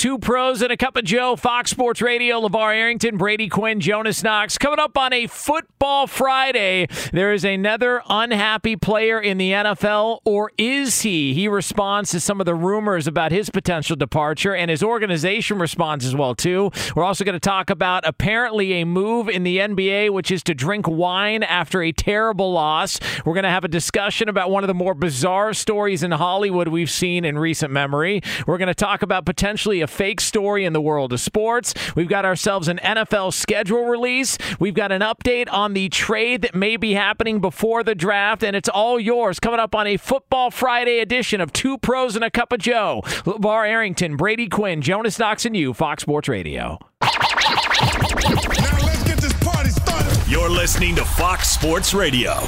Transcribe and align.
Two 0.00 0.18
pros 0.18 0.62
and 0.62 0.72
a 0.72 0.78
cup 0.78 0.96
of 0.96 1.04
Joe, 1.04 1.36
Fox 1.36 1.72
Sports 1.72 2.00
Radio, 2.00 2.40
LeVar 2.40 2.74
Arrington, 2.74 3.18
Brady 3.18 3.50
Quinn, 3.50 3.80
Jonas 3.80 4.22
Knox. 4.22 4.56
Coming 4.56 4.78
up 4.78 4.96
on 4.96 5.12
a 5.12 5.26
Football 5.26 6.06
Friday, 6.06 6.86
there 7.12 7.34
is 7.34 7.44
another 7.44 8.02
unhappy 8.08 8.76
player 8.76 9.20
in 9.20 9.36
the 9.36 9.52
NFL, 9.52 10.20
or 10.24 10.52
is 10.56 11.02
he? 11.02 11.34
He 11.34 11.48
responds 11.48 12.12
to 12.12 12.20
some 12.20 12.40
of 12.40 12.46
the 12.46 12.54
rumors 12.54 13.06
about 13.06 13.30
his 13.30 13.50
potential 13.50 13.94
departure, 13.94 14.54
and 14.54 14.70
his 14.70 14.82
organization 14.82 15.58
responds 15.58 16.06
as 16.06 16.16
well, 16.16 16.34
too. 16.34 16.70
We're 16.96 17.04
also 17.04 17.22
going 17.22 17.34
to 17.34 17.38
talk 17.38 17.68
about 17.68 18.06
apparently 18.06 18.80
a 18.80 18.86
move 18.86 19.28
in 19.28 19.42
the 19.42 19.58
NBA, 19.58 20.14
which 20.14 20.30
is 20.30 20.42
to 20.44 20.54
drink 20.54 20.88
wine 20.88 21.42
after 21.42 21.82
a 21.82 21.92
terrible 21.92 22.54
loss. 22.54 22.98
We're 23.26 23.34
going 23.34 23.44
to 23.44 23.50
have 23.50 23.64
a 23.64 23.68
discussion 23.68 24.30
about 24.30 24.50
one 24.50 24.64
of 24.64 24.68
the 24.68 24.72
more 24.72 24.94
bizarre 24.94 25.52
stories 25.52 26.02
in 26.02 26.10
Hollywood 26.12 26.68
we've 26.68 26.90
seen 26.90 27.26
in 27.26 27.38
recent 27.38 27.70
memory. 27.70 28.22
We're 28.46 28.56
going 28.56 28.68
to 28.68 28.74
talk 28.74 29.02
about 29.02 29.26
potentially 29.26 29.82
a 29.82 29.89
fake 29.90 30.20
story 30.20 30.64
in 30.64 30.72
the 30.72 30.80
world 30.80 31.12
of 31.12 31.20
sports. 31.20 31.74
We've 31.94 32.08
got 32.08 32.24
ourselves 32.24 32.68
an 32.68 32.78
NFL 32.82 33.34
schedule 33.34 33.84
release. 33.84 34.38
We've 34.58 34.74
got 34.74 34.92
an 34.92 35.02
update 35.02 35.52
on 35.52 35.74
the 35.74 35.88
trade 35.88 36.42
that 36.42 36.54
may 36.54 36.76
be 36.76 36.94
happening 36.94 37.40
before 37.40 37.82
the 37.82 37.94
draft, 37.94 38.42
and 38.42 38.56
it's 38.56 38.68
all 38.68 38.98
yours 38.98 39.40
coming 39.40 39.60
up 39.60 39.74
on 39.74 39.86
a 39.86 39.96
Football 39.96 40.50
Friday 40.50 41.00
edition 41.00 41.40
of 41.40 41.52
Two 41.52 41.76
Pros 41.78 42.16
and 42.16 42.24
a 42.24 42.30
Cup 42.30 42.52
of 42.52 42.60
Joe. 42.60 43.02
LeVar 43.04 43.68
Arrington, 43.68 44.16
Brady 44.16 44.48
Quinn, 44.48 44.80
Jonas 44.80 45.18
Knox, 45.18 45.44
and 45.44 45.56
you, 45.56 45.74
Fox 45.74 46.02
Sports 46.02 46.28
Radio. 46.28 46.78
You're 50.28 50.48
listening 50.48 50.94
to 50.96 51.04
Fox 51.04 51.50
Sports 51.50 51.92
Radio. 51.92 52.38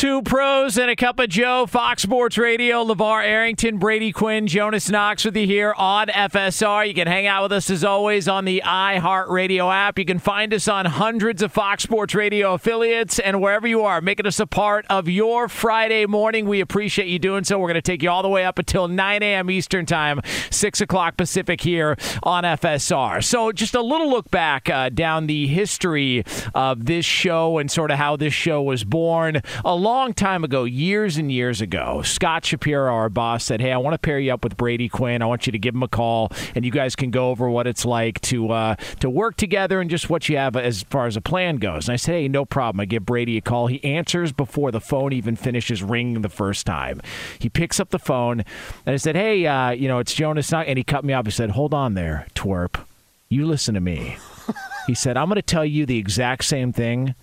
Two 0.00 0.22
pros 0.22 0.78
and 0.78 0.90
a 0.90 0.96
cup 0.96 1.18
of 1.18 1.28
Joe, 1.28 1.66
Fox 1.66 2.00
Sports 2.00 2.38
Radio, 2.38 2.82
LeVar 2.82 3.22
Arrington, 3.22 3.76
Brady 3.76 4.12
Quinn, 4.12 4.46
Jonas 4.46 4.88
Knox 4.88 5.26
with 5.26 5.36
you 5.36 5.46
here 5.46 5.74
on 5.76 6.06
FSR. 6.06 6.88
You 6.88 6.94
can 6.94 7.06
hang 7.06 7.26
out 7.26 7.42
with 7.42 7.52
us 7.52 7.68
as 7.68 7.84
always 7.84 8.26
on 8.26 8.46
the 8.46 8.62
iHeartRadio 8.64 9.70
app. 9.70 9.98
You 9.98 10.06
can 10.06 10.18
find 10.18 10.54
us 10.54 10.68
on 10.68 10.86
hundreds 10.86 11.42
of 11.42 11.52
Fox 11.52 11.82
Sports 11.82 12.14
Radio 12.14 12.54
affiliates 12.54 13.18
and 13.18 13.42
wherever 13.42 13.66
you 13.66 13.82
are, 13.82 14.00
making 14.00 14.24
us 14.24 14.40
a 14.40 14.46
part 14.46 14.86
of 14.88 15.06
your 15.06 15.50
Friday 15.50 16.06
morning. 16.06 16.46
We 16.46 16.62
appreciate 16.62 17.08
you 17.08 17.18
doing 17.18 17.44
so. 17.44 17.58
We're 17.58 17.68
going 17.68 17.74
to 17.74 17.82
take 17.82 18.02
you 18.02 18.08
all 18.08 18.22
the 18.22 18.28
way 18.30 18.46
up 18.46 18.58
until 18.58 18.88
9 18.88 19.22
a.m. 19.22 19.50
Eastern 19.50 19.84
Time, 19.84 20.22
6 20.48 20.80
o'clock 20.80 21.18
Pacific 21.18 21.60
here 21.60 21.98
on 22.22 22.44
FSR. 22.44 23.22
So, 23.22 23.52
just 23.52 23.74
a 23.74 23.82
little 23.82 24.08
look 24.08 24.30
back 24.30 24.70
uh, 24.70 24.88
down 24.88 25.26
the 25.26 25.46
history 25.46 26.24
of 26.54 26.86
this 26.86 27.04
show 27.04 27.58
and 27.58 27.70
sort 27.70 27.90
of 27.90 27.98
how 27.98 28.16
this 28.16 28.32
show 28.32 28.62
was 28.62 28.82
born. 28.82 29.42
A 29.62 29.74
long 29.90 30.14
time 30.14 30.44
ago, 30.44 30.62
years 30.64 31.16
and 31.16 31.32
years 31.32 31.60
ago, 31.60 32.02
Scott 32.02 32.44
Shapiro, 32.44 32.92
our 32.92 33.08
boss, 33.08 33.44
said, 33.44 33.60
"Hey, 33.60 33.72
I 33.72 33.76
want 33.78 33.94
to 33.94 33.98
pair 33.98 34.20
you 34.20 34.32
up 34.32 34.44
with 34.44 34.56
Brady 34.56 34.88
Quinn. 34.88 35.20
I 35.20 35.26
want 35.26 35.46
you 35.46 35.52
to 35.52 35.58
give 35.58 35.74
him 35.74 35.82
a 35.82 35.88
call, 35.88 36.30
and 36.54 36.64
you 36.64 36.70
guys 36.70 36.94
can 36.94 37.10
go 37.10 37.30
over 37.30 37.50
what 37.50 37.66
it's 37.66 37.84
like 37.84 38.20
to 38.22 38.50
uh, 38.52 38.74
to 39.00 39.10
work 39.10 39.36
together 39.36 39.80
and 39.80 39.90
just 39.90 40.08
what 40.08 40.28
you 40.28 40.36
have 40.36 40.54
as 40.54 40.84
far 40.84 41.06
as 41.06 41.16
a 41.16 41.20
plan 41.20 41.56
goes." 41.56 41.88
And 41.88 41.94
I 41.94 41.96
said, 41.96 42.12
"Hey, 42.12 42.28
no 42.28 42.44
problem." 42.44 42.80
I 42.80 42.84
give 42.84 43.04
Brady 43.04 43.36
a 43.36 43.40
call. 43.40 43.66
He 43.66 43.82
answers 43.82 44.32
before 44.32 44.70
the 44.70 44.80
phone 44.80 45.12
even 45.12 45.34
finishes 45.34 45.82
ringing 45.82 46.22
the 46.22 46.28
first 46.28 46.66
time. 46.66 47.00
He 47.38 47.48
picks 47.48 47.80
up 47.80 47.90
the 47.90 47.98
phone, 47.98 48.44
and 48.86 48.94
I 48.94 48.96
said, 48.96 49.16
"Hey, 49.16 49.44
uh, 49.46 49.70
you 49.70 49.88
know, 49.88 49.98
it's 49.98 50.14
Jonas," 50.14 50.52
and 50.52 50.78
he 50.78 50.84
cut 50.84 51.04
me 51.04 51.12
off. 51.12 51.26
He 51.26 51.32
said, 51.32 51.50
"Hold 51.50 51.74
on 51.74 51.94
there, 51.94 52.26
twerp. 52.34 52.80
You 53.28 53.46
listen 53.46 53.74
to 53.74 53.80
me." 53.80 54.16
he 54.86 54.94
said, 54.94 55.16
"I'm 55.16 55.26
going 55.26 55.36
to 55.36 55.42
tell 55.42 55.64
you 55.64 55.84
the 55.84 55.98
exact 55.98 56.44
same 56.44 56.72
thing." 56.72 57.14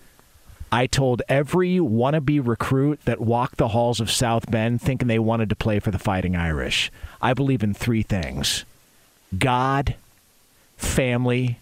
I 0.70 0.86
told 0.86 1.22
every 1.28 1.76
wannabe 1.76 2.46
recruit 2.46 3.00
that 3.04 3.20
walked 3.20 3.56
the 3.56 3.68
halls 3.68 4.00
of 4.00 4.10
South 4.10 4.50
Bend 4.50 4.82
thinking 4.82 5.08
they 5.08 5.18
wanted 5.18 5.48
to 5.48 5.56
play 5.56 5.78
for 5.80 5.90
the 5.90 5.98
Fighting 5.98 6.36
Irish. 6.36 6.90
I 7.22 7.34
believe 7.34 7.62
in 7.62 7.74
three 7.74 8.02
things 8.02 8.64
God, 9.36 9.94
family, 10.76 11.58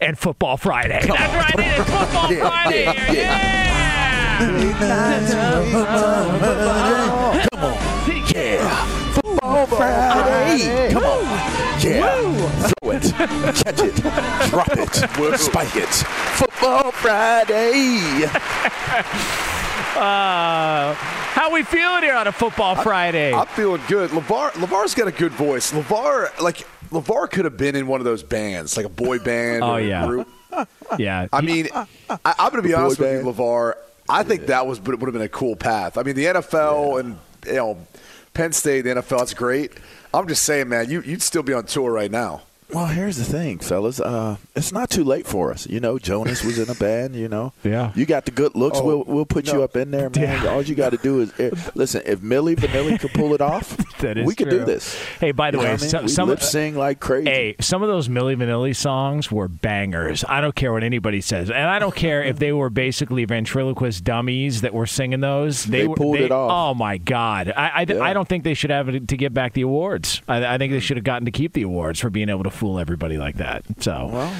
and 0.00 0.18
Football 0.18 0.56
Friday. 0.56 1.06
That's 1.06 1.10
right, 1.10 1.54
it 1.54 1.80
is 1.80 1.86
Football 1.86 2.28
Friday. 2.50 2.84
Yeah. 2.84 3.67
Come 4.38 4.54
on. 7.64 7.78
Yeah. 8.32 8.84
Football 9.14 9.66
Friday. 9.66 10.92
Come 10.92 11.02
on. 11.02 11.24
Yeah. 11.80 12.68
Throw 12.68 12.90
it. 12.92 13.02
Catch 13.64 13.80
it. 13.80 13.96
Drop 14.50 14.68
it. 14.76 15.38
Spike 15.38 15.76
it. 15.76 15.88
Football 15.88 16.92
Friday. 16.92 18.28
Uh, 19.96 20.94
how 20.94 21.52
we 21.52 21.64
feeling 21.64 22.04
here 22.04 22.14
on 22.14 22.28
a 22.28 22.32
Football 22.32 22.76
Friday? 22.76 23.32
I'm 23.34 23.48
feeling 23.48 23.82
good. 23.88 24.10
Levar 24.10 24.50
Levar's 24.50 24.94
got 24.94 25.08
a 25.08 25.10
good 25.10 25.32
voice. 25.32 25.72
Levar 25.72 26.40
like 26.40 26.64
Levar 26.90 27.28
could 27.28 27.44
have 27.46 27.56
been 27.56 27.74
in 27.74 27.88
one 27.88 28.00
of 28.00 28.04
those 28.04 28.22
bands, 28.22 28.76
like 28.76 28.86
a 28.86 28.90
boy 28.90 29.18
band. 29.18 29.64
Oh, 29.64 29.72
or 29.72 29.78
a 29.80 29.84
yeah. 29.84 30.06
group. 30.06 30.28
yeah. 30.98 31.26
I 31.32 31.40
mean, 31.40 31.68
I, 31.74 31.86
I'm 32.24 32.50
going 32.50 32.62
to 32.62 32.68
be 32.68 32.74
boy 32.74 32.80
honest 32.80 33.00
with 33.00 33.24
you, 33.24 33.32
Levar. 33.32 33.74
I 34.08 34.22
think 34.22 34.46
that 34.46 34.66
was 34.66 34.80
would 34.80 35.00
have 35.00 35.12
been 35.12 35.22
a 35.22 35.28
cool 35.28 35.56
path. 35.56 35.98
I 35.98 36.02
mean, 36.02 36.14
the 36.14 36.26
NFL 36.26 37.00
and 37.00 37.18
you 37.46 37.52
know 37.54 37.78
Penn 38.34 38.52
State, 38.52 38.82
the 38.82 38.90
NFL, 38.90 39.18
that's 39.18 39.34
great. 39.34 39.72
I'm 40.14 40.26
just 40.28 40.44
saying, 40.44 40.68
man, 40.68 40.90
you 40.90 41.02
you'd 41.02 41.22
still 41.22 41.42
be 41.42 41.52
on 41.52 41.64
tour 41.66 41.92
right 41.92 42.10
now. 42.10 42.42
Well, 42.72 42.86
here's 42.86 43.16
the 43.16 43.24
thing, 43.24 43.58
fellas. 43.60 43.98
Uh, 43.98 44.36
it's 44.54 44.72
not 44.72 44.90
too 44.90 45.02
late 45.02 45.26
for 45.26 45.50
us. 45.50 45.66
You 45.66 45.80
know, 45.80 45.98
Jonas 45.98 46.44
was 46.44 46.58
in 46.58 46.68
a 46.68 46.74
band. 46.74 47.16
You 47.16 47.28
know, 47.28 47.52
Yeah. 47.64 47.92
You 47.94 48.04
got 48.04 48.26
the 48.26 48.30
good 48.30 48.54
looks. 48.54 48.78
Oh, 48.78 48.84
we'll 48.84 49.04
we'll 49.04 49.24
put 49.26 49.50
you 49.50 49.62
up 49.62 49.74
in 49.76 49.90
there, 49.90 50.10
man. 50.10 50.46
All 50.46 50.60
you 50.62 50.74
got 50.74 50.90
to 50.90 50.98
do 50.98 51.20
is 51.20 51.32
eh, 51.40 51.50
listen. 51.74 52.02
If 52.04 52.20
Milli 52.20 52.54
Vanilli 52.56 53.00
could 53.00 53.12
pull 53.12 53.32
it 53.32 53.40
off, 53.40 53.74
that 54.00 54.18
is 54.18 54.26
we 54.26 54.34
could 54.34 54.50
true. 54.50 54.58
do 54.60 54.64
this. 54.66 54.94
Hey, 55.18 55.32
by 55.32 55.50
the 55.50 55.56
You 55.58 55.64
way, 55.64 55.70
what 55.72 55.94
I 55.94 55.98
mean? 56.00 56.08
some, 56.08 56.26
we 56.28 56.32
lip 56.34 56.42
sing 56.42 56.76
like 56.76 57.00
crazy. 57.00 57.30
Hey, 57.30 57.56
some 57.60 57.82
of 57.82 57.88
those 57.88 58.08
Milli 58.08 58.36
Vanilli 58.36 58.76
songs 58.76 59.32
were 59.32 59.48
bangers. 59.48 60.22
I 60.28 60.40
don't 60.42 60.54
care 60.54 60.72
what 60.72 60.82
anybody 60.84 61.22
says, 61.22 61.50
and 61.50 61.70
I 61.70 61.78
don't 61.78 61.94
care 61.94 62.22
if 62.22 62.38
they 62.38 62.52
were 62.52 62.68
basically 62.70 63.24
ventriloquist 63.24 64.04
dummies 64.04 64.60
that 64.60 64.74
were 64.74 64.86
singing 64.86 65.20
those. 65.20 65.64
They, 65.64 65.80
They 65.82 65.86
were, 65.88 65.96
pulled 65.96 66.18
they- 66.18 66.24
it 66.24 66.30
off. 66.32 66.50
Oh 66.52 66.74
my 66.74 66.98
god! 66.98 67.50
I 67.56 67.68
I, 67.68 67.86
Yeah. 67.88 68.02
I 68.02 68.12
don't 68.12 68.28
think 68.28 68.44
they 68.44 68.54
should 68.54 68.70
have 68.70 68.88
to 69.06 69.16
get 69.16 69.32
back 69.32 69.54
the 69.54 69.62
awards. 69.62 70.20
I, 70.28 70.54
I 70.54 70.58
think 70.58 70.72
they 70.72 70.80
should 70.80 70.98
have 70.98 71.04
gotten 71.04 71.24
to 71.24 71.30
keep 71.32 71.54
the 71.54 71.62
awards 71.62 71.98
for 72.00 72.10
being 72.10 72.28
able 72.28 72.44
to 72.44 72.57
fool 72.58 72.78
everybody 72.78 73.16
like 73.16 73.36
that. 73.36 73.64
So. 73.80 74.10
Well, 74.12 74.34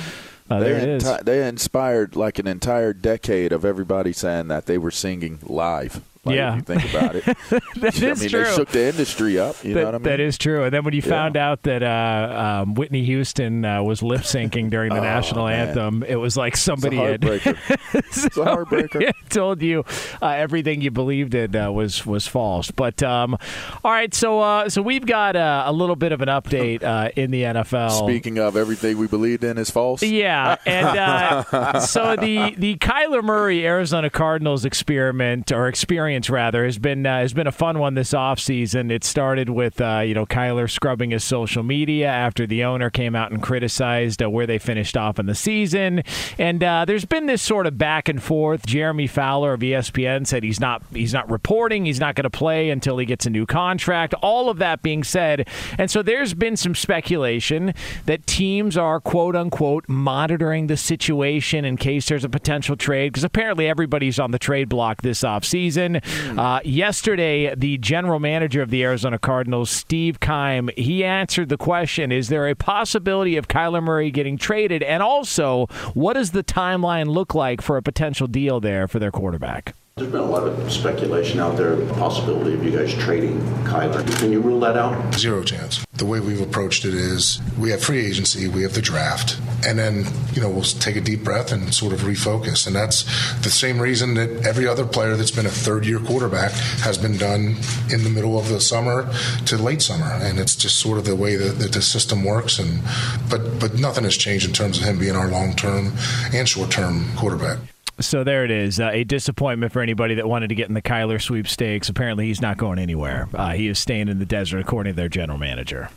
uh, 0.51 0.61
they, 0.61 0.99
they 1.25 1.47
inspired 1.47 2.17
like 2.17 2.39
an 2.39 2.47
entire 2.47 2.93
decade 2.93 3.53
of 3.53 3.65
everybody 3.65 4.13
saying 4.13 4.49
that 4.49 4.67
they 4.67 4.79
were 4.79 4.91
singing 4.91 5.39
live. 5.43 6.01
Like, 6.29 6.37
Yeah. 6.37 6.51
if 6.53 6.57
you 6.57 6.63
think 6.63 6.95
about 6.95 7.17
it. 7.17 7.25
That 7.79 8.03
I 8.03 8.07
is 8.09 8.21
mean, 8.21 8.31
true. 8.31 8.45
they 8.45 8.55
shook 8.55 8.69
the 8.71 8.87
industry 8.89 9.39
up. 9.39 9.57
You 9.65 9.75
That- 9.75 9.81
know 9.81 9.87
what 9.87 9.95
I 9.95 9.99
mean? 9.99 10.03
that 10.05 10.21
is 10.21 10.39
true. 10.39 10.65
And 10.65 10.73
then 10.75 10.85
when 10.85 10.95
you 10.95 11.03
Yeah. 11.05 11.11
found 11.11 11.37
out 11.37 11.63
that 11.65 11.83
uh, 11.83 12.61
um, 12.63 12.75
Whitney 12.75 13.05
Houston 13.05 13.65
uh, 13.65 13.83
was 13.83 14.03
lip 14.03 14.23
syncing 14.23 14.71
during 14.71 14.93
the 14.93 14.99
Oh, 15.01 15.03
national 15.03 15.47
man. 15.47 15.69
anthem, 15.69 16.03
it 16.03 16.17
was 16.17 16.37
like 16.37 16.57
somebody 16.57 16.97
had 16.97 17.21
heartbreaker. 17.21 17.57
it's 17.95 18.27
a 18.27 18.31
somebody 18.31 19.05
had 19.07 19.15
told 19.31 19.63
you 19.63 19.85
uh, 20.21 20.29
everything 20.29 20.81
you 20.81 20.91
believed 20.91 21.35
in 21.35 21.55
uh, 21.55 21.71
was 21.71 22.05
was 22.05 22.27
false. 22.27 22.71
But 22.71 23.03
um, 23.03 23.37
all 23.85 23.91
right, 23.93 24.13
so 24.13 24.41
uh, 24.41 24.69
so 24.69 24.83
we've 24.83 25.07
got 25.07 25.37
uh, 25.37 25.65
a 25.67 25.73
little 25.73 25.97
bit 25.97 26.13
of 26.13 26.21
an 26.21 26.29
update 26.29 26.83
uh, 26.83 27.11
in 27.17 27.31
the 27.31 27.43
NFL. 27.43 27.91
Speaking 28.09 28.39
of 28.39 28.57
everything 28.57 28.99
we 28.99 29.07
believed 29.07 29.45
in 29.45 29.57
is 29.59 29.71
false. 29.71 30.03
Yeah, 30.03 30.57
and 30.67 30.87
uh, 30.99 31.81
so 31.81 32.17
the 32.17 32.55
the 32.57 32.77
Kyler 32.79 33.23
Murray 33.23 33.67
Arizona 33.67 34.11
Cardinals 34.11 34.65
experiment 34.65 35.53
or 35.53 35.69
experience 35.69 36.18
rather 36.29 36.65
has 36.65 36.79
been 36.79 37.07
uh, 37.07 37.21
has 37.21 37.33
been 37.33 37.47
a 37.47 37.53
fun 37.53 37.79
one 37.79 37.95
this 37.95 38.11
offseason. 38.11 38.91
It 38.91 39.05
started 39.05 39.49
with 39.49 39.81
uh, 39.81 40.03
you 40.05 40.15
know 40.15 40.27
Kyler 40.27 40.69
scrubbing 40.69 41.11
his 41.11 41.23
social 41.23 41.63
media 41.63 42.09
after 42.09 42.47
the 42.47 42.65
owner 42.65 42.91
came 42.91 43.15
out 43.15 43.31
and 43.31 43.43
criticized 43.43 44.23
uh, 44.23 44.29
where 44.29 44.47
they 44.47 44.59
finished 44.59 44.97
off 44.97 45.19
in 45.19 45.27
the 45.27 45.35
season, 45.35 46.03
and 46.39 46.65
uh, 46.65 46.85
there's 46.85 47.05
been 47.05 47.27
this 47.27 47.43
sort 47.43 47.67
of 47.67 47.79
back 47.79 48.09
and 48.09 48.23
forth. 48.23 48.67
Jeremy 48.67 49.07
Fowler 49.07 49.53
of 49.53 49.61
ESPN 49.61 50.27
said 50.27 50.43
he's 50.43 50.61
not 50.61 50.83
he's 50.93 51.13
not 51.15 51.31
reporting, 51.31 51.85
he's 51.85 52.01
not 52.01 52.15
going 52.15 52.25
to 52.25 52.31
play 52.31 52.71
until 52.71 52.99
he 52.99 53.07
gets 53.07 53.27
a 53.27 53.31
new 53.31 53.47
contract. 53.47 54.15
All 54.15 54.51
of 54.51 54.59
that 54.59 54.83
being 54.83 55.05
said, 55.05 55.47
and 55.79 55.91
so 55.91 56.03
there's 56.03 56.35
been 56.35 56.57
some 56.57 56.75
speculation 56.75 57.75
that 58.07 58.27
teams 58.27 58.77
are 58.77 59.01
quote 59.01 59.37
unquote 59.37 59.89
monitoring 59.89 60.67
the 60.67 60.77
situation 60.77 61.65
in 61.65 61.77
case 61.77 62.09
there's 62.09 62.25
a 62.25 62.29
potential 62.29 62.77
trade 62.77 63.13
because 63.13 63.25
apparently 63.25 63.69
everybody's 63.69 64.19
on 64.19 64.31
the 64.31 64.39
trade 64.39 64.69
block 64.69 65.03
this 65.03 65.21
offseason. 65.21 65.98
Uh, 66.39 66.61
yesterday, 66.65 67.55
the 67.55 67.79
general 67.79 68.21
manager 68.21 68.63
of 68.63 68.71
the 68.71 68.85
Arizona 68.85 69.19
Cardinals, 69.19 69.71
Steve 69.71 70.21
Keim, 70.21 70.71
he 70.77 71.05
answered 71.05 71.49
the 71.49 71.57
question 71.57 72.13
Is 72.13 72.29
there 72.29 72.49
a 72.49 72.55
possibility 72.55 73.37
of 73.37 73.49
Kyler 73.49 73.83
Murray 73.83 74.11
getting 74.11 74.37
traded? 74.37 74.83
And 74.83 75.03
also, 75.03 75.67
what 75.95 76.15
does 76.15 76.31
the 76.31 76.45
timeline 76.45 77.09
look 77.09 77.35
like 77.35 77.61
for 77.61 77.77
a 77.77 77.83
potential 77.83 78.27
deal 78.27 78.61
there 78.61 78.87
for 78.87 78.99
their 78.99 79.11
quarterback? 79.11 79.75
There's 79.99 80.13
been 80.13 80.21
a 80.21 80.25
lot 80.25 80.47
of 80.47 80.73
speculation 80.73 81.41
out 81.41 81.57
there, 81.57 81.75
the 81.75 81.93
possibility 81.95 82.55
of 82.55 82.63
you 82.63 82.71
guys 82.71 82.95
trading 82.95 83.41
Kyler. 83.65 84.07
Can 84.21 84.31
you 84.31 84.41
rule 84.41 84.61
that 84.61 84.77
out? 84.77 85.13
Zero 85.15 85.43
chance. 85.43 85.85
The 85.95 86.07
way 86.07 86.21
we've 86.21 86.41
approached 86.41 86.85
it 86.85 86.95
is 86.95 87.41
we 87.59 87.73
have 87.73 87.83
free 87.83 88.07
agency, 88.07 88.47
we 88.47 88.63
have 88.63 88.75
the 88.75 88.81
draft, 88.81 89.41
and 89.67 89.77
then, 89.77 90.07
you 90.35 90.41
know, 90.41 90.51
we'll 90.51 90.63
take 90.63 90.95
a 90.95 91.01
deep 91.01 91.25
breath 91.25 91.51
and 91.51 91.75
sort 91.75 91.93
of 91.93 92.03
refocus. 92.03 92.65
And 92.65 92.77
that's 92.77 93.03
the 93.43 93.51
same 93.51 93.81
reason 93.81 94.15
that 94.15 94.47
every 94.47 94.69
other 94.69 94.87
player 94.87 95.17
that's 95.17 95.33
been 95.33 95.47
a 95.47 95.51
third 95.51 95.85
year 95.85 95.99
quarterback 95.99 96.53
has 96.83 96.97
been 96.97 97.17
done 97.17 97.57
in 97.91 98.05
the 98.05 98.11
middle 98.11 98.39
of 98.39 98.49
the 98.49 98.61
summer 98.61 99.13
to 99.47 99.57
late 99.57 99.83
summer. 99.83 100.13
And 100.23 100.39
it's 100.39 100.55
just 100.55 100.79
sort 100.79 100.99
of 100.99 101.07
the 101.07 101.17
way 101.17 101.35
that, 101.35 101.59
that 101.59 101.73
the 101.73 101.83
system 101.83 102.23
works. 102.23 102.61
And 102.61 102.83
but 103.29 103.59
but 103.59 103.75
nothing 103.75 104.05
has 104.05 104.17
changed 104.17 104.47
in 104.47 104.53
terms 104.53 104.79
of 104.79 104.85
him 104.85 104.97
being 105.01 105.17
our 105.17 105.27
long 105.27 105.57
term 105.57 105.95
and 106.33 106.49
short 106.49 106.71
term 106.71 107.05
quarterback. 107.17 107.59
So 108.01 108.23
there 108.25 108.45
it 108.45 108.51
is. 108.51 108.79
Uh, 108.79 108.91
a 108.93 109.05
disappointment 109.05 109.73
for 109.73 109.83
anybody 109.83 110.15
that 110.15 110.29
wanted 110.29 110.49
to 110.49 110.55
get 110.55 110.69
in 110.69 110.75
the 110.75 110.83
Kyler 110.83 111.21
sweepstakes. 111.21 111.89
Apparently, 111.89 112.27
he's 112.27 112.41
not 112.41 112.57
going 112.57 112.79
anywhere. 112.79 113.29
Uh, 113.35 113.53
he 113.53 113.69
is 113.69 113.79
staying 113.79 114.09
in 114.09 114.19
the 114.19 114.27
desert, 114.27 114.61
according 114.61 114.93
to 114.93 114.97
their 114.97 115.09
general 115.09 115.39
manager. 115.39 115.91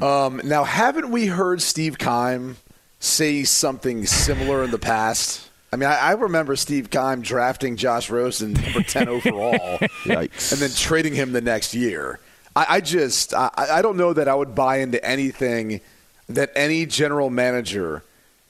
Um, 0.00 0.40
now, 0.44 0.64
haven't 0.64 1.10
we 1.10 1.26
heard 1.26 1.60
Steve 1.60 1.98
Keim 1.98 2.56
say 2.98 3.44
something 3.44 4.06
similar 4.06 4.64
in 4.64 4.70
the 4.70 4.78
past? 4.78 5.50
I 5.72 5.76
mean, 5.76 5.88
I, 5.88 5.96
I 5.98 6.12
remember 6.12 6.56
Steve 6.56 6.88
Keim 6.88 7.20
drafting 7.20 7.76
Josh 7.76 8.08
Rosen 8.08 8.54
number 8.54 8.82
10 8.82 9.08
overall 9.08 9.78
Yikes. 10.04 10.52
and 10.52 10.62
then 10.62 10.70
trading 10.70 11.14
him 11.14 11.32
the 11.32 11.42
next 11.42 11.74
year. 11.74 12.20
I, 12.56 12.66
I 12.76 12.80
just, 12.80 13.34
I, 13.34 13.50
I 13.56 13.82
don't 13.82 13.96
know 13.96 14.12
that 14.12 14.28
I 14.28 14.34
would 14.34 14.54
buy 14.54 14.78
into 14.78 15.04
anything 15.04 15.80
that 16.28 16.50
any 16.54 16.86
general 16.86 17.28
manager 17.28 18.02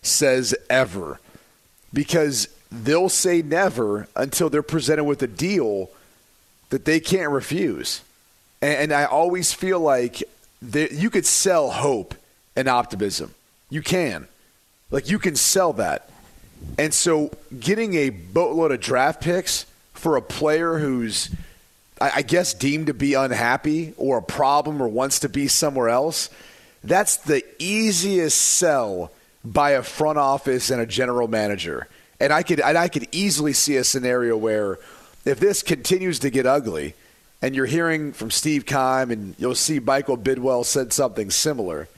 says 0.03 0.55
ever 0.71 1.19
because 1.93 2.49
they'll 2.83 3.09
say 3.09 3.43
never 3.43 4.09
until 4.17 4.51
they're 4.51 4.63
presented 4.63 5.05
with 5.05 5.23
a 5.23 5.27
deal 5.27 5.91
that 6.71 6.85
they 6.85 7.01
can't 7.01 7.31
refuse. 7.31 8.01
And, 8.61 8.75
and 8.75 8.93
I 8.93 9.05
always 9.05 9.53
feel 9.53 9.81
like 9.81 10.23
there, 10.61 10.93
you 10.93 11.11
could 11.11 11.27
sell 11.27 11.71
hope 11.71 12.15
and 12.57 12.69
optimism. 12.69 13.35
You 13.71 13.83
can. 13.83 14.29
Like, 14.91 15.09
you 15.09 15.19
can 15.19 15.37
sell 15.37 15.73
that. 15.75 16.11
And 16.79 16.95
so 16.95 17.31
getting 17.59 17.95
a 17.95 18.11
boatload 18.11 18.73
of 18.73 18.81
draft 18.81 19.23
picks 19.23 19.67
for 19.93 20.17
a 20.17 20.23
player 20.23 20.79
who's, 20.79 21.31
I, 22.01 22.13
I 22.17 22.23
guess, 22.23 22.55
deemed 22.55 22.87
to 22.87 22.95
be 22.95 23.15
unhappy 23.15 23.95
or 23.97 24.19
a 24.19 24.23
problem 24.23 24.83
or 24.83 24.89
wants 24.89 25.21
to 25.21 25.29
be 25.29 25.49
somewhere 25.49 25.89
else, 25.89 26.31
that's 26.83 27.17
the 27.17 27.45
easiest 27.59 28.41
sell 28.41 29.11
by 29.45 29.71
a 29.71 29.83
front 29.83 30.19
office 30.19 30.71
and 30.71 30.81
a 30.81 30.87
general 30.87 31.29
manager. 31.29 31.87
And 32.21 32.33
I 32.33 32.43
could, 32.43 32.61
and 32.61 32.79
I 32.79 32.89
could 32.89 33.09
easily 33.13 33.53
see 33.53 33.77
a 33.77 33.85
scenario 33.85 34.37
where 34.37 34.79
if 35.25 35.41
this 35.41 35.63
continues 35.63 36.19
to 36.21 36.31
get 36.31 36.47
ugly, 36.47 36.95
and 37.43 37.55
you're 37.55 37.67
hearing 37.67 38.13
from 38.13 38.31
Steve 38.31 38.65
Keim, 38.65 39.11
and 39.11 39.35
you'll 39.39 39.55
see 39.55 39.79
Michael 39.79 40.17
Bidwill 40.17 40.65
said 40.65 40.93
something 40.93 41.31
similar. 41.31 41.89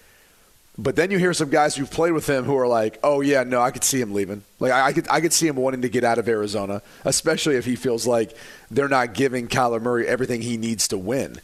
But 0.78 0.96
then 0.96 1.10
you 1.10 1.18
hear 1.18 1.32
some 1.32 1.48
guys 1.48 1.76
who've 1.76 1.90
played 1.90 2.12
with 2.12 2.28
him 2.28 2.44
who 2.44 2.56
are 2.56 2.66
like, 2.66 2.98
"Oh 3.02 3.20
yeah, 3.20 3.44
no, 3.44 3.60
I 3.62 3.70
could 3.70 3.84
see 3.84 4.00
him 4.00 4.12
leaving. 4.12 4.42
Like 4.60 4.72
I, 4.72 4.86
I 4.86 4.92
could, 4.92 5.06
I 5.08 5.20
could 5.20 5.32
see 5.32 5.46
him 5.46 5.56
wanting 5.56 5.82
to 5.82 5.88
get 5.88 6.04
out 6.04 6.18
of 6.18 6.28
Arizona, 6.28 6.82
especially 7.04 7.56
if 7.56 7.64
he 7.64 7.76
feels 7.76 8.06
like 8.06 8.36
they're 8.70 8.88
not 8.88 9.14
giving 9.14 9.48
Kyler 9.48 9.80
Murray 9.80 10.06
everything 10.06 10.42
he 10.42 10.56
needs 10.56 10.88
to 10.88 10.98
win." 10.98 11.40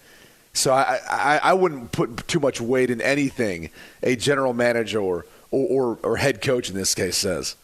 So 0.54 0.72
I, 0.72 0.98
I, 1.08 1.40
I 1.42 1.52
wouldn't 1.54 1.92
put 1.92 2.28
too 2.28 2.40
much 2.40 2.60
weight 2.60 2.90
in 2.90 3.00
anything 3.00 3.70
a 4.02 4.16
general 4.16 4.52
manager 4.52 5.00
or, 5.00 5.24
or, 5.50 5.98
or 6.02 6.16
head 6.16 6.42
coach 6.42 6.69
in 6.69 6.76
this 6.76 6.94
case 6.94 7.16
says. 7.16 7.56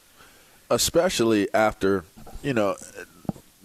Especially 0.71 1.53
after 1.55 2.05
you 2.43 2.55
know 2.55 2.77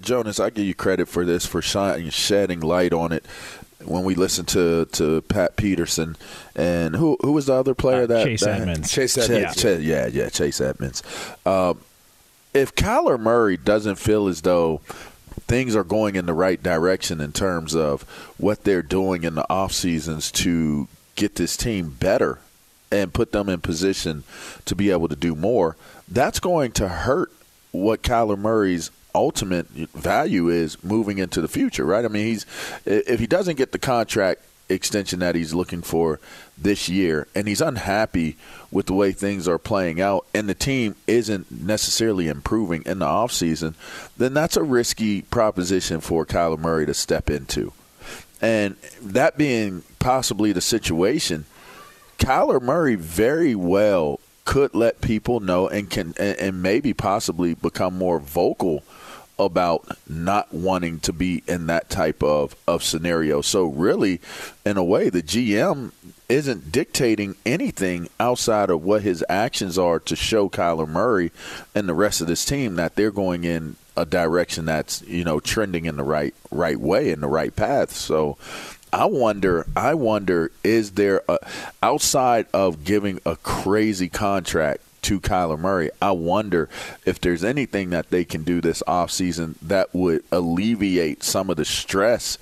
Jonas, 0.01 0.39
I 0.39 0.50
give 0.50 0.65
you 0.65 0.73
credit 0.75 1.07
for 1.07 1.25
this 1.25 1.45
for 1.45 1.61
shining, 1.61 2.09
shedding 2.09 2.59
light 2.59 2.94
on 2.94 3.11
it. 3.11 3.25
When 3.85 4.05
we 4.05 4.15
listened 4.15 4.47
to, 4.50 4.85
to 4.94 5.21
Pat 5.23 5.57
Peterson 5.57 6.15
and 6.55 6.95
who 6.95 7.17
who 7.19 7.33
was 7.33 7.47
the 7.47 7.53
other 7.53 7.73
player 7.75 8.03
Uh, 8.03 8.07
that 8.07 8.23
Chase 8.25 8.39
that- 8.41 8.62
Edmonds. 8.62 8.89
Chase 8.91 9.15
Chase- 9.15 9.29
Edmonds, 9.29 9.62
Chase- 9.62 9.81
yeah, 9.81 10.07
yeah, 10.07 10.29
Chase 10.29 10.62
Edmonds. 10.62 11.03
Um, 11.45 11.79
if 12.53 12.74
Kyler 12.75 13.19
Murray 13.19 13.57
doesn't 13.57 13.95
feel 13.95 14.27
as 14.29 14.41
though 14.41 14.79
things 15.48 15.75
are 15.75 15.83
going 15.83 16.15
in 16.15 16.27
the 16.27 16.33
right 16.33 16.62
direction 16.63 17.19
in 17.19 17.33
terms 17.33 17.75
of 17.75 18.03
what 18.38 18.63
they're 18.63 18.81
doing 18.83 19.24
in 19.25 19.36
the 19.36 19.45
off 19.51 19.74
seasons 19.74 20.31
to 20.31 20.88
get 21.17 21.36
this 21.36 21.57
team 21.57 21.89
better 22.00 22.39
and 22.89 23.13
put 23.13 23.33
them 23.33 23.50
in 23.50 23.60
position 23.60 24.24
to 24.65 24.75
be 24.75 24.91
able 24.91 25.10
to 25.10 25.15
do 25.15 25.36
more, 25.36 25.75
that's 26.07 26.39
going 26.39 26.72
to 26.74 26.88
hurt 26.88 27.31
what 27.72 28.03
Kyler 28.03 28.38
Murray's 28.38 28.91
ultimate 29.15 29.67
value 29.67 30.50
is 30.50 30.83
moving 30.83 31.17
into 31.17 31.41
the 31.41 31.48
future, 31.48 31.86
right? 31.86 32.05
I 32.05 32.07
mean, 32.07 32.25
he's 32.25 32.45
if 32.86 33.19
he 33.19 33.27
doesn't 33.27 33.57
get 33.57 33.72
the 33.72 33.79
contract 33.79 34.41
extension 34.69 35.19
that 35.19 35.36
he's 35.36 35.53
looking 35.53 35.81
for 35.81 36.19
this 36.57 36.88
year 36.88 37.27
and 37.36 37.48
he's 37.48 37.62
unhappy 37.62 38.38
with 38.72 38.88
the 38.88 38.93
way 38.93 39.12
things 39.12 39.48
are 39.48 39.57
playing 39.57 40.01
out 40.01 40.25
and 40.33 40.48
the 40.48 40.53
team 40.53 40.95
isn't 41.05 41.51
necessarily 41.51 42.27
improving 42.27 42.83
in 42.86 43.00
the 43.00 43.05
offseason, 43.05 43.75
then 44.17 44.33
that's 44.33 44.57
a 44.57 44.63
risky 44.63 45.22
proposition 45.24 46.00
for 46.00 46.25
Kyler 46.25 46.57
Murray 46.57 46.86
to 46.86 46.93
step 46.93 47.29
into. 47.29 47.74
And 48.41 48.75
that 49.01 49.38
being 49.38 49.83
possibly 50.00 50.51
the 50.51 50.62
situation, 50.62 51.45
Kyler 52.17 52.62
Murray 52.62 52.95
very 52.95 53.55
well 53.55 54.19
could 54.45 54.75
let 54.75 55.01
people 55.01 55.39
know 55.39 55.67
and 55.67 55.89
can 55.89 56.13
and, 56.19 56.38
and 56.38 56.62
maybe 56.62 56.93
possibly 56.93 57.53
become 57.53 57.97
more 57.97 58.19
vocal 58.19 58.83
about 59.39 59.97
not 60.07 60.53
wanting 60.53 61.00
to 61.00 61.12
be 61.12 61.43
in 61.47 61.67
that 61.67 61.89
type 61.89 62.21
of, 62.21 62.55
of 62.67 62.83
scenario. 62.83 63.41
So 63.41 63.65
really, 63.65 64.21
in 64.65 64.77
a 64.77 64.83
way, 64.83 65.09
the 65.09 65.23
GM 65.23 65.91
isn't 66.29 66.71
dictating 66.71 67.35
anything 67.45 68.09
outside 68.19 68.69
of 68.69 68.83
what 68.83 69.01
his 69.01 69.23
actions 69.27 69.77
are 69.77 70.00
to 70.00 70.15
show 70.15 70.50
Kyler 70.50 70.88
Murray 70.88 71.31
and 71.73 71.89
the 71.89 71.93
rest 71.93 72.21
of 72.21 72.27
this 72.27 72.45
team 72.45 72.75
that 72.75 72.95
they're 72.95 73.12
going 73.12 73.43
in 73.43 73.75
a 73.95 74.05
direction 74.05 74.65
that's, 74.65 75.01
you 75.03 75.23
know, 75.23 75.39
trending 75.39 75.85
in 75.85 75.97
the 75.97 76.03
right 76.03 76.33
right 76.50 76.79
way 76.79 77.12
in 77.12 77.21
the 77.21 77.27
right 77.27 77.55
path. 77.55 77.91
So 77.91 78.38
I 78.93 79.05
wonder. 79.05 79.65
I 79.75 79.95
wonder. 79.95 80.51
Is 80.63 80.91
there 80.91 81.23
a, 81.27 81.39
outside 81.81 82.45
of 82.53 82.83
giving 82.83 83.19
a 83.25 83.35
crazy 83.38 84.07
contract 84.07 84.81
to 85.03 85.19
Kyler 85.19 85.57
Murray? 85.57 85.89
I 86.00 86.12
wonder 86.12 86.69
if 87.03 87.19
there's 87.19 87.43
anything 87.43 87.89
that 87.89 88.12
they 88.12 88.23
can 88.23 88.43
do 88.43 88.62
this 88.62 88.83
offseason 88.88 89.55
that 89.63 89.93
would 89.95 90.23
alleviate 90.31 91.23
some 91.23 91.50
of 91.50 91.57
the 91.57 91.65
stress 91.65 92.38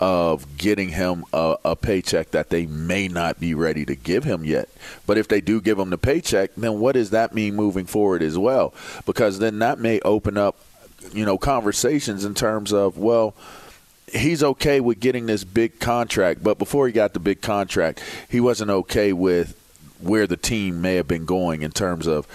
of 0.00 0.56
getting 0.56 0.88
him 0.88 1.26
a, 1.34 1.58
a, 1.66 1.76
paycheck 1.76 2.30
that 2.30 2.48
they 2.48 2.64
may 2.64 3.06
not 3.06 3.38
be 3.38 3.52
ready 3.52 3.84
to 3.84 3.94
give 3.94 4.24
him 4.24 4.42
yet. 4.42 4.70
But 5.06 5.18
if 5.18 5.28
they 5.28 5.42
do 5.42 5.60
give 5.60 5.78
him 5.78 5.90
the 5.90 5.98
paycheck, 5.98 6.54
then 6.56 6.80
what 6.80 6.92
does 6.92 7.10
that 7.10 7.34
mean 7.34 7.54
moving 7.54 7.84
forward 7.84 8.22
as 8.22 8.38
well? 8.38 8.72
Because 9.04 9.38
then 9.38 9.58
that 9.58 9.78
may 9.78 10.00
open 10.00 10.38
up, 10.38 10.56
you 11.12 11.26
know, 11.26 11.36
conversations 11.36 12.24
in 12.24 12.34
terms 12.34 12.72
of, 12.72 12.96
well, 12.96 13.34
he's 14.12 14.42
okay 14.42 14.80
with 14.80 15.00
getting 15.00 15.26
this 15.26 15.44
big 15.44 15.80
contract, 15.80 16.42
but 16.42 16.58
before 16.58 16.86
he 16.86 16.92
got 16.92 17.12
the 17.12 17.20
big 17.20 17.40
contract, 17.40 18.02
he 18.28 18.40
wasn't 18.40 18.70
okay 18.70 19.12
with 19.12 19.56
where 20.00 20.26
the 20.26 20.36
team 20.36 20.80
may 20.80 20.96
have 20.96 21.08
been 21.08 21.24
going 21.24 21.62
in 21.62 21.70
terms 21.70 22.06
of 22.06 22.26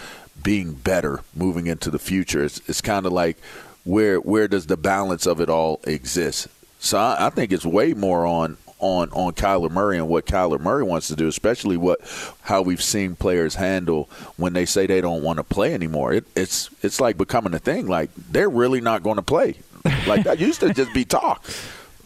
being 0.44 0.74
better 0.74 1.22
moving 1.36 1.68
into 1.68 1.90
the 1.90 2.00
future. 2.00 2.44
It's, 2.44 2.62
it's 2.70 2.82
kind 2.82 3.06
of 3.06 3.14
like 3.14 3.38
where 3.84 4.18
where 4.20 4.48
does 4.48 4.68
the 4.68 4.78
balance 4.78 5.26
of 5.26 5.40
it 5.40 5.50
all 5.50 5.80
exist? 5.86 6.48
So 6.80 6.98
I, 6.98 7.28
I 7.28 7.30
think 7.30 7.52
it's 7.52 7.66
way 7.66 7.94
more 7.94 8.26
on 8.26 8.58
on 8.80 9.10
on 9.12 9.34
Kyler 9.34 9.72
Murray 9.72 9.98
and 9.98 10.08
what 10.08 10.26
Kyler 10.26 10.60
Murray 10.60 10.84
wants 10.84 11.08
to 11.08 11.16
do, 11.16 11.28
especially 11.28 11.78
what 11.78 12.00
how 12.42 12.62
we've 12.62 12.82
seen 12.82 13.16
players 13.16 13.56
handle 13.56 14.10
when 14.38 14.54
they 14.54 14.66
say 14.66 14.86
they 14.86 15.02
don't 15.02 15.24
want 15.24 15.38
to 15.38 15.44
play 15.44 15.74
anymore. 15.74 16.14
It, 16.14 16.26
it's 16.36 16.70
it's 16.84 17.00
like 17.00 17.18
becoming 17.18 17.54
a 17.54 17.60
thing. 17.60 17.88
Like 17.88 18.12
they're 18.16 18.50
really 18.50 18.82
not 18.82 19.04
going 19.04 19.18
to 19.18 19.24
play. 19.24 19.56
Like 20.08 20.24
that 20.24 20.40
used 20.40 20.60
to 20.60 20.74
just 20.74 20.94
be 20.94 21.06
talk. 21.06 21.44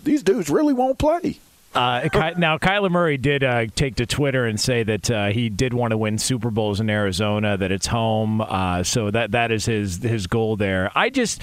These 0.04 0.24
dudes 0.24 0.50
really 0.50 0.74
won't 0.74 0.98
play. 0.98 1.40
Uh, 1.76 2.08
now, 2.38 2.58
Kyler 2.58 2.90
Murray 2.90 3.18
did 3.18 3.44
uh, 3.44 3.68
take 3.76 3.96
to 3.96 4.06
Twitter 4.06 4.46
and 4.46 4.60
say 4.60 4.82
that 4.84 5.12
uh, 5.12 5.28
he 5.28 5.50
did 5.50 5.74
want 5.74 5.92
to 5.92 5.98
win 5.98 6.18
Super 6.18 6.50
Bowls 6.50 6.80
in 6.80 6.90
Arizona, 6.90 7.58
that 7.58 7.72
it's 7.72 7.86
home. 7.86 8.42
Uh, 8.42 8.84
so 8.84 9.12
that 9.12 9.32
that 9.32 9.52
is 9.52 9.66
his 9.66 10.02
his 10.02 10.28
goal 10.28 10.56
there. 10.56 10.92
I 10.96 11.10
just 11.10 11.42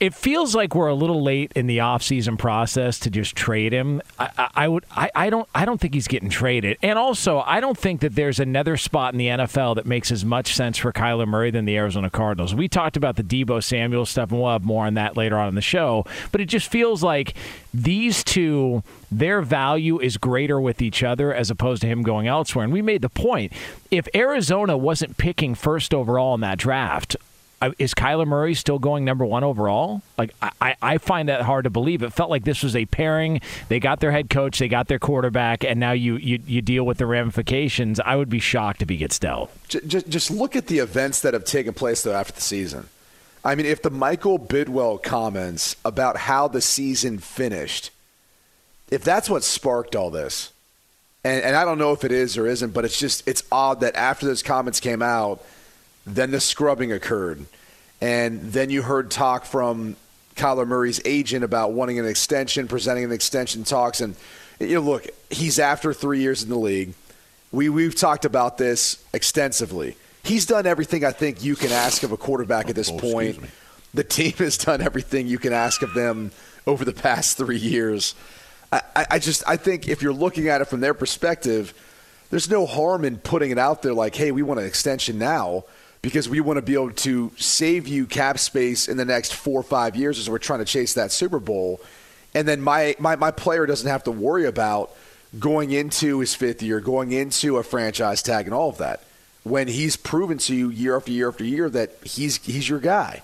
it 0.00 0.14
feels 0.14 0.54
like 0.54 0.76
we're 0.76 0.86
a 0.86 0.94
little 0.94 1.22
late 1.22 1.52
in 1.56 1.66
the 1.66 1.78
offseason 1.78 2.38
process 2.38 3.00
to 3.00 3.10
just 3.10 3.34
trade 3.34 3.72
him. 3.72 4.00
I, 4.18 4.30
I, 4.38 4.50
I 4.54 4.68
would 4.68 4.86
I, 4.92 5.10
I 5.14 5.30
don't 5.30 5.48
I 5.54 5.64
don't 5.64 5.80
think 5.80 5.94
he's 5.94 6.06
getting 6.06 6.30
traded. 6.30 6.78
And 6.82 6.98
also 6.98 7.40
I 7.40 7.60
don't 7.60 7.76
think 7.76 8.00
that 8.02 8.14
there's 8.14 8.38
another 8.38 8.76
spot 8.76 9.12
in 9.12 9.18
the 9.18 9.26
NFL 9.26 9.74
that 9.74 9.86
makes 9.86 10.12
as 10.12 10.24
much 10.24 10.54
sense 10.54 10.78
for 10.78 10.92
Kyler 10.92 11.26
Murray 11.26 11.50
than 11.50 11.64
the 11.64 11.76
Arizona 11.76 12.10
Cardinals. 12.10 12.54
We 12.54 12.68
talked 12.68 12.96
about 12.96 13.16
the 13.16 13.24
Deebo 13.24 13.62
Samuel 13.62 14.06
stuff 14.06 14.30
and 14.30 14.40
we'll 14.40 14.52
have 14.52 14.64
more 14.64 14.86
on 14.86 14.94
that 14.94 15.16
later 15.16 15.36
on 15.36 15.48
in 15.48 15.56
the 15.56 15.60
show. 15.60 16.04
But 16.30 16.40
it 16.40 16.46
just 16.46 16.70
feels 16.70 17.02
like 17.02 17.34
these 17.74 18.22
two 18.22 18.84
their 19.10 19.42
value 19.42 19.98
is 19.98 20.16
greater 20.16 20.60
with 20.60 20.80
each 20.80 21.02
other 21.02 21.34
as 21.34 21.50
opposed 21.50 21.82
to 21.82 21.88
him 21.88 22.02
going 22.02 22.28
elsewhere. 22.28 22.62
And 22.62 22.72
we 22.72 22.82
made 22.82 23.02
the 23.02 23.08
point 23.08 23.52
if 23.90 24.06
Arizona 24.14 24.76
wasn't 24.76 25.16
picking 25.16 25.56
first 25.56 25.92
overall 25.92 26.34
in 26.34 26.40
that 26.42 26.58
draft, 26.58 27.16
is 27.78 27.94
Kyler 27.94 28.26
Murray 28.26 28.54
still 28.54 28.78
going 28.78 29.04
number 29.04 29.24
one 29.24 29.44
overall? 29.44 30.02
Like 30.16 30.34
I, 30.40 30.76
I 30.80 30.98
find 30.98 31.28
that 31.28 31.42
hard 31.42 31.64
to 31.64 31.70
believe. 31.70 32.02
It 32.02 32.12
felt 32.12 32.30
like 32.30 32.44
this 32.44 32.62
was 32.62 32.76
a 32.76 32.86
pairing. 32.86 33.40
They 33.68 33.80
got 33.80 34.00
their 34.00 34.12
head 34.12 34.30
coach, 34.30 34.58
they 34.58 34.68
got 34.68 34.88
their 34.88 34.98
quarterback, 34.98 35.64
and 35.64 35.80
now 35.80 35.92
you 35.92 36.16
you, 36.16 36.40
you 36.46 36.62
deal 36.62 36.84
with 36.84 36.98
the 36.98 37.06
ramifications. 37.06 38.00
I 38.00 38.16
would 38.16 38.28
be 38.28 38.38
shocked 38.38 38.82
if 38.82 38.88
he 38.88 38.96
gets 38.96 39.18
dealt. 39.18 39.50
Just, 39.68 40.08
just 40.08 40.30
look 40.30 40.54
at 40.56 40.68
the 40.68 40.78
events 40.78 41.20
that 41.20 41.34
have 41.34 41.44
taken 41.44 41.74
place 41.74 42.02
though 42.02 42.14
after 42.14 42.32
the 42.32 42.40
season. 42.40 42.88
I 43.44 43.54
mean, 43.54 43.66
if 43.66 43.82
the 43.82 43.90
Michael 43.90 44.38
Bidwill 44.38 45.02
comments 45.02 45.76
about 45.84 46.16
how 46.16 46.48
the 46.48 46.60
season 46.60 47.18
finished, 47.18 47.90
if 48.90 49.02
that's 49.02 49.30
what 49.30 49.44
sparked 49.44 49.96
all 49.96 50.10
this, 50.10 50.52
and, 51.24 51.42
and 51.42 51.56
I 51.56 51.64
don't 51.64 51.78
know 51.78 51.92
if 51.92 52.04
it 52.04 52.12
is 52.12 52.36
or 52.36 52.46
isn't, 52.46 52.72
but 52.72 52.84
it's 52.84 52.98
just 52.98 53.26
it's 53.26 53.42
odd 53.50 53.80
that 53.80 53.96
after 53.96 54.26
those 54.26 54.42
comments 54.42 54.80
came 54.80 55.02
out 55.02 55.42
then 56.14 56.30
the 56.30 56.40
scrubbing 56.40 56.92
occurred. 56.92 57.46
And 58.00 58.40
then 58.52 58.70
you 58.70 58.82
heard 58.82 59.10
talk 59.10 59.44
from 59.44 59.96
Kyler 60.36 60.66
Murray's 60.66 61.00
agent 61.04 61.44
about 61.44 61.72
wanting 61.72 61.98
an 61.98 62.06
extension, 62.06 62.68
presenting 62.68 63.04
an 63.04 63.12
extension 63.12 63.64
talks. 63.64 64.00
And, 64.00 64.14
you 64.60 64.74
know, 64.74 64.80
look, 64.80 65.06
he's 65.30 65.58
after 65.58 65.92
three 65.92 66.20
years 66.20 66.42
in 66.42 66.48
the 66.48 66.58
league. 66.58 66.94
We, 67.50 67.68
we've 67.68 67.94
talked 67.94 68.24
about 68.24 68.58
this 68.58 69.02
extensively. 69.12 69.96
He's 70.22 70.46
done 70.46 70.66
everything 70.66 71.04
I 71.04 71.12
think 71.12 71.42
you 71.42 71.56
can 71.56 71.72
ask 71.72 72.02
of 72.02 72.12
a 72.12 72.16
quarterback 72.16 72.68
at 72.68 72.74
this 72.74 72.90
oh, 72.90 72.98
point. 72.98 73.38
The 73.94 74.04
team 74.04 74.32
has 74.34 74.58
done 74.58 74.80
everything 74.82 75.26
you 75.26 75.38
can 75.38 75.52
ask 75.52 75.82
of 75.82 75.94
them 75.94 76.30
over 76.66 76.84
the 76.84 76.92
past 76.92 77.36
three 77.36 77.56
years. 77.56 78.14
I, 78.70 78.82
I 78.94 79.18
just 79.18 79.42
I 79.48 79.56
think 79.56 79.88
if 79.88 80.02
you're 80.02 80.12
looking 80.12 80.48
at 80.48 80.60
it 80.60 80.66
from 80.66 80.80
their 80.80 80.92
perspective, 80.92 81.72
there's 82.28 82.50
no 82.50 82.66
harm 82.66 83.06
in 83.06 83.16
putting 83.16 83.50
it 83.50 83.58
out 83.58 83.80
there 83.80 83.94
like, 83.94 84.14
hey, 84.14 84.30
we 84.30 84.42
want 84.42 84.60
an 84.60 84.66
extension 84.66 85.18
now 85.18 85.64
because 86.08 86.28
we 86.28 86.40
want 86.40 86.56
to 86.56 86.62
be 86.62 86.72
able 86.72 86.90
to 86.90 87.30
save 87.36 87.86
you 87.86 88.06
cap 88.06 88.38
space 88.38 88.88
in 88.88 88.96
the 88.96 89.04
next 89.04 89.34
four 89.34 89.60
or 89.60 89.62
five 89.62 89.94
years 89.94 90.18
as 90.18 90.30
we're 90.30 90.38
trying 90.38 90.60
to 90.60 90.64
chase 90.64 90.94
that 90.94 91.12
Super 91.12 91.38
Bowl. 91.38 91.80
And 92.34 92.48
then 92.48 92.62
my, 92.62 92.96
my, 92.98 93.16
my 93.16 93.30
player 93.30 93.66
doesn't 93.66 93.88
have 93.88 94.04
to 94.04 94.10
worry 94.10 94.46
about 94.46 94.90
going 95.38 95.70
into 95.70 96.20
his 96.20 96.34
fifth 96.34 96.62
year, 96.62 96.80
going 96.80 97.12
into 97.12 97.58
a 97.58 97.62
franchise 97.62 98.22
tag, 98.22 98.46
and 98.46 98.54
all 98.54 98.70
of 98.70 98.78
that 98.78 99.02
when 99.44 99.68
he's 99.68 99.96
proven 99.96 100.38
to 100.38 100.54
you 100.54 100.70
year 100.70 100.96
after 100.96 101.12
year 101.12 101.28
after 101.28 101.44
year 101.44 101.68
that 101.70 101.92
he's 102.04 102.36
he's 102.38 102.68
your 102.68 102.78
guy. 102.78 103.22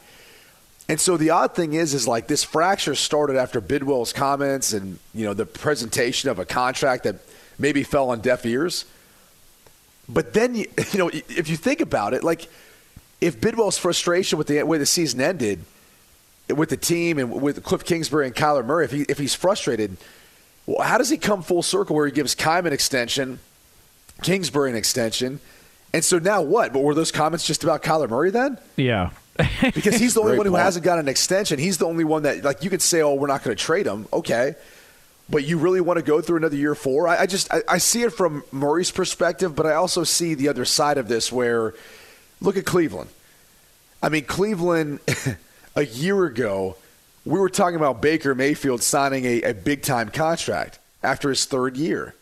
And 0.86 1.00
so 1.00 1.16
the 1.16 1.30
odd 1.30 1.54
thing 1.54 1.72
is, 1.72 1.94
is 1.94 2.06
like 2.06 2.26
this 2.26 2.44
fracture 2.44 2.94
started 2.94 3.36
after 3.36 3.60
Bidwill's 3.60 4.12
comments 4.12 4.74
and 4.74 4.98
you 5.14 5.24
know 5.24 5.32
the 5.34 5.46
presentation 5.46 6.28
of 6.28 6.38
a 6.38 6.44
contract 6.44 7.04
that 7.04 7.16
maybe 7.58 7.82
fell 7.82 8.10
on 8.10 8.20
deaf 8.20 8.44
ears. 8.44 8.84
But 10.08 10.34
then 10.34 10.54
you, 10.54 10.66
you 10.92 10.98
know 10.98 11.08
if 11.12 11.48
you 11.48 11.56
think 11.56 11.80
about 11.80 12.14
it, 12.14 12.22
like 12.22 12.48
if 13.24 13.40
Bidwill's 13.40 13.78
frustration 13.78 14.36
with 14.36 14.48
the 14.48 14.62
way 14.64 14.76
the 14.76 14.84
season 14.84 15.20
ended, 15.20 15.60
with 16.54 16.68
the 16.68 16.76
team 16.76 17.18
and 17.18 17.40
with 17.40 17.62
Cliff 17.62 17.82
Kingsbury 17.82 18.26
and 18.26 18.36
Kyler 18.36 18.64
Murray, 18.64 18.84
if 18.84 18.90
he 18.90 19.02
if 19.08 19.16
he's 19.18 19.34
frustrated, 19.34 19.96
well, 20.66 20.86
how 20.86 20.98
does 20.98 21.08
he 21.08 21.16
come 21.16 21.42
full 21.42 21.62
circle 21.62 21.96
where 21.96 22.04
he 22.04 22.12
gives 22.12 22.34
Keim 22.34 22.66
an 22.66 22.74
extension, 22.74 23.38
Kingsbury 24.22 24.68
an 24.68 24.76
extension, 24.76 25.40
and 25.94 26.04
so 26.04 26.18
now 26.18 26.42
what? 26.42 26.74
But 26.74 26.82
were 26.82 26.94
those 26.94 27.10
comments 27.10 27.46
just 27.46 27.64
about 27.64 27.82
Kyler 27.82 28.10
Murray 28.10 28.30
then? 28.30 28.58
Yeah. 28.76 29.10
because 29.62 29.96
he's 29.96 30.14
the 30.14 30.20
only 30.20 30.36
one 30.36 30.46
who 30.46 30.52
point. 30.52 30.62
hasn't 30.62 30.84
got 30.84 30.98
an 30.98 31.08
extension. 31.08 31.58
He's 31.58 31.78
the 31.78 31.86
only 31.86 32.04
one 32.04 32.24
that 32.24 32.44
like 32.44 32.62
you 32.62 32.68
could 32.68 32.82
say, 32.82 33.00
oh, 33.00 33.14
we're 33.14 33.26
not 33.26 33.42
going 33.42 33.56
to 33.56 33.62
trade 33.62 33.86
him. 33.86 34.06
Okay. 34.12 34.54
But 35.30 35.44
you 35.44 35.56
really 35.56 35.80
want 35.80 35.96
to 35.96 36.04
go 36.04 36.20
through 36.20 36.36
another 36.36 36.56
year 36.56 36.74
four? 36.74 37.08
I, 37.08 37.22
I 37.22 37.26
just 37.26 37.52
I, 37.52 37.62
I 37.66 37.78
see 37.78 38.02
it 38.02 38.12
from 38.12 38.44
Murray's 38.52 38.90
perspective, 38.90 39.56
but 39.56 39.64
I 39.64 39.74
also 39.74 40.04
see 40.04 40.34
the 40.34 40.48
other 40.48 40.66
side 40.66 40.98
of 40.98 41.08
this 41.08 41.32
where– 41.32 41.72
Look 42.44 42.58
at 42.58 42.66
Cleveland. 42.66 43.08
I 44.02 44.10
mean, 44.10 44.24
Cleveland 44.24 45.00
a 45.76 45.84
year 45.84 46.26
ago, 46.26 46.76
we 47.24 47.38
were 47.38 47.48
talking 47.48 47.76
about 47.76 48.02
Baker 48.02 48.34
Mayfield 48.34 48.82
signing 48.82 49.24
a, 49.24 49.42
a 49.42 49.54
big 49.54 49.80
time 49.80 50.10
contract 50.10 50.78
after 51.02 51.30
his 51.30 51.46
third 51.46 51.78
year. 51.78 52.14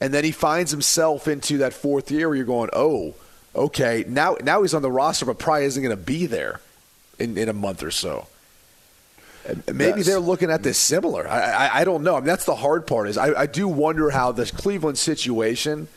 And 0.00 0.12
then 0.12 0.24
he 0.24 0.32
finds 0.32 0.70
himself 0.70 1.28
into 1.28 1.58
that 1.58 1.74
fourth 1.74 2.10
year 2.10 2.28
where 2.28 2.36
you're 2.36 2.46
going, 2.46 2.70
oh, 2.72 3.14
okay, 3.54 4.04
now 4.08 4.36
now 4.42 4.62
he's 4.62 4.72
on 4.72 4.80
the 4.80 4.90
roster, 4.90 5.26
but 5.26 5.38
probably 5.38 5.66
isn't 5.66 5.82
going 5.82 5.94
to 5.94 6.02
be 6.02 6.24
there 6.24 6.60
in, 7.18 7.36
in 7.36 7.50
a 7.50 7.52
month 7.52 7.82
or 7.82 7.90
so. 7.90 8.28
Maybe 9.70 9.98
yes. 9.98 10.06
they're 10.06 10.18
looking 10.18 10.50
at 10.50 10.62
this 10.62 10.78
similar. 10.78 11.28
I, 11.28 11.40
I, 11.40 11.80
I, 11.80 11.84
don't 11.84 12.04
know. 12.04 12.14
I 12.14 12.20
mean, 12.20 12.26
that's 12.26 12.44
the 12.44 12.54
hard 12.54 12.86
part. 12.86 13.08
Is 13.08 13.18
I, 13.18 13.40
I 13.40 13.46
do 13.46 13.68
wonder 13.68 14.10
how 14.10 14.32
this 14.32 14.50
Cleveland 14.50 14.98
situation 14.98 15.88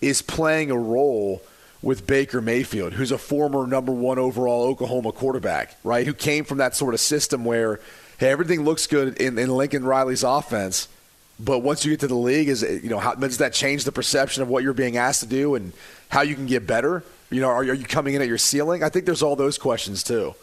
is 0.00 0.20
playing 0.20 0.70
a 0.70 0.76
role 0.76 1.42
with 1.82 2.06
Baker 2.06 2.40
Mayfield, 2.40 2.94
who's 2.94 3.12
a 3.12 3.18
former 3.18 3.66
number 3.66 3.92
one 3.92 4.18
overall 4.18 4.64
Oklahoma 4.64 5.12
quarterback, 5.12 5.76
right? 5.84 6.06
Who 6.06 6.14
came 6.14 6.44
from 6.44 6.58
that 6.58 6.74
sort 6.74 6.94
of 6.94 7.00
system 7.00 7.44
where, 7.44 7.80
hey, 8.18 8.30
everything 8.30 8.62
looks 8.62 8.86
good 8.86 9.16
in, 9.18 9.38
in 9.38 9.48
Lincoln 9.48 9.84
Riley's 9.84 10.24
offense, 10.24 10.88
but 11.38 11.60
once 11.60 11.84
you 11.84 11.92
get 11.92 12.00
to 12.00 12.08
the 12.08 12.16
league, 12.16 12.48
is 12.48 12.62
you 12.62 12.90
know 12.90 12.98
how 12.98 13.14
does 13.14 13.38
that 13.38 13.52
change 13.52 13.84
the 13.84 13.92
perception 13.92 14.42
of 14.42 14.48
what 14.48 14.64
you're 14.64 14.72
being 14.72 14.96
asked 14.96 15.20
to 15.20 15.28
do 15.28 15.54
and 15.54 15.72
how 16.08 16.22
you 16.22 16.34
can 16.34 16.46
get 16.46 16.66
better? 16.66 17.04
You 17.30 17.40
know, 17.40 17.48
are, 17.48 17.58
are 17.58 17.74
you 17.74 17.84
coming 17.84 18.14
in 18.14 18.22
at 18.22 18.28
your 18.28 18.38
ceiling? 18.38 18.82
I 18.82 18.88
think 18.88 19.04
there's 19.04 19.22
all 19.22 19.36
those 19.36 19.56
questions 19.56 20.02
too. 20.02 20.34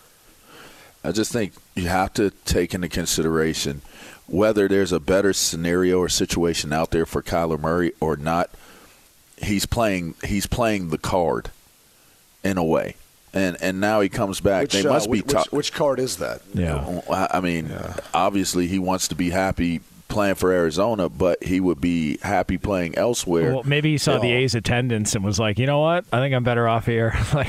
I 1.03 1.11
just 1.11 1.33
think 1.33 1.53
you 1.75 1.87
have 1.89 2.13
to 2.13 2.31
take 2.45 2.73
into 2.73 2.87
consideration 2.87 3.81
whether 4.25 4.67
there's 4.67 4.91
a 4.91 4.99
better 4.99 5.33
scenario 5.33 5.99
or 5.99 6.09
situation 6.09 6.71
out 6.71 6.91
there 6.91 7.05
for 7.05 7.21
Kyler 7.21 7.59
Murray 7.59 7.91
or 7.99 8.15
not– 8.15 8.51
he's 9.37 9.65
playing 9.65 10.15
he's 10.23 10.47
playing 10.47 10.89
the 10.89 10.97
card 10.97 11.49
in 12.43 12.57
a 12.57 12.63
way. 12.63 12.95
And 13.33 13.57
and 13.61 13.81
now 13.81 13.99
he 13.99 14.09
comes 14.09 14.39
back. 14.39 14.63
Which, 14.63 14.73
they 14.73 14.83
must 14.83 15.09
uh, 15.09 15.11
be 15.11 15.21
which, 15.21 15.33
which, 15.33 15.51
which, 15.51 15.73
card 15.73 15.99
is 15.99 16.17
that? 16.17 16.41
Yeah. 16.53 17.01
I 17.09 17.41
mean, 17.41 17.67
yeah. 17.67 17.97
obviously 18.13 18.67
he 18.67 18.79
wants 18.79 19.09
to 19.09 19.15
be 19.15 19.29
happy 19.29 19.81
playing 20.07 20.35
for 20.35 20.51
Arizona, 20.51 21.09
but 21.09 21.43
he 21.43 21.59
would 21.59 21.81
be 21.81 22.17
happy 22.21 22.57
playing 22.57 22.95
elsewhere. 22.95 23.53
Well, 23.53 23.63
maybe 23.65 23.91
he 23.91 23.97
saw 23.97 24.15
you 24.15 24.21
the. 24.21 24.31
A's 24.31 24.55
attendance 24.55 25.15
and 25.15 25.25
was 25.25 25.39
like, 25.39 25.59
you 25.59 25.65
know 25.65 25.81
what? 25.81 26.05
I 26.13 26.19
think 26.19 26.33
I'm 26.33 26.43
better 26.43 26.67
off 26.67 26.85
here. 26.85 27.13
like, 27.33 27.47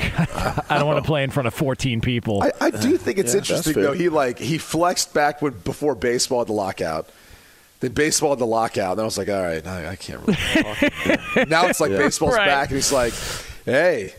I 0.69 0.77
don't 0.77 0.87
want 0.87 1.03
to 1.03 1.07
play 1.07 1.23
in 1.23 1.29
front 1.29 1.47
of 1.47 1.53
14 1.53 2.01
people. 2.01 2.43
I, 2.43 2.51
I 2.59 2.69
do 2.71 2.97
think 2.97 3.17
it's 3.17 3.33
yeah, 3.33 3.39
interesting 3.39 3.73
though. 3.73 3.93
He 3.93 4.09
like 4.09 4.39
he 4.39 4.57
flexed 4.57 5.13
back 5.13 5.41
when 5.41 5.53
before 5.59 5.95
baseball 5.95 6.43
the 6.43 6.53
lockout 6.53 7.09
Then 7.79 7.91
baseball 7.91 8.31
had 8.31 8.39
the 8.39 8.45
lockout. 8.47 8.93
And 8.93 9.01
I 9.01 9.03
was 9.05 9.17
like, 9.17 9.29
all 9.29 9.41
right, 9.41 9.65
I, 9.65 9.89
I 9.91 9.95
can't 9.95 10.19
really 10.25 10.35
talk. 10.63 11.47
now 11.49 11.67
it's 11.67 11.79
like 11.79 11.91
Yeah. 11.91 11.97
baseball's 11.97 12.33
Right. 12.35 12.47
back, 12.47 12.69
and 12.69 12.75
he's 12.77 12.91
like, 12.91 13.13
hey, 13.65 14.13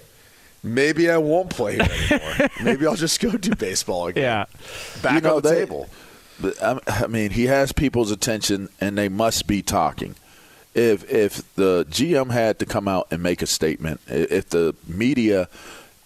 maybe 0.62 1.10
I 1.10 1.16
won't 1.18 1.50
play 1.50 1.76
here 1.76 1.88
anymore. 2.10 2.48
maybe 2.62 2.86
I'll 2.86 2.94
just 2.96 3.20
go 3.20 3.32
do 3.32 3.54
baseball 3.54 4.06
again. 4.08 4.22
Yeah. 4.22 4.44
Back 5.02 5.14
You 5.14 5.20
know, 5.22 5.36
on 5.36 5.42
the 5.42 5.48
they- 5.48 5.58
table. 5.64 5.88
But 6.40 6.62
I 6.62 6.78
I 6.86 7.06
mean, 7.08 7.30
he 7.32 7.46
has 7.46 7.72
people's 7.72 8.12
attention, 8.12 8.68
and 8.80 8.96
they 8.96 9.08
must 9.08 9.48
be 9.48 9.60
talking. 9.60 10.14
If 10.72 11.10
if 11.10 11.52
the 11.56 11.84
GM 11.90 12.30
had 12.30 12.60
to 12.60 12.66
come 12.66 12.86
out 12.86 13.08
and 13.10 13.20
make 13.20 13.42
a 13.42 13.46
statement, 13.46 14.00
if 14.06 14.48
the 14.50 14.76
media 14.86 15.48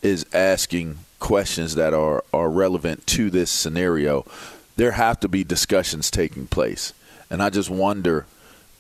is 0.00 0.24
asking 0.32 1.00
questions 1.18 1.74
that 1.74 1.92
are 1.92 2.24
are 2.32 2.48
relevant 2.48 3.06
to 3.08 3.28
this 3.28 3.50
scenario, 3.50 4.24
there 4.76 4.92
have 4.92 5.20
to 5.20 5.28
be 5.28 5.44
discussions 5.44 6.10
taking 6.10 6.46
place. 6.46 6.94
And 7.32 7.42
I 7.42 7.48
just 7.48 7.70
wonder, 7.70 8.26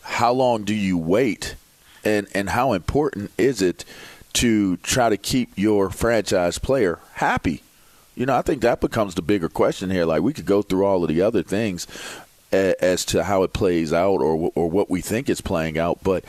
how 0.02 0.30
long 0.34 0.64
do 0.64 0.74
you 0.74 0.98
wait, 0.98 1.56
and 2.04 2.28
and 2.34 2.50
how 2.50 2.74
important 2.74 3.30
is 3.38 3.62
it 3.62 3.86
to 4.34 4.76
try 4.76 5.08
to 5.08 5.16
keep 5.16 5.50
your 5.56 5.88
franchise 5.88 6.58
player 6.58 6.98
happy? 7.14 7.62
You 8.14 8.26
know, 8.26 8.36
I 8.36 8.42
think 8.42 8.60
that 8.60 8.82
becomes 8.82 9.14
the 9.14 9.22
bigger 9.22 9.48
question 9.48 9.88
here. 9.88 10.04
Like 10.04 10.20
we 10.20 10.34
could 10.34 10.44
go 10.44 10.60
through 10.60 10.84
all 10.84 11.02
of 11.02 11.08
the 11.08 11.22
other 11.22 11.42
things 11.42 11.86
as 12.52 13.06
to 13.06 13.24
how 13.24 13.42
it 13.42 13.54
plays 13.54 13.90
out 13.90 14.20
or 14.20 14.52
or 14.54 14.68
what 14.68 14.90
we 14.90 15.00
think 15.00 15.30
is 15.30 15.40
playing 15.40 15.78
out, 15.78 16.00
but 16.02 16.22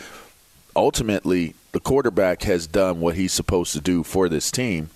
ultimately 0.77 1.55
the 1.73 1.81
quarterback 1.81 2.43
has 2.43 2.67
done 2.67 3.01
what 3.01 3.15
he's 3.15 3.33
supposed 3.33 3.73
to 3.73 3.81
do 3.81 4.01
for 4.01 4.29
this 4.29 4.49
team. 4.49 4.89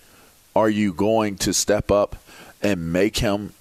Are 0.56 0.70
you 0.70 0.94
going 0.94 1.36
to 1.38 1.52
step 1.52 1.90
up 1.90 2.16
and 2.62 2.90
make 2.90 3.18
him 3.18 3.52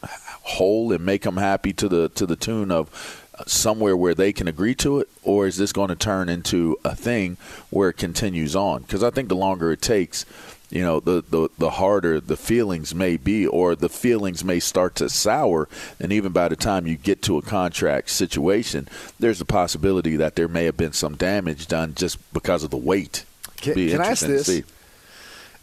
whole 0.43 0.93
and 0.93 1.05
make 1.05 1.25
him 1.25 1.35
happy 1.35 1.73
to 1.73 1.89
the 1.89 2.07
to 2.09 2.25
the 2.25 2.37
tune 2.37 2.71
of 2.71 3.26
somewhere 3.45 3.95
where 3.95 4.15
they 4.15 4.33
can 4.33 4.47
agree 4.47 4.75
to 4.75 4.99
it, 4.99 5.09
or 5.23 5.47
is 5.47 5.57
this 5.57 5.71
going 5.71 5.89
to 5.89 5.95
turn 5.95 6.29
into 6.29 6.77
a 6.83 6.95
thing 6.95 7.37
where 7.69 7.89
it 7.89 7.97
continues 7.97 8.55
on? 8.55 8.81
Because 8.81 9.03
I 9.03 9.09
think 9.09 9.29
the 9.29 9.35
longer 9.35 9.71
it 9.71 9.81
takes, 9.81 10.25
you 10.69 10.81
know, 10.81 10.99
the, 10.99 11.23
the 11.29 11.49
the 11.57 11.69
harder 11.71 12.19
the 12.19 12.35
feelings 12.35 12.93
may 12.93 13.15
be, 13.15 13.47
or 13.47 13.75
the 13.75 13.89
feelings 13.89 14.43
may 14.43 14.59
start 14.59 14.95
to 14.95 15.09
sour, 15.09 15.69
and 15.99 16.11
even 16.11 16.31
by 16.31 16.47
the 16.49 16.55
time 16.55 16.87
you 16.87 16.97
get 16.97 17.21
to 17.23 17.37
a 17.37 17.41
contract 17.41 18.09
situation, 18.09 18.87
there's 19.19 19.39
a 19.39 19.45
possibility 19.45 20.15
that 20.17 20.35
there 20.35 20.47
may 20.47 20.65
have 20.65 20.77
been 20.77 20.93
some 20.93 21.15
damage 21.15 21.67
done 21.67 21.93
just 21.95 22.17
because 22.33 22.63
of 22.63 22.69
the 22.69 22.77
weight. 22.77 23.23
Can, 23.57 23.75
Be 23.75 23.91
can 23.91 24.01
I 24.01 24.07
ask 24.07 24.25
this? 24.25 24.63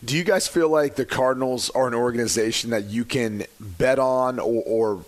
Do 0.04 0.16
you 0.16 0.25
guys 0.25 0.47
feel 0.47 0.69
like 0.69 0.97
the 0.97 1.07
Cardinals 1.07 1.71
are 1.71 1.88
an 1.88 1.95
organization 1.95 2.71
that 2.71 2.85
you 2.85 3.07
can 3.07 3.45
bet 3.59 3.99
on 3.99 4.38
or, 4.38 4.62
or 4.66 5.04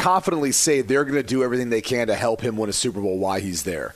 confidently 0.00 0.52
say 0.52 0.80
they're 0.80 1.04
going 1.04 1.16
to 1.16 1.22
do 1.22 1.42
everything 1.42 1.70
they 1.70 1.80
can 1.80 2.06
to 2.06 2.14
help 2.14 2.40
him 2.40 2.56
win 2.56 2.70
a 2.70 2.72
Super 2.72 3.00
Bowl 3.00 3.18
while 3.18 3.38
he's 3.40 3.62
there? 3.64 3.94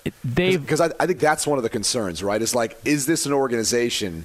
Because 0.58 0.80
I, 0.80 0.90
I 1.00 1.06
think 1.06 1.18
that's 1.18 1.46
one 1.46 1.58
of 1.58 1.62
the 1.62 1.70
concerns, 1.70 2.22
right? 2.22 2.40
Is 2.40 2.54
like, 2.54 2.78
is 2.84 3.06
this 3.06 3.26
an 3.26 3.32
organization 3.32 4.24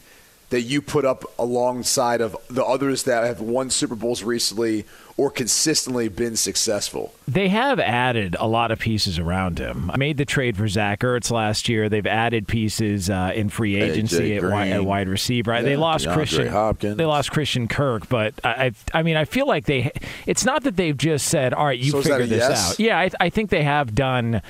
that 0.49 0.61
you 0.61 0.81
put 0.81 1.05
up 1.05 1.23
alongside 1.37 2.21
of 2.21 2.35
the 2.49 2.65
others 2.65 3.03
that 3.03 3.23
have 3.23 3.39
won 3.39 3.69
Super 3.69 3.95
Bowls 3.95 4.23
recently 4.23 4.83
or 5.15 5.29
consistently 5.29 6.07
been 6.07 6.35
successful? 6.35 7.13
They 7.27 7.49
have 7.49 7.79
added 7.79 8.35
a 8.39 8.47
lot 8.47 8.71
of 8.71 8.79
pieces 8.79 9.19
around 9.19 9.59
him. 9.59 9.91
I 9.91 9.97
made 9.97 10.17
the 10.17 10.25
trade 10.25 10.57
for 10.57 10.67
Zach 10.67 11.01
Ertz 11.01 11.29
last 11.29 11.69
year. 11.69 11.87
They've 11.87 12.07
added 12.07 12.47
pieces 12.47 13.09
uh, 13.09 13.31
in 13.35 13.49
free 13.49 13.75
agency 13.79 14.37
at 14.37 14.43
wide, 14.43 14.71
at 14.71 14.85
wide 14.85 15.07
receiver. 15.07 15.61
they 15.61 15.75
lost 15.75 16.05
DeAndre 16.05 16.13
Christian 16.13 16.47
Hopkins. 16.47 16.97
They 16.97 17.05
lost 17.05 17.31
Christian 17.31 17.67
Kirk, 17.67 18.09
but 18.09 18.33
I, 18.43 18.49
I, 18.49 18.99
I 18.99 19.03
mean, 19.03 19.17
I 19.17 19.25
feel 19.25 19.45
like 19.47 19.65
they. 19.65 19.91
It's 20.25 20.45
not 20.45 20.63
that 20.63 20.77
they've 20.77 20.97
just 20.97 21.27
said, 21.27 21.53
"All 21.53 21.65
right, 21.65 21.77
you 21.77 21.91
So 21.91 22.01
figure 22.01 22.25
this 22.25 22.39
yes? 22.39 22.71
out." 22.71 22.79
Yeah, 22.79 22.97
I, 22.97 23.09
I 23.19 23.29
think 23.29 23.49
they 23.49 23.63
have 23.63 23.93
done 23.93 24.41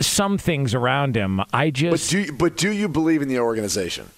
some 0.00 0.36
things 0.36 0.74
around 0.74 1.16
him. 1.16 1.40
I 1.52 1.70
just 1.70 2.06
But 2.06 2.10
do 2.10 2.20
you, 2.20 2.32
but 2.32 2.56
do 2.56 2.70
you 2.70 2.88
believe 2.88 3.22
in 3.22 3.28
the 3.28 3.38
organization? 3.38 4.10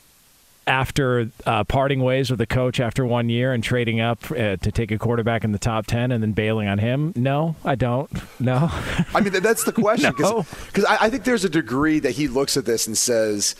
After 0.68 1.30
uh, 1.46 1.64
parting 1.64 2.00
ways 2.02 2.30
with 2.30 2.38
the 2.38 2.46
coach 2.46 2.78
after 2.78 3.04
one 3.04 3.28
year 3.28 3.52
and 3.52 3.64
trading 3.64 4.00
up 4.00 4.30
uh, 4.30 4.56
to 4.56 4.70
take 4.70 4.90
a 4.90 4.98
quarterback 4.98 5.42
in 5.42 5.52
the 5.52 5.58
top 5.58 5.86
10 5.86 6.12
and 6.12 6.22
then 6.22 6.32
bailing 6.32 6.68
on 6.68 6.78
him 6.78 7.12
no 7.16 7.56
i 7.64 7.74
don't 7.74 8.10
no 8.38 8.68
I 9.14 9.20
mean, 9.20 9.32
that's 9.42 9.64
the 9.64 9.72
question 9.72 10.12
No. 10.18 10.44
because 10.66 10.84
I, 10.84 11.06
I 11.06 11.10
think 11.10 11.24
there's 11.24 11.44
a 11.44 11.48
degree 11.48 11.98
that 12.00 12.12
he 12.12 12.28
looks 12.28 12.56
at 12.56 12.64
this 12.66 12.86
and 12.86 12.96
says, 12.96 13.56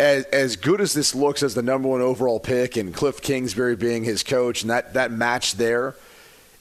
as, 0.00 0.24
as 0.26 0.56
good 0.56 0.80
as 0.80 0.92
this 0.94 1.14
looks 1.14 1.42
as 1.42 1.54
the 1.54 1.62
number 1.62 1.88
one 1.88 2.00
overall 2.00 2.40
pick 2.40 2.76
and 2.76 2.92
Cliff 2.94 3.20
Kingsbury 3.22 3.76
being 3.76 4.04
his 4.04 4.22
coach 4.22 4.62
and 4.62 4.70
that, 4.70 4.94
that 4.94 5.10
match 5.12 5.54
there, 5.54 5.94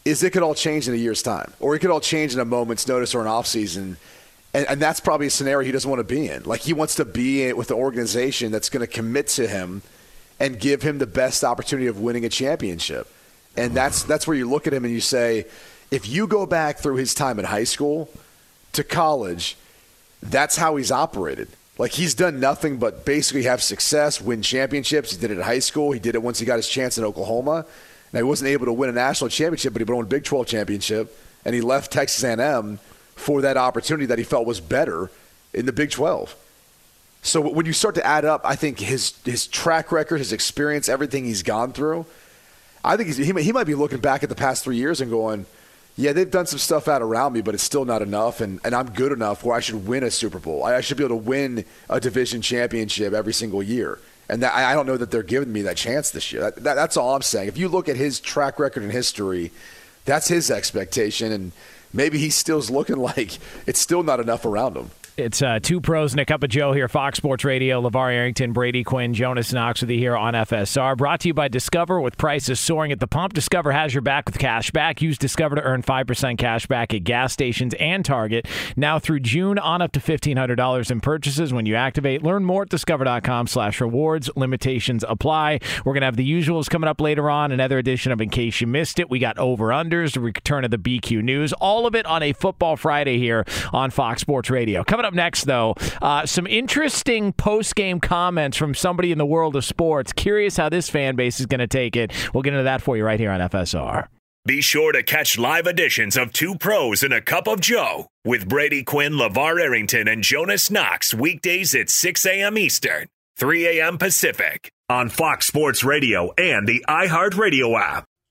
is 0.05 0.23
it 0.23 0.31
could 0.31 0.43
all 0.43 0.55
change 0.55 0.87
in 0.87 0.93
a 0.93 0.97
year's 0.97 1.21
time 1.21 1.51
or 1.59 1.75
it 1.75 1.79
could 1.79 1.89
all 1.91 1.99
change 1.99 2.33
in 2.33 2.39
a 2.39 2.45
moment's 2.45 2.87
notice 2.87 3.13
or 3.15 3.21
an 3.21 3.27
offseason. 3.27 3.97
And, 4.57 4.65
and 4.69 4.81
that's 4.81 4.99
probably 4.99 5.27
a 5.27 5.29
scenario 5.29 5.63
he 5.63 5.71
doesn't 5.71 5.87
want 5.87 5.99
to 5.99 6.15
be 6.15 6.29
in. 6.29 6.41
Like 6.41 6.61
he 6.61 6.73
wants 6.73 6.95
to 6.95 7.05
be 7.05 7.53
with 7.53 7.69
an 7.69 7.77
organization 7.77 8.51
that's 8.51 8.69
going 8.69 8.81
to 8.81 8.91
commit 8.91 9.27
to 9.27 9.47
him 9.47 9.83
and 10.39 10.59
give 10.59 10.81
him 10.81 10.97
the 10.97 11.05
best 11.05 11.43
opportunity 11.43 11.85
of 11.85 11.99
winning 11.99 12.25
a 12.25 12.29
championship. 12.29 13.07
And 13.55 13.75
that's 13.75 14.01
that's 14.01 14.25
where 14.25 14.35
you 14.35 14.49
look 14.49 14.65
at 14.65 14.73
him 14.73 14.83
and 14.83 14.91
you 14.91 14.99
say, 14.99 15.45
if 15.91 16.09
you 16.09 16.25
go 16.25 16.47
back 16.47 16.79
through 16.79 16.95
his 16.95 17.13
time 17.13 17.37
in 17.37 17.45
high 17.45 17.65
school 17.65 18.09
to 18.73 18.83
college, 18.83 19.57
that's 20.23 20.57
how 20.57 20.75
he's 20.77 20.91
operated. 20.91 21.49
Like 21.77 21.91
he's 21.91 22.15
done 22.15 22.39
nothing 22.39 22.77
but 22.77 23.05
basically 23.05 23.43
have 23.43 23.61
success, 23.61 24.19
win 24.19 24.41
championships. 24.41 25.11
He 25.11 25.21
did 25.21 25.29
it 25.29 25.37
in 25.37 25.43
high 25.43 25.59
school. 25.59 25.91
He 25.91 25.99
did 25.99 26.15
it 26.15 26.23
once 26.23 26.39
he 26.39 26.47
got 26.47 26.55
his 26.55 26.67
chance 26.67 26.97
in 26.97 27.03
Oklahoma. 27.03 27.67
Now 28.11 28.21
he 28.21 28.23
wasn't 28.23 28.49
able 28.49 28.65
to 28.65 28.73
win 28.73 28.89
a 28.89 28.93
national 28.93 29.29
championship, 29.29 29.73
but 29.73 29.83
he 29.83 29.93
won 29.93 30.03
a 30.03 30.07
Big 30.07 30.23
12 30.23 30.47
championship, 30.47 31.15
and 31.45 31.53
he 31.53 31.61
left 31.61 31.91
Texas 31.91 32.23
A&M 32.23 32.79
for 33.17 33.41
that 33.41 33.57
opportunity 33.57 34.05
that 34.05 34.17
he 34.17 34.23
felt 34.23 34.45
was 34.45 34.59
better 34.59 35.11
in 35.53 35.65
the 35.65 35.73
Big 35.73 35.91
12. 35.91 36.35
So 37.23 37.41
when 37.41 37.65
you 37.65 37.73
start 37.73 37.95
to 37.95 38.05
add 38.05 38.23
up, 38.25 38.41
I 38.45 38.55
think 38.55 38.79
his 38.79 39.13
his 39.25 39.47
track 39.47 39.91
record, 39.91 40.19
his 40.19 40.31
experience, 40.31 40.87
everything 40.87 41.25
he's 41.25 41.43
gone 41.43 41.73
through, 41.73 42.05
I 42.83 42.95
think 42.95 43.09
he, 43.09 43.43
he 43.43 43.51
might 43.51 43.65
be 43.67 43.75
looking 43.75 43.99
back 43.99 44.23
at 44.23 44.29
the 44.29 44.35
past 44.35 44.63
three 44.63 44.77
years 44.77 45.01
and 45.01 45.11
going, 45.11 45.45
yeah, 45.97 46.13
they've 46.13 46.29
done 46.29 46.45
some 46.45 46.59
stuff 46.59 46.87
out 46.87 47.01
around 47.01 47.33
me, 47.33 47.41
but 47.41 47.55
it's 47.55 47.63
still 47.63 47.83
not 47.83 48.03
enough, 48.03 48.39
and, 48.39 48.59
and 48.63 48.75
I'm 48.75 48.91
good 48.91 49.11
enough 49.11 49.43
where 49.43 49.57
I 49.57 49.59
should 49.59 49.87
win 49.87 50.03
a 50.03 50.11
Super 50.11 50.37
Bowl. 50.37 50.63
I, 50.63 50.75
I 50.75 50.81
should 50.81 50.95
be 50.95 51.03
able 51.03 51.17
to 51.17 51.23
win 51.23 51.65
a 51.89 51.99
division 51.99 52.41
championship 52.41 53.13
every 53.13 53.33
single 53.33 53.63
year. 53.63 53.99
And 54.29 54.43
that, 54.43 54.53
I 54.53 54.71
I 54.71 54.73
don't 54.75 54.85
know 54.85 54.97
that 54.97 55.09
they're 55.09 55.23
giving 55.23 55.51
me 55.51 55.63
that 55.63 55.75
chance 55.75 56.11
this 56.11 56.31
year. 56.31 56.43
That, 56.43 56.55
that, 56.63 56.75
that's 56.75 56.97
all 56.97 57.15
I'm 57.15 57.21
saying. 57.23 57.47
If 57.47 57.57
you 57.57 57.67
look 57.67 57.89
at 57.89 57.95
his 57.95 58.19
track 58.19 58.59
record 58.59 58.83
and 58.83 58.91
history, 58.91 59.51
that's 60.05 60.27
his 60.27 60.51
expectation, 60.51 61.31
and 61.31 61.51
maybe 61.93 62.17
he 62.17 62.29
still's 62.29 62.69
looking 62.69 62.95
like 63.09 63.37
it's 63.65 63.79
still 63.79 64.03
not 64.03 64.19
enough 64.19 64.45
around 64.45 64.75
him. 64.77 64.91
It's 65.17 65.41
uh, 65.41 65.59
two 65.59 65.81
pros 65.81 66.13
and 66.13 66.19
a 66.19 66.25
cup 66.25 66.43
of 66.43 66.51
Joe 66.51 66.73
here, 66.73 66.87
Fox 66.87 67.17
Sports 67.17 67.43
Radio. 67.43 67.81
LeVar 67.81 68.13
Arrington, 68.13 68.53
Brady 68.53 68.83
Quinn, 68.83 69.15
Jonas 69.15 69.51
Knox 69.51 69.81
with 69.81 69.89
you 69.89 69.97
here 69.97 70.15
on 70.15 70.35
FSR. 70.35 70.95
Brought 70.95 71.21
to 71.21 71.29
you 71.29 71.33
by 71.33 71.47
Discover. 71.47 71.99
With 71.99 72.19
prices 72.19 72.59
soaring 72.59 72.91
at 72.91 72.99
the 72.99 73.07
pump, 73.07 73.33
Discover 73.33 73.71
has 73.71 73.95
your 73.95 74.03
back 74.03 74.27
with 74.27 74.37
cash 74.37 74.69
back. 74.69 75.01
Use 75.01 75.17
Discover 75.17 75.55
to 75.55 75.63
earn 75.63 75.81
5% 75.81 76.37
cash 76.37 76.67
back 76.67 76.93
at 76.93 77.03
gas 77.03 77.33
stations 77.33 77.73
and 77.79 78.05
Target. 78.05 78.47
Now 78.75 78.99
through 78.99 79.21
June 79.21 79.57
on 79.57 79.81
up 79.81 79.91
to 79.93 79.99
$1,500 79.99 80.91
in 80.91 81.01
purchases 81.01 81.51
when 81.51 81.65
you 81.65 81.73
activate. 81.73 82.21
Learn 82.21 82.45
more 82.45 82.61
at 82.61 82.69
discover.com 82.69 83.47
slash 83.47 83.81
rewards. 83.81 84.29
Limitations 84.35 85.03
apply. 85.09 85.59
We're 85.83 85.93
going 85.93 86.01
to 86.01 86.05
have 86.05 86.17
the 86.17 86.31
usuals 86.31 86.69
coming 86.69 86.87
up 86.87 87.01
later 87.01 87.27
on. 87.27 87.51
Another 87.51 87.79
edition 87.79 88.11
of 88.11 88.21
In 88.21 88.29
Case 88.29 88.61
You 88.61 88.67
Missed 88.67 88.99
It. 88.99 89.09
We 89.09 89.17
got 89.17 89.39
over-unders, 89.39 90.13
the 90.13 90.19
return 90.19 90.63
of 90.63 90.69
the 90.69 90.77
BQ 90.77 91.23
News. 91.23 91.53
All 91.53 91.87
of 91.87 91.95
it 91.95 92.05
on 92.05 92.21
a 92.21 92.33
Football 92.33 92.77
Friday 92.77 93.17
here 93.17 93.45
on 93.73 93.89
Fox 93.89 94.21
Sports 94.21 94.51
Radio. 94.51 94.83
Coming 94.83 95.06
up 95.06 95.06
next, 95.13 95.45
though, 95.45 95.75
uh, 96.01 96.25
some 96.25 96.47
interesting 96.47 97.33
post-game 97.33 97.99
comments 97.99 98.57
from 98.57 98.73
somebody 98.73 99.11
in 99.11 99.17
the 99.17 99.25
world 99.25 99.55
of 99.55 99.65
sports. 99.65 100.13
Curious 100.13 100.57
how 100.57 100.69
this 100.69 100.89
fan 100.89 101.15
base 101.15 101.39
is 101.39 101.45
going 101.45 101.59
to 101.59 101.67
take 101.67 101.95
it. 101.95 102.11
We'll 102.33 102.43
get 102.43 102.53
into 102.53 102.63
that 102.63 102.81
for 102.81 102.97
you 102.97 103.05
right 103.05 103.19
here 103.19 103.31
on 103.31 103.39
FSR. 103.39 104.07
Be 104.45 104.61
sure 104.61 104.93
to 104.93 105.03
catch 105.03 105.37
live 105.37 105.67
editions 105.67 106.15
of 106.15 106.31
Two 106.31 106.55
Pros 106.55 107.03
and 107.03 107.13
a 107.13 107.19
Cup 107.19 107.49
of 107.49 107.59
Joe 107.59 108.07
with 108.23 108.47
Brady 108.47 108.81
Quinn, 108.81 109.13
LeVar 109.13 109.61
Arrington, 109.61 110.07
and 110.07 110.23
Jonas 110.23 110.71
Knox 110.71 111.13
weekdays 111.13 111.75
at 111.75 111.89
6 111.89 112.25
a.m. 112.25 112.57
Eastern, 112.57 113.07
3 113.35 113.79
a.m. 113.79 113.97
Pacific 113.97 114.71
on 114.89 115.09
Fox 115.09 115.47
Sports 115.47 115.83
Radio 115.83 116.31
and 116.37 116.65
the 116.65 116.85
iHeartRadio 116.87 117.77
app. 117.77 118.05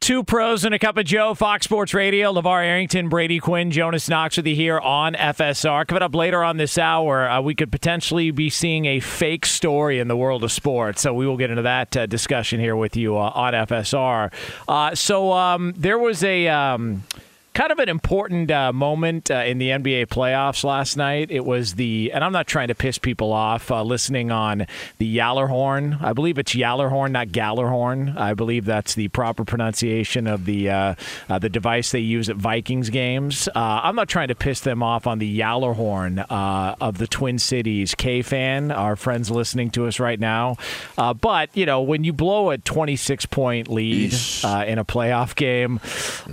Two 0.00 0.24
pros 0.24 0.64
and 0.64 0.74
a 0.74 0.78
cup 0.78 0.96
of 0.96 1.04
Joe, 1.04 1.34
Fox 1.34 1.64
Sports 1.64 1.92
Radio. 1.92 2.32
LeVar 2.32 2.64
Arrington, 2.64 3.10
Brady 3.10 3.38
Quinn, 3.38 3.70
Jonas 3.70 4.08
Knox 4.08 4.38
with 4.38 4.46
you 4.46 4.56
here 4.56 4.78
on 4.78 5.12
FSR. 5.12 5.86
Coming 5.86 6.02
up 6.02 6.14
later 6.14 6.42
on 6.42 6.56
this 6.56 6.78
hour, 6.78 7.28
uh, 7.28 7.42
we 7.42 7.54
could 7.54 7.70
potentially 7.70 8.30
be 8.30 8.48
seeing 8.48 8.86
a 8.86 9.00
fake 9.00 9.44
story 9.44 9.98
in 9.98 10.08
the 10.08 10.16
world 10.16 10.42
of 10.42 10.50
sports. 10.50 11.02
So 11.02 11.12
we 11.12 11.26
will 11.26 11.36
get 11.36 11.50
into 11.50 11.62
that 11.62 11.94
uh, 11.94 12.06
discussion 12.06 12.60
here 12.60 12.76
with 12.76 12.96
you 12.96 13.14
uh, 13.18 13.30
on 13.34 13.52
FSR. 13.52 14.32
Uh, 14.66 14.94
so 14.94 15.32
um, 15.32 15.74
there 15.76 15.98
was 15.98 16.24
a. 16.24 16.48
Um, 16.48 17.04
kind 17.52 17.72
of 17.72 17.78
an 17.80 17.88
important 17.88 18.50
uh, 18.50 18.72
moment 18.72 19.30
uh, 19.30 19.34
in 19.34 19.58
the 19.58 19.70
NBA 19.70 20.06
playoffs 20.06 20.62
last 20.62 20.96
night. 20.96 21.30
It 21.30 21.44
was 21.44 21.74
the, 21.74 22.12
and 22.14 22.22
I'm 22.22 22.32
not 22.32 22.46
trying 22.46 22.68
to 22.68 22.74
piss 22.74 22.96
people 22.98 23.32
off 23.32 23.70
uh, 23.70 23.82
listening 23.82 24.30
on 24.30 24.66
the 24.98 25.16
Yallerhorn. 25.16 26.00
I 26.00 26.12
believe 26.12 26.38
it's 26.38 26.54
Yallerhorn, 26.54 27.10
not 27.10 27.28
Gallerhorn. 27.28 28.16
I 28.16 28.34
believe 28.34 28.64
that's 28.64 28.94
the 28.94 29.08
proper 29.08 29.44
pronunciation 29.44 30.26
of 30.26 30.44
the 30.44 30.70
uh, 30.70 30.94
uh, 31.28 31.38
the 31.38 31.48
device 31.48 31.90
they 31.90 31.98
use 32.00 32.28
at 32.28 32.36
Vikings 32.36 32.88
games. 32.88 33.48
Uh, 33.48 33.80
I'm 33.82 33.96
not 33.96 34.08
trying 34.08 34.28
to 34.28 34.34
piss 34.34 34.60
them 34.60 34.82
off 34.82 35.06
on 35.06 35.18
the 35.18 35.40
Yallerhorn 35.40 36.26
of 36.30 36.98
the 36.98 37.06
Twin 37.08 37.38
Cities. 37.38 37.94
K 37.94 38.22
fan, 38.22 38.70
our 38.70 38.94
friends 38.94 39.30
listening 39.30 39.70
to 39.70 39.86
us 39.86 39.98
right 39.98 40.20
now. 40.20 40.56
but 40.96 41.50
you 41.54 41.66
know, 41.66 41.82
when 41.82 42.04
you 42.04 42.12
blow 42.12 42.50
a 42.50 42.58
26 42.58 43.26
point 43.26 43.68
lead 43.68 44.12
in 44.12 44.78
a 44.78 44.84
playoff 44.84 45.34
game, 45.34 45.80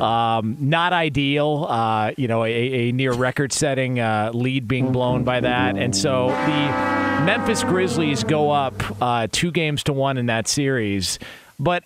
um, 0.02 0.58
not 0.60 0.94
ideal 0.94 1.07
ideal. 1.08 1.66
Uh, 1.68 2.12
you 2.18 2.28
know, 2.28 2.44
a, 2.44 2.52
a 2.52 2.92
near 2.92 3.14
record 3.14 3.52
setting 3.52 4.00
uh, 4.00 4.32
lead 4.34 4.68
being 4.68 4.92
blown 4.92 5.24
by 5.24 5.40
that. 5.40 5.78
And 5.78 5.96
so 5.96 6.28
the 6.28 7.24
Memphis 7.26 7.64
Grizzlies 7.64 8.24
go 8.24 8.52
up 8.52 8.76
uh, 9.02 9.28
two 9.32 9.52
games 9.52 9.84
to 9.86 9.94
one 9.94 10.18
in 10.18 10.28
that 10.28 10.48
series. 10.48 11.18
But 11.60 11.84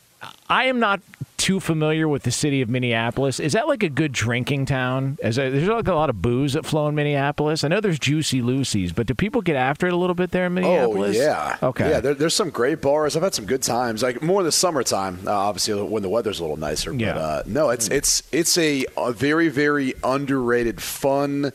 I 0.50 0.66
am 0.66 0.80
not 0.80 1.00
too 1.42 1.60
familiar 1.60 2.08
with 2.08 2.24
the 2.24 2.32
city 2.32 2.62
of 2.62 2.70
Minneapolis. 2.70 3.40
Is 3.40 3.54
that 3.54 3.68
like 3.68 3.82
a 3.82 3.90
good 3.90 4.12
drinking 4.12 4.68
town? 4.68 5.18
Is 5.24 5.38
there, 5.38 5.50
there's 5.50 5.68
like 5.68 5.88
a 5.88 5.94
lot 5.94 6.10
of 6.10 6.22
booze 6.22 6.54
that 6.54 6.66
flow 6.66 6.88
in 6.88 6.96
Minneapolis. 6.96 7.64
I 7.64 7.68
know 7.68 7.82
there's 7.82 8.00
Juicy 8.00 8.42
Lucy's, 8.42 8.94
but 8.94 9.08
do 9.08 9.16
people 9.16 9.42
get 9.42 9.56
after 9.56 9.88
it 9.88 9.94
a 9.94 9.98
little 9.98 10.14
bit 10.14 10.32
there 10.32 10.46
in 10.46 10.54
Minneapolis? 10.54 11.18
Oh 11.18 11.22
yeah. 11.22 11.58
Okay. 11.64 11.90
Yeah, 11.90 12.00
there, 12.00 12.14
there's 12.14 12.36
some 12.36 12.52
great 12.52 12.82
bars. 12.82 13.16
I've 13.16 13.24
had 13.24 13.34
some 13.34 13.46
good 13.46 13.64
times. 13.64 14.04
Like 14.04 14.22
more 14.22 14.42
in 14.42 14.46
the 14.46 14.52
summertime, 14.52 15.20
uh, 15.26 15.32
obviously 15.32 15.82
when 15.82 16.04
the 16.04 16.10
weather's 16.10 16.40
a 16.40 16.44
little 16.44 16.58
nicer. 16.58 16.94
Yeah. 16.94 17.14
But 17.14 17.20
uh, 17.20 17.44
no, 17.48 17.70
it's 17.70 17.88
it's 17.90 18.24
it's 18.32 18.58
a, 18.58 18.86
a 18.96 19.12
very 19.12 19.50
very 19.50 19.96
underrated, 20.04 20.82
fun. 20.82 21.52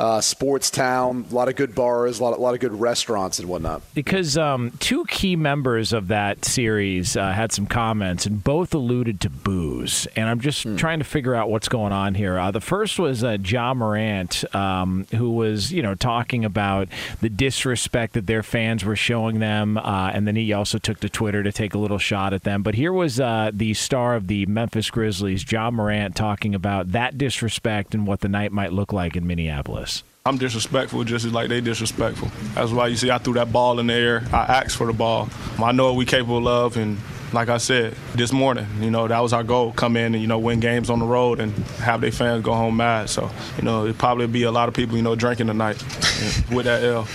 Uh, 0.00 0.18
sports 0.18 0.70
town, 0.70 1.26
a 1.30 1.34
lot 1.34 1.48
of 1.48 1.56
good 1.56 1.74
bars, 1.74 2.20
a 2.20 2.22
lot, 2.22 2.32
a 2.32 2.40
lot 2.40 2.54
of 2.54 2.60
good 2.60 2.72
restaurants 2.80 3.38
and 3.38 3.46
whatnot. 3.50 3.82
because 3.92 4.38
um, 4.38 4.70
two 4.80 5.04
key 5.04 5.36
members 5.36 5.92
of 5.92 6.08
that 6.08 6.42
series 6.42 7.18
uh, 7.18 7.32
had 7.32 7.52
some 7.52 7.66
comments, 7.66 8.24
and 8.24 8.42
both 8.42 8.72
alluded 8.72 9.20
to 9.20 9.28
booze. 9.28 10.06
And 10.16 10.26
I'm 10.26 10.40
just 10.40 10.62
trying 10.78 11.00
to 11.00 11.04
figure 11.04 11.34
out 11.34 11.50
what's 11.50 11.68
going 11.68 11.92
on 11.92 12.14
here. 12.14 12.38
Uh, 12.38 12.50
the 12.50 12.62
first 12.62 12.98
was 12.98 13.22
uh, 13.22 13.36
Ja 13.44 13.74
Morant, 13.74 14.42
um, 14.54 15.06
who 15.14 15.32
was, 15.32 15.70
you 15.70 15.82
know, 15.82 15.94
talking 15.94 16.46
about 16.46 16.88
the 17.20 17.28
disrespect 17.28 18.14
that 18.14 18.26
their 18.26 18.42
fans 18.42 18.86
were 18.86 18.96
showing 18.96 19.38
them, 19.38 19.76
uh, 19.76 20.12
and 20.14 20.26
then 20.26 20.34
he 20.34 20.50
also 20.54 20.78
took 20.78 21.00
to 21.00 21.10
Twitter 21.10 21.42
to 21.42 21.52
take 21.52 21.74
a 21.74 21.78
little 21.78 21.98
shot 21.98 22.32
at 22.32 22.42
them. 22.44 22.62
But 22.62 22.74
here 22.74 22.92
was 22.94 23.20
uh, 23.20 23.50
the 23.52 23.74
star 23.74 24.14
of 24.14 24.28
the 24.28 24.46
Memphis 24.46 24.88
Grizzlies, 24.88 25.44
Ja 25.52 25.70
Morant, 25.70 26.16
talking 26.16 26.54
about 26.54 26.92
that 26.92 27.18
disrespect 27.18 27.94
and 27.94 28.06
what 28.06 28.20
the 28.20 28.28
night 28.28 28.50
might 28.50 28.72
look 28.72 28.94
like 28.94 29.14
in 29.14 29.26
Minneapolis. 29.26 29.89
I'm 30.26 30.36
disrespectful 30.36 31.04
just 31.04 31.24
like 31.26 31.48
they 31.48 31.60
disrespectful. 31.60 32.30
That's 32.54 32.70
why 32.72 32.88
you 32.88 32.96
see 32.96 33.10
I 33.10 33.18
threw 33.18 33.34
that 33.34 33.52
ball 33.52 33.78
in 33.80 33.86
the 33.86 33.94
air. 33.94 34.22
I 34.32 34.62
asked 34.62 34.76
for 34.76 34.86
the 34.86 34.92
ball. 34.92 35.30
I 35.58 35.72
know 35.72 35.86
what 35.86 35.96
we 35.96 36.04
capable 36.04 36.46
of 36.46 36.76
and 36.76 36.98
like 37.32 37.48
I 37.48 37.58
said 37.58 37.94
this 38.14 38.32
morning, 38.32 38.66
you 38.80 38.90
know, 38.90 39.06
that 39.06 39.20
was 39.20 39.32
our 39.32 39.44
goal. 39.44 39.72
Come 39.72 39.96
in 39.96 40.14
and, 40.14 40.20
you 40.20 40.26
know, 40.26 40.38
win 40.38 40.60
games 40.60 40.90
on 40.90 40.98
the 40.98 41.04
road 41.04 41.40
and 41.40 41.52
have 41.78 42.00
their 42.00 42.10
fans 42.10 42.44
go 42.44 42.52
home 42.54 42.76
mad. 42.76 43.08
So, 43.08 43.30
you 43.56 43.62
know, 43.62 43.84
it'd 43.84 43.98
probably 43.98 44.26
be 44.26 44.42
a 44.42 44.50
lot 44.50 44.68
of 44.68 44.74
people, 44.74 44.96
you 44.96 45.02
know, 45.02 45.14
drinking 45.14 45.46
tonight 45.46 45.76
with 46.52 46.64
that 46.64 46.82
L. 46.82 47.06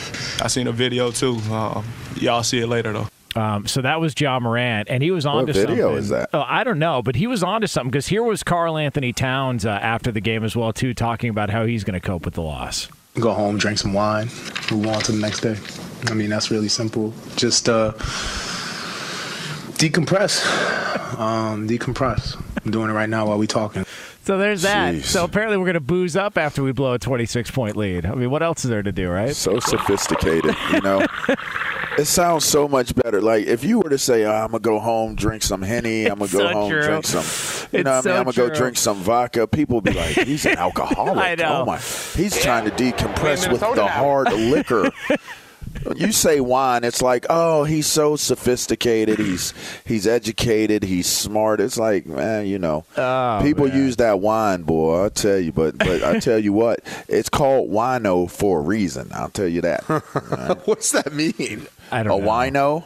I 0.41 0.47
seen 0.47 0.67
a 0.67 0.71
video 0.71 1.11
too. 1.11 1.37
Uh, 1.49 1.83
y'all 2.15 2.43
see 2.43 2.59
it 2.59 2.67
later 2.67 2.93
though. 2.93 3.07
Um, 3.35 3.67
so 3.67 3.81
that 3.81 3.99
was 3.99 4.15
Ja 4.17 4.39
Morant, 4.39 4.87
and 4.89 5.03
he 5.03 5.11
was 5.11 5.25
on 5.25 5.45
What 5.45 5.47
to 5.47 5.53
video 5.53 5.87
something. 5.87 5.97
is 5.97 6.09
that? 6.09 6.29
Oh, 6.33 6.45
I 6.47 6.63
don't 6.63 6.79
know, 6.79 7.01
but 7.01 7.17
he 7.17 7.27
was 7.27 7.43
on 7.43 7.59
to 7.61 7.67
something 7.67 7.91
because 7.91 8.07
here 8.07 8.23
was 8.23 8.43
Karl-Anthony 8.43 9.11
Towns 9.11 9.65
uh, 9.65 9.71
after 9.71 10.09
the 10.09 10.21
game 10.21 10.45
as 10.45 10.55
well 10.55 10.71
too, 10.71 10.93
talking 10.93 11.29
about 11.29 11.49
how 11.49 11.65
he's 11.65 11.83
going 11.83 11.99
to 11.99 12.05
cope 12.05 12.23
with 12.23 12.35
the 12.35 12.41
loss. 12.41 12.87
Go 13.19 13.33
home, 13.33 13.57
drink 13.57 13.77
some 13.79 13.93
wine, 13.93 14.27
move 14.71 14.87
on 14.87 15.01
to 15.01 15.11
the 15.11 15.17
next 15.19 15.41
day. 15.41 15.57
I 16.07 16.13
mean, 16.13 16.29
that's 16.29 16.51
really 16.51 16.67
simple. 16.69 17.13
Just 17.35 17.67
uh, 17.69 17.93
decompress. 19.73 20.45
Um, 21.17 21.67
decompress. 21.67 22.35
I'm 22.63 22.71
doing 22.71 22.89
it 22.89 22.93
right 22.93 23.09
now 23.09 23.27
while 23.27 23.37
we're 23.37 23.45
talking. 23.45 23.85
So 24.23 24.37
there's 24.39 24.63
that. 24.63 24.95
Jeez. 24.95 25.03
So 25.05 25.23
apparently 25.23 25.57
we're 25.57 25.65
going 25.65 25.75
to 25.75 25.79
booze 25.79 26.15
up 26.15 26.37
after 26.37 26.63
we 26.63 26.71
blow 26.71 26.93
a 26.93 26.99
26 26.99 27.51
point 27.51 27.75
lead. 27.75 28.05
I 28.05 28.15
mean, 28.15 28.31
what 28.31 28.41
else 28.41 28.65
is 28.65 28.71
there 28.71 28.81
to 28.81 28.91
do, 28.91 29.09
right? 29.09 29.35
So 29.35 29.59
sophisticated, 29.59 30.55
you 30.71 30.81
know. 30.81 31.05
It 31.97 32.07
sounds 32.07 32.43
so 32.43 32.67
much 32.67 32.93
better. 32.93 33.21
Like 33.21 33.45
if 33.47 33.63
you 33.63 33.79
were 33.79 33.89
to 33.89 33.97
say, 33.97 34.25
oh, 34.25 34.29
"I'm 34.33 34.47
gonna 34.51 34.59
go 34.59 34.79
home, 34.79 35.15
drink 35.15 35.41
some 35.43 35.61
henny. 35.61 36.07
I'm 36.07 36.15
gonna 36.19 36.25
It's 36.25 36.33
go 36.33 36.39
so 36.39 36.47
home, 36.49 36.69
true. 36.69 36.81
drink 36.83 37.05
some," 37.05 37.64
you 37.71 37.83
know, 37.83 37.91
what 37.91 37.97
I 37.97 38.01
so 38.01 38.09
mean, 38.09 38.17
I'm 38.19 38.23
gonna 38.25 38.35
go 38.49 38.53
drink 38.53 38.77
some 38.77 38.97
vodka. 38.97 39.47
People 39.47 39.81
be 39.81 39.93
like, 39.93 40.15
"He's 40.15 40.45
an 40.45 40.57
alcoholic." 40.57 41.17
I 41.23 41.35
know. 41.35 41.61
Oh 41.61 41.65
my, 41.65 41.77
he's 41.77 42.39
trying 42.41 42.65
to 42.65 42.71
decompress 42.71 43.51
with 43.51 43.61
the 43.61 43.73
now. 43.75 43.87
hard 43.87 44.31
liquor. 44.33 44.91
You 45.95 46.13
say 46.13 46.39
wine, 46.39 46.83
it's 46.85 47.01
like, 47.01 47.25
oh, 47.29 47.65
he's 47.65 47.85
so 47.85 48.15
sophisticated. 48.15 49.19
He's 49.19 49.53
he's 49.85 50.07
educated. 50.07 50.83
He's 50.83 51.05
smart. 51.05 51.59
It's 51.59 51.77
like, 51.77 52.05
man, 52.07 52.47
you 52.47 52.57
know, 52.57 52.85
Oh, 52.97 53.39
people 53.43 53.67
man. 53.67 53.77
use 53.77 53.97
that 53.97 54.19
wine, 54.19 54.63
boy. 54.63 55.05
I 55.05 55.09
tell 55.09 55.37
you, 55.37 55.51
but 55.51 55.77
but 55.77 56.01
I 56.03 56.19
tell 56.19 56.39
you 56.39 56.53
what, 56.53 56.79
it's 57.09 57.29
called 57.29 57.69
wino 57.69 58.31
for 58.31 58.59
a 58.59 58.61
reason. 58.61 59.09
I'll 59.13 59.29
tell 59.29 59.47
you 59.49 59.61
that. 59.61 59.81
What's 60.65 60.91
that 60.91 61.11
mean? 61.13 61.67
I 61.91 62.03
don't 62.03 62.21
know. 62.21 62.27
wino. 62.29 62.83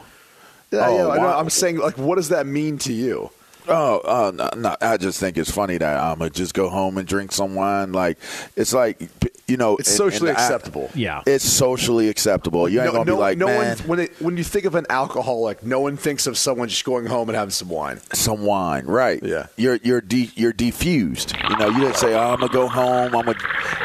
Yeah, 0.72 0.86
Oh, 0.88 0.96
yeah, 0.96 1.08
I 1.12 1.16
know. 1.18 1.26
I'm 1.38 1.50
saying 1.50 1.78
like, 1.78 1.96
what 1.96 2.16
does 2.16 2.28
that 2.30 2.44
mean 2.46 2.78
to 2.78 2.92
you? 2.92 3.30
Oh, 3.72 4.00
uh, 4.00 4.32
no, 4.34 4.50
no, 4.56 4.76
I 4.80 4.96
just 4.96 5.20
think 5.20 5.38
it's 5.38 5.50
funny 5.50 5.78
that 5.78 5.96
I'm 5.96 6.18
gonna 6.18 6.30
just 6.30 6.54
go 6.54 6.68
home 6.68 6.98
and 6.98 7.06
drink 7.06 7.30
some 7.30 7.54
wine. 7.54 7.92
Like 7.92 8.18
it's 8.56 8.72
like 8.72 8.98
you 9.50 9.56
know, 9.56 9.76
It's 9.76 9.90
socially 9.94 10.30
in 10.30 10.34
the- 10.36 10.40
acceptable. 10.40 10.90
Yeah. 10.94 11.22
It's 11.26 11.44
socially 11.44 12.08
acceptable. 12.08 12.68
You 12.68 12.80
ain't 12.80 12.86
no, 12.86 12.92
gonna 13.00 13.04
no, 13.10 13.16
be 13.16 13.20
like, 13.20 13.38
no 13.38 13.46
man, 13.46 13.76
one 13.78 13.88
when 13.88 13.98
it, 14.00 14.20
when 14.22 14.36
you 14.36 14.44
think 14.44 14.64
of 14.64 14.74
an 14.74 14.86
alcoholic, 14.88 15.62
no 15.64 15.80
one 15.80 15.96
thinks 15.96 16.26
of 16.26 16.38
someone 16.38 16.68
just 16.68 16.84
going 16.84 17.06
home 17.06 17.28
and 17.28 17.36
having 17.36 17.50
some 17.50 17.68
wine. 17.68 18.00
some 18.12 18.44
wine, 18.44 18.86
right? 18.86 19.20
Yeah. 19.22 19.46
You're 19.56 19.78
you're 19.82 20.00
de- 20.00 20.30
you're 20.36 20.52
defused. 20.52 21.36
You 21.50 21.56
know, 21.58 21.68
you 21.68 21.80
didn't 21.80 21.96
say, 21.96 22.14
oh, 22.14 22.32
I'm 22.34 22.40
gonna 22.40 22.52
go 22.52 22.68
home. 22.68 23.14
I'm 23.14 23.24
gonna 23.24 23.38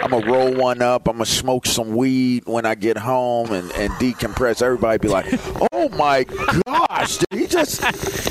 I'm 0.04 0.12
gonna 0.12 0.32
roll 0.32 0.54
one 0.54 0.82
up. 0.82 1.08
I'm 1.08 1.15
gonna 1.15 1.25
smoke 1.25 1.65
some 1.65 1.95
weed 1.95 2.43
when 2.45 2.65
I 2.65 2.75
get 2.75 2.97
home 2.97 3.51
and, 3.51 3.71
and 3.71 3.91
decompress. 3.93 4.62
Everybody 4.62 4.99
be 4.99 5.08
like, 5.08 5.25
oh 5.71 5.89
my 5.89 6.25
gosh, 6.65 7.17
did 7.17 7.39
he 7.39 7.47
just 7.47 7.82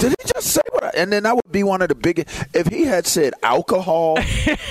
did 0.01 0.11
he 0.19 0.29
just 0.35 0.49
say 0.53 0.61
what? 0.73 0.85
I, 0.85 0.91
and 0.97 1.13
then 1.13 1.23
that 1.25 1.35
would 1.35 1.51
be 1.51 1.63
one 1.63 1.83
of 1.83 1.89
the 1.89 1.95
biggest. 1.95 2.29
If 2.53 2.69
he 2.69 2.83
had 2.85 3.07
said 3.07 3.33
alcohol 3.43 4.19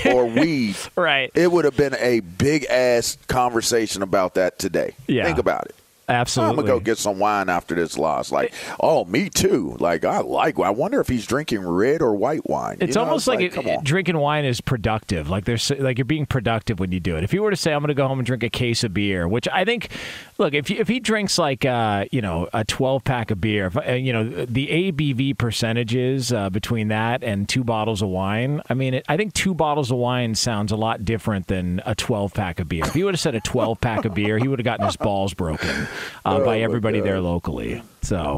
or 0.06 0.26
weed, 0.26 0.76
Right. 0.96 1.32
it 1.34 1.52
would 1.52 1.66
have 1.66 1.76
been 1.76 1.96
a 1.96 2.20
big 2.20 2.53
ass 2.70 3.18
conversation 3.28 4.02
about 4.02 4.36
that 4.36 4.60
today. 4.60 4.96
Yeah. 5.08 5.26
Think 5.26 5.40
about 5.40 5.66
it. 5.66 5.76
Absolutely. 6.10 6.50
I'm 6.50 6.56
gonna 6.58 6.68
go 6.68 6.80
get 6.80 6.98
some 6.98 7.18
wine 7.18 7.48
after 7.48 7.76
this 7.76 7.98
loss. 7.98 8.32
Like, 8.32 8.54
oh, 8.80 9.06
me 9.06 9.30
too. 9.30 9.78
Like, 9.80 10.04
I 10.04 10.20
like. 10.20 10.60
I 10.60 10.70
wonder 10.70 11.00
if 11.00 11.08
he's 11.08 11.26
drinking 11.26 11.66
red 11.66 12.02
or 12.02 12.16
white 12.16 12.48
wine. 12.50 12.78
It's 12.82 12.96
You 12.96 13.02
know, 13.02 13.08
almost 13.08 13.28
like, 13.28 13.40
it, 13.40 13.84
drinking 13.84 14.18
wine 14.18 14.44
is 14.44 14.60
productive. 14.60 15.30
Like 15.30 15.46
there's 15.46 15.72
like 15.72 15.98
you're 15.98 16.06
being 16.06 16.26
productive 16.26 16.80
when 16.80 16.92
you 16.92 17.00
do 17.00 17.16
it. 17.16 17.24
If 17.24 17.34
you 17.34 17.42
were 17.42 17.52
to 17.52 17.56
say 17.56 17.74
I'm 17.74 17.80
going 17.80 17.88
to 17.88 17.94
go 17.94 18.08
home 18.08 18.20
and 18.20 18.26
drink 18.26 18.44
a 18.44 18.50
case 18.50 18.84
of 18.84 18.94
beer, 18.94 19.28
which 19.28 19.48
I 19.48 19.64
think, 19.64 19.90
look, 20.38 20.54
if 20.54 20.70
you, 20.70 20.78
if 20.78 20.90
he 20.90 21.00
drinks 21.00 21.38
like 21.38 21.64
uh, 21.64 22.06
you 22.12 22.22
know 22.22 22.50
a 22.54 22.66
12 22.66 23.04
pack 23.06 23.32
of 23.32 23.40
beer, 23.40 23.68
if, 23.68 23.78
uh, 23.78 23.92
you 23.94 24.12
know 24.12 24.46
the 24.46 24.68
ABV 24.68 25.38
percentages 25.38 26.34
uh, 26.34 26.50
between 26.50 26.90
that 26.90 27.24
and 27.24 27.48
two 27.48 27.64
bottles 27.64 28.02
of 28.02 28.10
wine. 28.10 28.62
I 28.70 28.74
mean, 28.74 28.96
it, 28.96 29.06
I 29.08 29.16
think 29.16 29.34
two 29.34 29.54
bottles 29.54 29.90
of 29.90 29.98
wine 29.98 30.36
sounds 30.36 30.74
a 30.74 30.76
lot 30.76 31.06
different 31.06 31.48
than 31.48 31.82
a 31.86 31.96
12 31.96 32.34
pack 32.34 32.60
of 32.60 32.68
beer. 32.68 32.84
If 32.86 32.94
he 32.94 33.04
would 33.04 33.14
have 33.14 33.22
said 33.22 33.36
a 33.36 33.42
12 33.42 33.80
pack 33.80 34.04
of 34.04 34.14
beer, 34.14 34.38
he 34.38 34.50
would 34.50 34.60
have 34.60 34.66
gotten 34.66 34.86
his 34.86 34.98
balls 34.98 35.34
broken 35.34 35.88
uh, 36.26 36.40
Oh, 36.42 36.46
by 36.46 36.60
everybody 36.62 37.00
there 37.02 37.20
locally. 37.20 37.82
So, 38.04 38.38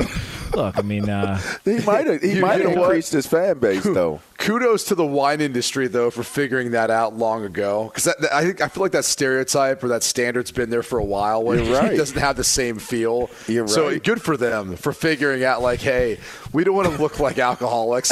look, 0.54 0.78
I 0.78 0.82
mean, 0.82 1.10
uh, 1.10 1.40
He 1.64 1.80
might 1.80 2.08
have. 2.08 2.22
He 2.22 2.40
might 2.40 2.62
have 2.62 2.72
increased 2.74 3.12
his 3.12 3.26
fan 3.28 3.60
base 3.60 3.84
though. 3.84 4.22
Kudos 4.38 4.84
to 4.86 4.96
the 4.96 5.06
wine 5.06 5.42
industry 5.42 5.88
though 5.88 6.12
for 6.12 6.22
figuring 6.22 6.72
that 6.72 6.92
out 6.92 7.16
long 7.18 7.44
ago. 7.44 7.86
Because 7.94 8.14
I 8.32 8.44
think 8.44 8.62
I 8.62 8.68
feel 8.68 8.84
like 8.84 8.92
that 8.92 9.06
stereotype 9.06 9.84
or 9.84 9.88
that 9.88 10.04
standard's 10.04 10.52
been 10.52 10.70
there 10.70 10.84
for 10.84 11.00
a 11.00 11.04
while. 11.04 11.44
Where 11.44 11.58
You're 11.60 11.76
right. 11.82 11.94
it 11.94 11.98
doesn't 11.98 12.20
have 12.20 12.36
the 12.36 12.44
same 12.44 12.78
feel. 12.78 13.30
You're 13.48 13.68
So 13.68 13.88
right. 13.88 14.04
good 14.04 14.22
for 14.22 14.38
them 14.38 14.76
for 14.76 14.94
figuring 14.94 15.44
out 15.44 15.64
like, 15.64 15.80
hey, 15.80 16.20
we 16.54 16.64
don't 16.64 16.76
want 16.76 16.92
to 16.94 17.02
look 17.02 17.20
like 17.20 17.40
alcoholics. 17.40 18.12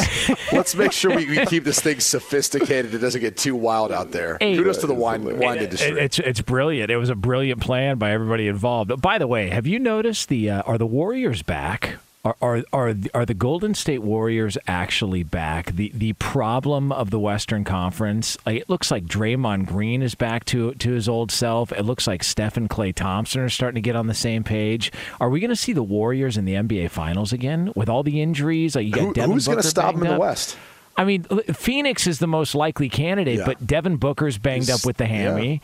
Let's 0.51 0.73
make 0.75 0.91
sure 0.91 1.15
we, 1.15 1.27
we 1.27 1.45
keep 1.45 1.65
this 1.65 1.79
thing 1.79 1.99
sophisticated. 1.99 2.95
It 2.95 2.99
doesn't 2.99 3.21
get 3.21 3.37
too 3.37 3.55
wild 3.55 3.91
out 3.91 4.09
there. 4.11 4.37
Hey. 4.39 4.55
Kudos 4.57 4.77
to 4.79 4.87
the 4.87 4.93
wine 4.95 5.23
wine 5.37 5.57
It- 5.57 5.63
industry. 5.65 5.91
it- 5.91 5.97
it's 5.97 6.19
it's 6.19 6.41
brilliant. 6.41 6.89
It 6.89 6.97
was 6.97 7.09
a 7.11 7.15
brilliant 7.15 7.61
plan 7.61 7.97
by 7.99 8.11
everybody 8.11 8.47
involved. 8.47 8.87
But 8.89 9.01
By 9.01 9.19
the 9.19 9.27
way, 9.27 9.49
have 9.49 9.67
you 9.67 9.77
noticed 9.77 10.29
the 10.29 10.49
uh, 10.49 10.61
are 10.63 10.77
the 10.79 10.87
Warriors 10.87 11.42
back? 11.45 11.95
Are, 12.25 12.37
are 12.41 12.63
are 12.71 12.95
are 13.13 13.25
the 13.25 13.33
Golden 13.33 13.73
State 13.73 14.01
Warriors 14.01 14.57
actually 14.65 15.23
back? 15.23 15.73
The 15.75 15.91
the 15.93 16.13
problem 16.13 16.89
of 16.93 17.09
the 17.09 17.19
Western 17.19 17.65
Conference, 17.65 18.37
it 18.47 18.69
looks 18.69 18.91
like 18.91 19.03
Draymond 19.05 19.65
Green 19.65 20.01
is 20.01 20.15
back 20.15 20.45
to 20.45 20.73
to 20.75 20.91
his 20.93 21.09
old 21.09 21.31
self. 21.31 21.73
It 21.73 21.83
looks 21.83 22.07
like 22.07 22.23
Steph 22.23 22.55
and 22.55 22.69
Klay 22.69 22.95
Thompson 22.95 23.41
are 23.41 23.49
starting 23.49 23.75
to 23.75 23.81
get 23.85 23.97
on 23.97 24.07
the 24.07 24.13
same 24.13 24.45
page. 24.45 24.89
Are 25.19 25.29
we 25.29 25.41
going 25.41 25.49
to 25.49 25.55
see 25.55 25.73
the 25.73 25.83
Warriors 25.83 26.37
in 26.37 26.45
the 26.45 26.53
NBA 26.53 26.91
Finals 26.91 27.33
again 27.33 27.73
with 27.75 27.89
all 27.89 28.03
the 28.03 28.21
injuries? 28.21 28.73
Like 28.77 28.85
you 28.85 28.93
got 28.93 29.15
Who- 29.25 29.33
who's 29.33 29.45
going 29.47 29.57
to 29.61 29.67
stop 29.67 29.93
them 29.95 30.03
in 30.05 30.13
the? 30.13 30.19
West? 30.19 30.57
I 30.95 31.03
mean, 31.03 31.23
Phoenix 31.23 32.07
is 32.07 32.19
the 32.19 32.27
most 32.27 32.55
likely 32.55 32.87
candidate, 32.87 33.39
Yeah. 33.39 33.45
but 33.47 33.67
Devin 33.67 33.97
Booker's 33.97 34.37
banged 34.37 34.67
He's- 34.67 34.79
up 34.79 34.85
with 34.87 34.95
the 34.95 35.07
hammy. 35.07 35.61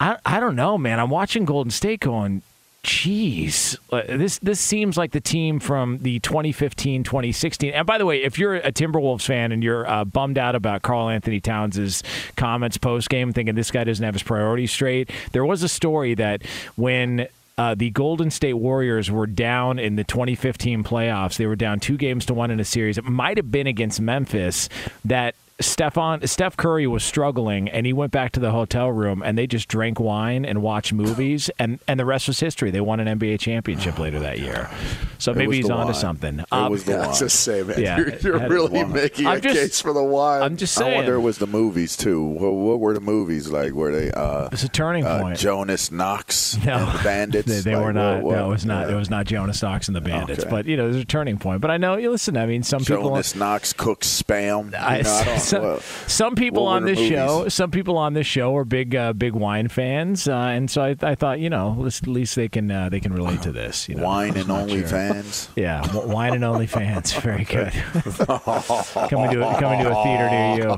I 0.00 0.16
I 0.24 0.40
don't 0.40 0.56
know, 0.56 0.78
man. 0.78 0.98
I'm 0.98 1.10
watching 1.10 1.44
Golden 1.44 1.70
State 1.70 2.00
going, 2.00 2.40
Jeez, 2.82 3.76
uh, 3.92 4.16
this 4.16 4.38
this 4.38 4.58
seems 4.58 4.96
like 4.96 5.12
the 5.12 5.20
team 5.20 5.60
from 5.60 5.98
the 5.98 6.18
2015 6.20 7.04
2016. 7.04 7.72
And 7.74 7.86
by 7.86 7.98
the 7.98 8.06
way, 8.06 8.22
if 8.22 8.38
you're 8.38 8.54
a 8.54 8.72
Timberwolves 8.72 9.26
fan 9.26 9.52
and 9.52 9.62
you're 9.62 9.88
uh, 9.88 10.06
bummed 10.06 10.38
out 10.38 10.54
about 10.54 10.80
Karl-Anthony 10.80 11.40
Towns' 11.40 12.02
comments 12.36 12.78
post 12.78 13.10
game, 13.10 13.34
thinking 13.34 13.54
this 13.54 13.70
guy 13.70 13.84
doesn't 13.84 14.04
have 14.04 14.14
his 14.14 14.22
priorities 14.22 14.72
straight, 14.72 15.10
there 15.32 15.44
was 15.44 15.62
a 15.62 15.68
story 15.68 16.14
that 16.14 16.42
when 16.76 17.28
uh, 17.58 17.74
the 17.74 17.90
Golden 17.90 18.30
State 18.30 18.54
Warriors 18.54 19.10
were 19.10 19.26
down 19.26 19.78
in 19.78 19.96
the 19.96 20.04
2015 20.04 20.82
playoffs. 20.82 21.36
They 21.36 21.44
were 21.44 21.56
down 21.56 21.78
two 21.78 21.98
games 21.98 22.24
to 22.26 22.34
one 22.34 22.50
in 22.50 22.58
a 22.58 22.64
series. 22.64 22.96
It 22.96 23.04
might 23.04 23.36
have 23.36 23.50
been 23.50 23.66
against 23.66 24.00
Memphis 24.00 24.70
that 25.04 25.34
Stefan 25.60 26.26
Steph 26.26 26.56
Curry 26.56 26.86
was 26.86 27.04
struggling, 27.04 27.68
and 27.68 27.86
he 27.86 27.92
went 27.92 28.12
back 28.12 28.32
to 28.32 28.40
the 28.40 28.50
hotel 28.50 28.90
room, 28.90 29.22
and 29.22 29.36
they 29.36 29.46
just 29.46 29.68
drank 29.68 30.00
wine 30.00 30.44
and 30.44 30.62
watched 30.62 30.92
movies, 30.92 31.50
and 31.58 31.78
and 31.86 31.98
the 32.00 32.04
rest 32.04 32.28
was 32.28 32.40
history. 32.40 32.70
They 32.70 32.80
won 32.80 33.00
an 33.00 33.18
NBA 33.18 33.40
championship 33.40 33.98
later 33.98 34.18
that 34.20 34.38
year. 34.38 34.70
So 35.18 35.32
It 35.32 35.36
maybe 35.36 35.56
he's 35.56 35.66
the 35.66 35.74
onto 35.74 35.92
something. 35.92 36.40
It 36.40 36.46
Um, 36.50 36.72
was 36.72 36.84
the 36.84 36.96
wine. 36.96 37.14
Just 37.14 37.40
say, 37.40 37.62
man, 37.62 37.80
Yeah, 37.80 37.98
you're, 37.98 38.16
you're 38.38 38.48
really 38.48 38.84
making 38.84 39.26
I'm 39.26 39.36
a 39.38 39.40
just- 39.40 39.54
case 39.54 39.80
for 39.80 39.92
the 39.92 40.02
wine. 40.02 40.42
I'm 40.42 40.56
just 40.56 40.76
I 40.78 40.82
saying. 40.84 40.96
wonder 40.96 41.14
it 41.16 41.20
was 41.20 41.38
the 41.38 41.46
movies 41.46 41.96
too. 41.96 42.22
What, 42.24 42.52
what 42.52 42.80
were 42.80 42.94
the 42.94 43.00
movies 43.00 43.48
like? 43.50 43.72
Were 43.72 43.92
they? 43.92 44.10
Uh, 44.10 44.48
It's 44.52 44.64
a 44.64 44.68
turning 44.68 45.04
uh, 45.04 45.20
point. 45.20 45.38
Jonas 45.38 45.90
Knox 45.92 46.56
No, 46.64 46.74
and 46.74 46.98
the 46.98 47.02
Bandits. 47.04 47.46
they, 47.48 47.60
they 47.60 47.76
Like, 47.76 47.84
were 47.84 47.92
not. 47.92 48.14
what- 48.22 48.24
what- 48.24 48.36
no, 48.36 48.46
it 48.46 48.50
was 48.50 48.64
not. 48.64 48.88
yeah. 48.88 48.94
It 48.94 48.98
was 48.98 49.10
not 49.10 49.26
Jonas 49.26 49.62
Knox 49.62 49.88
and 49.88 49.94
the 49.96 50.00
Bandits. 50.00 50.40
Okay. 50.40 50.50
But 50.50 50.66
you 50.66 50.76
know, 50.76 50.84
there's 50.90 51.02
a 51.02 51.06
turning 51.06 51.38
point. 51.38 51.60
But 51.60 51.70
I 51.70 51.76
know. 51.76 51.96
You 51.96 52.10
listen. 52.10 52.36
I 52.36 52.46
mean, 52.46 52.62
some 52.62 52.82
people. 52.84 53.10
Jonas 53.10 53.34
Knox 53.36 53.72
cooks 53.74 54.08
spam. 54.22 54.70
You 54.72 54.78
I, 54.78 55.02
know, 55.02 55.10
I 55.12 55.24
don't, 55.24 55.38
some, 55.50 55.62
what- 55.62 55.82
some 56.06 56.34
people 56.34 56.66
on 56.66 56.84
this 56.84 56.98
show, 56.98 57.48
some 57.48 57.70
people 57.70 57.96
on 57.98 58.14
this 58.14 58.26
show 58.26 58.56
are 58.56 58.64
big, 58.64 58.94
uh, 58.94 59.12
big 59.12 59.32
wine 59.34 59.68
fans, 59.68 60.28
uh, 60.28 60.34
and 60.34 60.70
so 60.70 60.82
I, 60.82 60.96
I 61.02 61.14
thought, 61.14 61.40
you 61.40 61.50
know, 61.50 61.84
at 61.86 62.06
least 62.06 62.36
they 62.36 62.48
can, 62.48 62.70
uh, 62.70 62.88
they 62.88 63.00
can 63.00 63.12
relate 63.12 63.42
to 63.42 63.52
this. 63.52 63.88
You 63.88 63.96
know, 63.96 64.04
Wine 64.04 64.36
and 64.36 64.50
only 64.60 64.80
sure. 64.80 64.88
fans. 64.88 65.48
Yeah, 65.56 65.82
wine 66.06 66.34
and 66.34 66.44
only 66.44 66.66
fans. 66.66 67.12
Very 67.20 67.44
good. 67.44 67.72
coming 67.72 69.30
to 69.30 69.48
a, 69.48 69.60
coming 69.60 69.80
to 69.84 69.90
a 69.96 70.02
theater 70.02 70.30
near 70.30 70.56
you. 70.58 70.70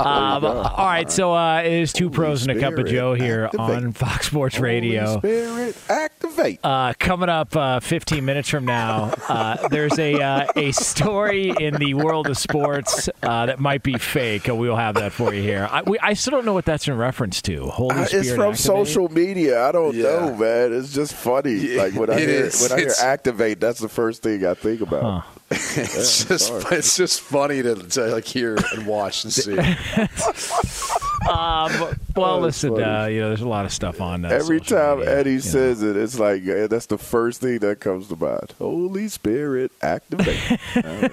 Um, 0.00 0.44
all 0.44 0.86
right, 0.86 1.10
so 1.10 1.32
uh, 1.34 1.62
it 1.62 1.72
is 1.72 1.92
two 1.92 2.10
pros 2.10 2.46
and 2.46 2.56
a 2.56 2.60
cup 2.60 2.74
of 2.78 2.86
Joe 2.86 3.14
here 3.14 3.44
activate. 3.44 3.60
on 3.84 3.92
Fox 3.92 4.26
Sports 4.26 4.58
Radio. 4.58 5.18
Spirit, 5.18 5.76
activate. 5.88 6.60
Uh, 6.64 6.92
coming 6.98 7.28
up 7.28 7.54
uh, 7.56 7.80
15 7.80 8.24
minutes 8.24 8.48
from 8.48 8.64
now, 8.64 9.12
uh, 9.28 9.68
there's 9.68 9.98
a 9.98 10.20
uh, 10.20 10.46
a 10.56 10.72
story 10.72 11.52
in 11.60 11.74
the 11.74 11.94
world 11.94 12.26
of 12.28 12.36
sports 12.38 13.08
uh, 13.22 13.46
that 13.46 13.60
might 13.60 13.82
be 13.82 13.94
fake. 14.04 14.46
We'll 14.48 14.76
have 14.76 14.94
that 14.96 15.12
for 15.12 15.32
you 15.34 15.42
here. 15.42 15.68
I, 15.70 15.82
we, 15.82 15.98
I 15.98 16.14
still 16.14 16.30
don't 16.32 16.44
know 16.44 16.52
what 16.52 16.64
that's 16.64 16.86
in 16.88 16.96
reference 16.96 17.40
to. 17.42 17.66
Holy 17.68 17.94
Uh, 17.96 18.04
Spirit 18.04 18.26
it's 18.26 18.34
from 18.34 18.40
activate? 18.52 18.58
social 18.58 19.08
media. 19.08 19.66
I 19.68 19.72
don't 19.72 19.94
Yeah. 19.94 20.02
know, 20.04 20.34
man. 20.36 20.72
It's 20.72 20.92
just 20.92 21.14
funny. 21.14 21.54
Yeah, 21.54 21.82
like 21.82 21.94
when 21.94 22.10
I 22.10 22.18
hear 22.20 22.28
is. 22.28 22.60
when 22.62 22.72
I 22.72 22.76
hear 22.76 22.84
It's- 22.86 23.02
activate, 23.02 23.60
that's 23.60 23.80
the 23.80 23.88
first 23.88 24.22
thing 24.22 24.46
I 24.46 24.54
think 24.54 24.80
about. 24.80 25.24
it's 25.50 26.24
just 26.24 26.52
it's 26.72 26.96
just 26.96 27.20
funny 27.20 27.62
to, 27.62 27.74
to 27.74 28.06
like 28.06 28.24
hear 28.24 28.56
and 28.74 28.86
watch 28.86 29.24
and 29.24 29.32
see. 29.32 29.56
Um, 31.24 31.72
well, 32.14 32.34
Oh, 32.34 32.38
listen, 32.40 32.78
uh, 32.82 33.06
you 33.06 33.20
know, 33.22 33.28
there's 33.28 33.40
a 33.40 33.48
lot 33.48 33.64
of 33.64 33.72
stuff 33.72 34.02
on 34.02 34.26
uh, 34.26 34.28
Every 34.28 34.60
time 34.60 34.98
media, 34.98 35.16
Eddie 35.16 35.30
you 35.30 35.36
know. 35.36 35.40
says 35.42 35.82
it, 35.82 35.96
it's 35.96 36.18
like 36.18 36.44
that's 36.44 36.84
the 36.86 36.98
first 36.98 37.40
thing 37.40 37.60
that 37.60 37.80
comes 37.80 38.08
to 38.08 38.16
mind. 38.16 38.52
Holy 38.58 39.08
Spirit, 39.08 39.72
activate. 39.80 40.38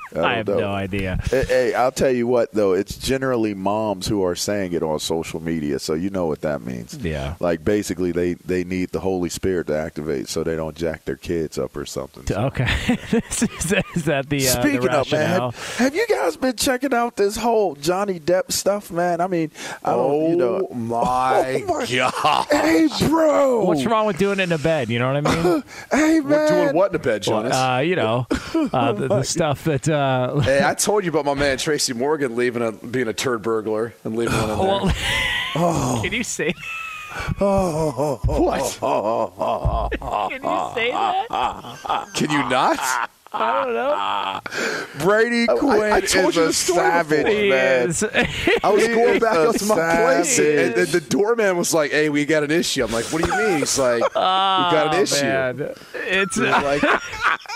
I, 0.16 0.20
I 0.20 0.34
have 0.36 0.46
don't 0.46 0.56
know. 0.58 0.68
no 0.68 0.72
idea. 0.72 1.18
Hey, 1.30 1.44
hey, 1.44 1.74
I'll 1.74 1.92
tell 1.92 2.10
you 2.10 2.26
what 2.26 2.52
though, 2.52 2.72
it's 2.72 2.96
generally 2.98 3.54
moms 3.54 4.06
who 4.06 4.22
are 4.24 4.34
saying 4.34 4.72
it 4.72 4.82
on 4.82 4.98
social 5.00 5.40
media, 5.40 5.78
so 5.78 5.94
you 5.94 6.10
know 6.10 6.26
what 6.26 6.40
that 6.42 6.62
means. 6.62 6.94
Yeah. 6.96 7.34
Like 7.40 7.64
basically 7.64 8.12
they 8.12 8.34
they 8.34 8.64
need 8.64 8.90
the 8.90 9.00
Holy 9.00 9.28
Spirit 9.28 9.66
to 9.68 9.76
activate 9.76 10.28
so 10.28 10.42
they 10.44 10.56
don't 10.56 10.76
jack 10.76 11.04
their 11.04 11.16
kids 11.16 11.58
up 11.58 11.76
or 11.76 11.86
something. 11.86 12.26
So- 12.26 12.44
Okay, 12.44 12.64
is, 13.12 13.40
that- 13.70 13.84
is 13.94 14.04
that 14.04 14.28
the, 14.28 14.36
uh, 14.48 14.54
the 14.54 14.60
Speaking 14.62 14.88
of 14.88 15.10
man, 15.12 15.40
have, 15.40 15.76
have 15.76 15.94
you 15.94 16.06
guys 16.08 16.36
been 16.36 16.56
checking 16.56 16.92
out 16.94 17.16
this 17.16 17.36
whole 17.36 17.74
Johnny 17.76 18.20
Depp 18.20 18.52
stuff, 18.52 18.90
man? 18.90 19.20
I 19.20 19.26
mean, 19.26 19.50
I 19.84 19.90
don't, 19.92 20.00
Oh 20.00 20.28
you 20.30 20.36
know, 20.36 20.68
my 20.72 21.64
Oh 21.68 21.78
my 21.78 21.86
god! 21.86 22.46
hey, 22.50 22.88
bro, 23.08 23.64
What's 23.64 23.84
wrong 23.86 24.06
with 24.06 24.18
doing 24.18 24.38
it 24.40 24.44
in 24.44 24.52
a 24.52 24.58
bed? 24.58 24.88
You 24.90 24.98
know 24.98 25.12
what 25.12 25.26
I 25.26 25.34
mean? 25.42 25.62
Hey, 25.90 26.20
We're 26.20 26.28
man, 26.28 26.48
doing 26.52 26.76
what 26.76 26.86
in 26.86 26.92
the 26.92 26.98
bed, 26.98 27.22
Jonas? 27.22 27.54
uh, 27.54 27.82
you 27.84 27.96
know, 27.96 28.26
uh, 28.72 28.92
the, 28.92 29.08
the 29.08 29.22
stuff 29.22 29.64
that. 29.64 29.83
Uh, 29.88 30.40
hey, 30.40 30.62
I 30.64 30.74
told 30.74 31.04
you 31.04 31.10
about 31.10 31.24
my 31.24 31.34
man 31.34 31.58
Tracy 31.58 31.92
Morgan 31.92 32.36
leaving 32.36 32.62
a 32.62 32.72
being 32.72 33.08
a 33.08 33.12
turd 33.12 33.42
burglar 33.42 33.94
and 34.04 34.16
leaving 34.16 34.34
one 34.34 34.50
in 34.50 34.58
there. 34.58 34.58
well, 34.58 34.94
Oh. 35.56 36.00
can 36.02 36.12
you 36.12 36.24
say? 36.24 36.52
what? 37.38 38.60
Can 40.30 40.42
you 40.42 40.70
say 40.74 40.90
that? 40.90 42.08
Can 42.14 42.30
you 42.30 42.38
not? 42.48 43.10
I 43.34 43.64
don't 43.64 43.74
know. 44.98 45.04
Brady 45.04 45.46
Quinn 45.46 45.92
I 45.92 46.00
told 46.00 46.30
is 46.30 46.36
you 46.36 46.42
a 46.42 46.46
the 46.46 46.52
story 46.52 46.78
savage, 46.78 47.24
before. 47.24 47.40
He 47.40 47.48
man. 47.50 47.88
is. 47.90 48.04
I 48.62 48.68
was 48.70 48.82
He 48.86 48.94
going 48.94 49.18
back 49.18 49.36
up 49.36 49.56
to 49.56 49.64
my 49.66 49.74
place, 49.96 50.38
and, 50.38 50.74
and 50.74 50.88
the 50.88 51.00
doorman 51.00 51.56
was 51.56 51.74
like, 51.74 51.90
"Hey, 51.90 52.08
we 52.08 52.24
got 52.24 52.44
an 52.44 52.50
issue." 52.50 52.84
I'm 52.84 52.92
like, 52.92 53.06
"What 53.06 53.24
do 53.24 53.30
you 53.30 53.36
mean?" 53.48 53.58
He's 53.58 53.78
like, 53.78 54.02
"We 54.02 54.08
got 54.14 54.94
an 54.94 55.00
Oh, 55.00 55.02
issue." 55.02 55.22
man. 55.24 55.74
It's 55.94 56.36
We're 56.36 56.50
like 56.50 56.82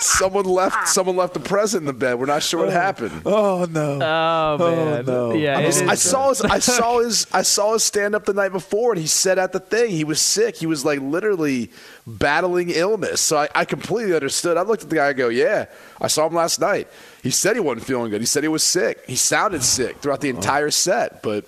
someone 0.00 0.44
left. 0.46 0.88
Someone 0.88 1.16
left 1.16 1.34
the 1.34 1.40
present 1.40 1.82
in 1.82 1.86
the 1.86 1.92
bed. 1.92 2.18
We're 2.18 2.26
not 2.26 2.42
sure 2.42 2.60
what 2.60 2.68
oh. 2.68 2.72
happened. 2.72 3.22
Oh 3.24 3.66
no! 3.70 3.98
Oh, 4.02 4.56
oh 4.60 4.84
man, 4.86 5.04
no. 5.06 5.32
yeah. 5.34 5.58
I, 5.58 5.62
it 5.62 5.66
was- 5.66 5.82
I 5.82 5.94
saw 5.94 6.30
his. 6.30 6.40
I 6.42 6.58
saw 6.58 6.98
his. 7.02 7.26
I 7.32 7.42
saw 7.42 7.74
his 7.74 7.84
stand 7.84 8.14
up 8.14 8.24
the 8.24 8.34
night 8.34 8.52
before, 8.52 8.92
and 8.92 9.00
he 9.00 9.06
said 9.06 9.38
at 9.38 9.52
the 9.52 9.60
thing 9.60 9.90
he 9.90 10.04
was 10.04 10.20
sick. 10.20 10.56
He 10.56 10.66
was 10.66 10.84
like 10.84 11.00
literally 11.00 11.70
battling 12.08 12.70
illness. 12.70 13.20
So 13.20 13.38
I, 13.38 13.48
I 13.54 13.64
completely 13.64 14.14
understood. 14.14 14.56
I 14.56 14.62
looked 14.62 14.82
at 14.82 14.90
the 14.90 14.96
guy. 14.96 15.08
I 15.08 15.12
go, 15.12 15.28
"Yeah, 15.28 15.66
I 16.00 16.08
saw 16.08 16.26
him 16.26 16.34
last 16.34 16.60
night. 16.60 16.88
He 17.22 17.30
said 17.30 17.54
he 17.54 17.60
wasn't 17.60 17.86
feeling 17.86 18.10
good. 18.10 18.20
He 18.20 18.26
said 18.26 18.42
he 18.42 18.48
was 18.48 18.62
sick. 18.62 19.04
He 19.06 19.16
sounded 19.16 19.62
sick 19.62 19.98
throughout 19.98 20.20
the 20.20 20.32
oh. 20.32 20.36
entire 20.36 20.70
set, 20.70 21.22
but." 21.22 21.44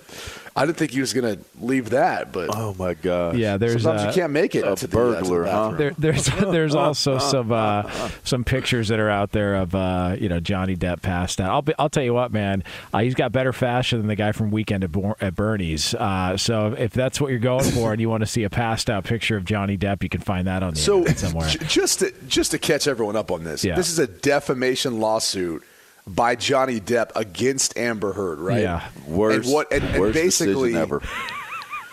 I 0.55 0.65
didn't 0.65 0.77
think 0.77 0.91
he 0.91 0.99
was 0.99 1.13
going 1.13 1.37
to 1.37 1.41
leave 1.61 1.91
that, 1.91 2.33
but 2.33 2.49
Oh 2.53 2.75
my 2.77 2.93
God! 2.93 3.37
Yeah, 3.37 3.55
there's 3.57 3.83
sometimes 3.83 4.03
uh, 4.03 4.07
you 4.09 4.13
can't 4.13 4.33
make 4.33 4.53
it 4.53 4.67
a 4.67 4.75
to 4.75 4.85
the, 4.87 4.99
uh, 4.99 5.11
the 5.11 5.15
burglar, 5.21 5.43
huh? 5.45 5.71
There, 5.77 5.91
there's 5.97 6.25
there's 6.39 6.75
also 6.75 7.17
some 7.19 7.51
uh, 7.53 7.89
some 8.25 8.43
pictures 8.43 8.89
that 8.89 8.99
are 8.99 9.09
out 9.09 9.31
there 9.31 9.55
of 9.55 9.73
uh, 9.73 10.15
you 10.19 10.27
know 10.27 10.39
Johnny 10.41 10.75
Depp 10.75 11.01
passed 11.01 11.39
out. 11.39 11.49
I'll 11.51 11.61
be, 11.61 11.73
I'll 11.79 11.89
tell 11.89 12.03
you 12.03 12.13
what, 12.13 12.33
man, 12.33 12.63
uh, 12.93 12.99
he's 12.99 13.15
got 13.15 13.31
better 13.31 13.53
fashion 13.53 13.99
than 13.99 14.07
the 14.07 14.15
guy 14.17 14.33
from 14.33 14.51
Weekend 14.51 14.83
at, 14.83 14.91
Bor- 14.91 15.15
at 15.21 15.35
Bernie's. 15.35 15.95
Uh, 15.95 16.35
so 16.35 16.75
if 16.77 16.91
that's 16.91 17.21
what 17.21 17.29
you're 17.31 17.39
going 17.39 17.71
for, 17.71 17.93
and 17.93 18.01
you 18.01 18.09
want 18.09 18.21
to 18.21 18.27
see 18.27 18.43
a 18.43 18.49
passed 18.49 18.89
out 18.89 19.05
picture 19.05 19.37
of 19.37 19.45
Johnny 19.45 19.77
Depp, 19.77 20.03
you 20.03 20.09
can 20.09 20.19
find 20.21 20.47
that 20.47 20.63
on 20.63 20.73
the 20.73 20.79
So 20.79 20.97
internet 20.97 21.17
somewhere. 21.19 21.47
j- 21.49 21.65
just 21.65 21.99
to, 21.99 22.13
just 22.27 22.51
to 22.51 22.59
catch 22.59 22.87
everyone 22.87 23.15
up 23.15 23.31
on 23.31 23.45
this, 23.45 23.63
Yeah. 23.63 23.75
this 23.75 23.89
is 23.89 23.99
a 23.99 24.07
defamation 24.07 24.99
lawsuit 24.99 25.63
by 26.07 26.35
Johnny 26.35 26.79
Depp 26.79 27.11
against 27.15 27.77
Amber 27.77 28.13
Heard, 28.13 28.39
right? 28.39 28.61
Yeah. 28.61 28.87
Worst, 29.07 29.45
and 29.45 29.53
what 29.53 29.71
and, 29.71 29.83
and 29.83 29.99
worst 29.99 30.13
basically 30.13 30.71
decision 30.73 30.77
ever. 30.81 31.01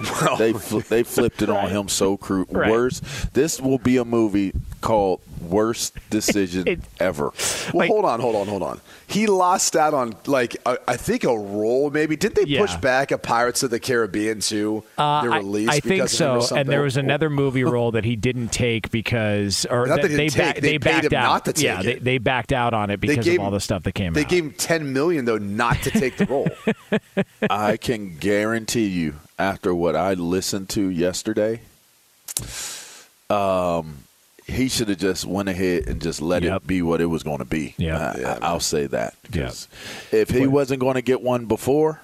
Well, 0.00 0.36
They 0.36 0.52
fl- 0.52 0.78
they 0.78 1.02
flipped 1.02 1.42
it 1.42 1.50
on 1.50 1.70
him 1.70 1.88
so 1.88 2.16
cruel. 2.16 2.46
Right. 2.50 2.70
Worst. 2.70 3.34
This 3.34 3.60
will 3.60 3.78
be 3.78 3.96
a 3.96 4.04
movie 4.04 4.52
called 4.80 5.20
Worst 5.40 5.94
Decision 6.10 6.66
It- 6.68 6.80
Ever. 7.00 7.32
well, 7.72 7.72
like- 7.74 7.90
hold 7.90 8.04
on, 8.04 8.20
hold 8.20 8.36
on, 8.36 8.46
hold 8.48 8.62
on. 8.62 8.80
He 9.06 9.26
lost 9.26 9.74
out 9.76 9.94
on 9.94 10.14
like 10.26 10.56
a, 10.66 10.78
I 10.86 10.96
think 10.96 11.24
a 11.24 11.28
role 11.38 11.90
maybe. 11.90 12.14
Did 12.16 12.34
they 12.34 12.44
Yeah. 12.44 12.60
push 12.60 12.74
back 12.76 13.10
a 13.10 13.16
Pirates 13.18 13.62
of 13.62 13.70
the 13.70 13.80
Caribbean 13.80 14.40
too? 14.40 14.84
Uh, 14.98 15.22
their 15.22 15.32
I- 15.32 15.38
release. 15.38 15.68
I, 15.68 15.80
think 15.80 16.00
him 16.00 16.04
or 16.04 16.08
so. 16.42 16.56
And 16.56 16.68
there 16.68 16.82
was 16.82 16.96
another 16.96 17.30
movie 17.30 17.64
role 17.64 17.92
that 17.92 18.04
he 18.04 18.16
didn't 18.16 18.48
take 18.48 18.90
because, 18.90 19.64
or 19.70 19.86
Not 19.86 20.02
that 20.02 20.08
they 20.10 20.28
take, 20.28 20.36
back- 20.38 20.54
they 20.56 20.60
they 20.72 20.78
backed 20.78 21.06
him 21.06 21.14
out. 21.14 21.22
not 21.28 21.44
to 21.46 21.52
take 21.54 21.64
yeah, 21.64 21.82
they, 21.82 21.94
they 21.94 22.18
backed 22.18 22.52
out 22.52 22.74
on 22.74 22.90
it 22.90 23.00
because 23.00 23.24
gave 23.24 23.38
of 23.40 23.46
all 23.46 23.50
the 23.50 23.60
stuff 23.60 23.82
that 23.84 23.92
came 23.92 24.12
They 24.12 24.22
out. 24.24 24.28
gave 24.28 24.44
him 24.44 24.52
ten 24.52 24.92
million 24.92 25.24
though 25.24 25.38
not 25.38 25.80
to 25.82 25.90
take 25.90 26.16
the 26.18 26.26
role. 26.26 26.48
I 27.50 27.76
can 27.78 28.16
guarantee 28.18 28.86
you, 28.88 29.14
after 29.38 29.74
what 29.74 29.96
I 29.96 30.14
listened 30.14 30.68
to 30.70 30.88
yesterday, 30.88 31.60
um, 33.30 33.98
he 34.48 34.68
should 34.68 34.88
have 34.88 34.98
just 34.98 35.24
went 35.26 35.48
ahead 35.48 35.86
and 35.86 36.00
just 36.02 36.20
let 36.22 36.42
Yep. 36.42 36.56
it 36.62 36.66
be 36.66 36.82
what 36.82 37.00
it 37.00 37.06
was 37.06 37.22
going 37.22 37.38
to 37.38 37.44
be. 37.44 37.74
Yeah. 37.76 38.38
I, 38.42 38.46
I, 38.48 38.52
will 38.52 38.60
say 38.60 38.86
that. 38.86 39.14
Yeah. 39.32 39.44
'Cause 39.44 39.68
If 40.10 40.30
he 40.30 40.46
wasn't 40.46 40.80
going 40.80 40.94
to 40.94 41.02
get 41.02 41.20
one 41.22 41.44
before, 41.44 42.00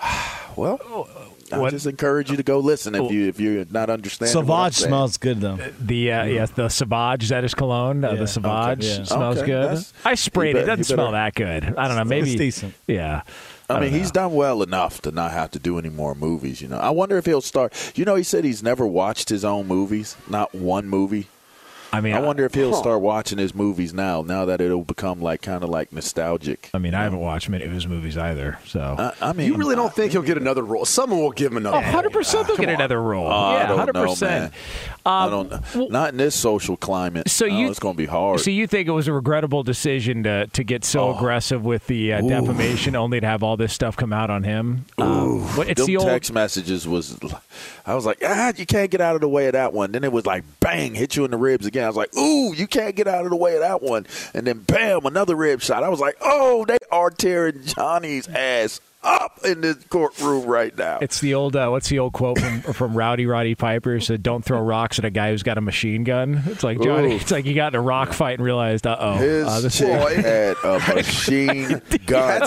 well, 0.56 1.08
I 1.52 1.58
What- 1.58 1.70
just 1.70 1.86
encourage 1.86 2.30
you 2.30 2.36
to 2.36 2.42
go 2.42 2.58
listen 2.60 2.94
if 2.94 3.10
you 3.12 3.28
if 3.28 3.38
you're 3.40 3.64
not 3.70 3.90
understanding. 3.90 4.46
what 4.46 4.64
I'm 4.66 4.72
smells 4.72 5.16
good 5.18 5.40
though. 5.40 5.58
The 5.80 6.12
uh, 6.12 6.24
yes, 6.24 6.50
the 6.52 6.68
Sauvage 6.68 7.28
that 7.28 7.44
is 7.44 7.54
cologne. 7.54 8.04
Uh, 8.04 8.12
Yeah. 8.12 8.18
the 8.20 8.26
Savage 8.26 8.84
Okay. 8.84 8.98
Yeah. 8.98 9.04
smells 9.04 9.36
Okay. 9.38 9.46
good. 9.46 9.64
That's- 9.64 9.92
I 10.04 10.14
sprayed 10.14 10.54
you 10.54 10.60
it. 10.60 10.62
It 10.62 10.66
doesn't 10.66 10.78
you 10.78 10.84
smell 10.84 11.12
that 11.12 11.34
good. 11.34 11.74
I 11.76 11.88
don't 11.88 11.96
know. 11.96 12.04
Maybe 12.04 12.30
It's 12.30 12.38
decent. 12.38 12.74
Yeah. 12.86 13.22
I, 13.70 13.80
mean, 13.80 13.90
he's 13.90 14.10
done 14.10 14.34
well 14.34 14.62
enough 14.62 15.00
to 15.02 15.10
not 15.10 15.30
have 15.32 15.50
to 15.52 15.58
do 15.58 15.78
any 15.78 15.88
more 15.90 16.14
movies. 16.14 16.60
You 16.60 16.68
know, 16.68 16.78
I 16.78 16.90
wonder 16.90 17.16
if 17.18 17.24
he'll 17.26 17.40
start. 17.40 17.72
You 17.96 18.04
know, 18.04 18.14
he 18.16 18.22
said 18.22 18.44
he's 18.44 18.62
never 18.62 18.86
watched 18.86 19.28
his 19.28 19.44
own 19.44 19.66
movies, 19.66 20.16
not 20.28 20.54
one 20.54 20.88
movie. 20.88 21.28
I 21.94 22.00
mean, 22.00 22.14
I 22.14 22.20
wonder 22.20 22.46
if 22.46 22.54
he'll 22.54 22.70
Huh. 22.72 22.78
start 22.78 23.00
watching 23.02 23.36
his 23.36 23.54
movies 23.54 23.92
now. 23.92 24.22
Now 24.22 24.46
that 24.46 24.62
it'll 24.62 24.82
become 24.82 25.20
like 25.20 25.42
kind 25.42 25.62
of 25.62 25.68
like 25.68 25.92
nostalgic. 25.92 26.70
I 26.72 26.78
mean, 26.78 26.94
I 26.94 27.02
haven't 27.02 27.18
watched 27.20 27.50
many 27.50 27.64
of 27.64 27.70
his 27.70 27.86
movies 27.86 28.16
either. 28.16 28.58
So. 28.64 28.96
I, 28.98 29.12
I 29.20 29.32
mean, 29.34 29.46
you 29.46 29.56
really 29.58 29.76
don't 29.76 29.92
think 29.92 30.12
he'll 30.12 30.22
get 30.22 30.38
another 30.38 30.62
role? 30.62 30.86
Someone 30.86 31.20
will 31.20 31.32
give 31.32 31.52
him 31.52 31.58
another. 31.58 31.76
Oh, 31.86 31.92
role. 31.92 32.02
100% 32.10 32.46
they'll 32.46 32.56
get 32.56 32.70
on. 32.70 32.74
another 32.76 33.02
role. 33.02 33.26
I 33.26 33.58
yeah, 33.60 33.68
100%. 33.92 34.20
man. 34.22 34.52
I 35.04 35.28
don't 35.28 35.50
know. 35.50 35.86
Not 35.88 36.10
in 36.10 36.16
this 36.16 36.34
social 36.34 36.76
climate. 36.76 37.28
So 37.28 37.44
you- 37.44 37.68
it's 37.70 37.78
going 37.80 37.94
to 37.94 37.98
be 37.98 38.06
hard. 38.06 38.40
So 38.40 38.50
you 38.50 38.66
think 38.66 38.86
it 38.88 38.92
was 38.92 39.08
a 39.08 39.12
regrettable 39.12 39.62
decision 39.62 40.22
to 40.24 40.46
to 40.48 40.62
get 40.64 40.84
so 40.84 41.08
Oh. 41.08 41.16
aggressive 41.16 41.64
with 41.64 41.86
the 41.88 42.12
uh, 42.12 42.20
defamation, 42.20 42.94
only 42.94 43.20
to 43.20 43.26
have 43.26 43.42
all 43.42 43.56
this 43.56 43.72
stuff 43.72 43.96
come 43.96 44.12
out 44.12 44.30
on 44.30 44.44
him? 44.44 44.84
Um, 44.98 45.40
what- 45.56 45.68
it's 45.68 45.80
Them 45.80 45.86
the 45.86 45.96
old. 45.96 46.06
text 46.08 46.32
messages 46.32 46.86
was, 46.86 47.18
I 47.86 47.94
was 47.94 48.06
like, 48.06 48.18
ah, 48.24 48.52
you 48.56 48.66
can't 48.66 48.90
get 48.90 49.00
out 49.00 49.14
of 49.14 49.20
the 49.20 49.28
way 49.28 49.46
of 49.46 49.52
that 49.54 49.72
one. 49.72 49.92
Then 49.92 50.04
it 50.04 50.12
was 50.12 50.24
like, 50.26 50.44
bang, 50.60 50.94
hit 50.94 51.16
you 51.16 51.24
in 51.24 51.30
the 51.32 51.36
ribs 51.36 51.66
again. 51.66 51.84
I 51.84 51.88
was 51.88 51.96
like, 51.96 52.16
ooh, 52.16 52.54
you 52.54 52.66
can't 52.66 52.94
get 52.94 53.08
out 53.08 53.24
of 53.24 53.30
the 53.30 53.36
way 53.36 53.54
of 53.54 53.60
that 53.60 53.82
one. 53.82 54.06
And 54.34 54.46
then 54.46 54.58
bam, 54.60 55.04
another 55.06 55.34
rib 55.34 55.60
shot. 55.62 55.82
I 55.82 55.88
was 55.88 56.00
like, 56.00 56.16
oh, 56.20 56.64
they 56.66 56.78
are 56.90 57.10
tearing 57.10 57.62
Johnny's 57.64 58.28
ass 58.28 58.80
up 59.02 59.40
in 59.44 59.60
this 59.60 59.76
courtroom 59.88 60.44
right 60.46 60.76
now. 60.76 60.98
It's 61.00 61.20
the 61.20 61.34
old. 61.34 61.56
Uh, 61.56 61.68
what's 61.68 61.88
the 61.88 61.98
old 61.98 62.12
quote 62.12 62.38
from 62.38 62.60
from 62.72 62.96
Rowdy 62.96 63.26
Roddy 63.26 63.54
Piper? 63.54 64.00
Said, 64.00 64.22
"Don't 64.22 64.44
throw 64.44 64.60
rocks 64.60 64.98
at 64.98 65.04
a 65.04 65.10
guy 65.10 65.30
who's 65.30 65.42
got 65.42 65.58
a 65.58 65.60
machine 65.60 66.04
gun." 66.04 66.42
It's 66.46 66.62
like 66.62 66.80
Johnny. 66.80 67.12
Ooh. 67.12 67.16
It's 67.16 67.30
like 67.30 67.44
you 67.44 67.54
got 67.54 67.74
in 67.74 67.78
a 67.78 67.82
rock 67.82 68.12
fight 68.12 68.38
and 68.38 68.44
realized, 68.44 68.86
uh 68.86 68.96
oh, 68.98 69.14
His 69.14 69.46
uh, 69.46 69.60
this 69.60 69.78
chick 69.78 69.88
had 70.18 70.56
a 70.64 70.78
machine 70.94 71.82
gun 72.06 72.42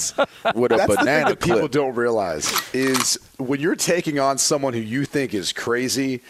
with 0.55 0.71
a 0.71 0.77
That's 0.77 0.87
the 0.87 0.95
thing 0.95 1.05
banana 1.05 1.29
that 1.29 1.39
people 1.39 1.67
don't 1.67 1.95
realize 1.95 2.51
is 2.73 3.19
when 3.37 3.59
you're 3.59 3.75
taking 3.75 4.19
on 4.19 4.37
someone 4.37 4.73
who 4.73 4.79
you 4.79 5.05
think 5.05 5.33
is 5.33 5.51
crazy, 5.53 6.21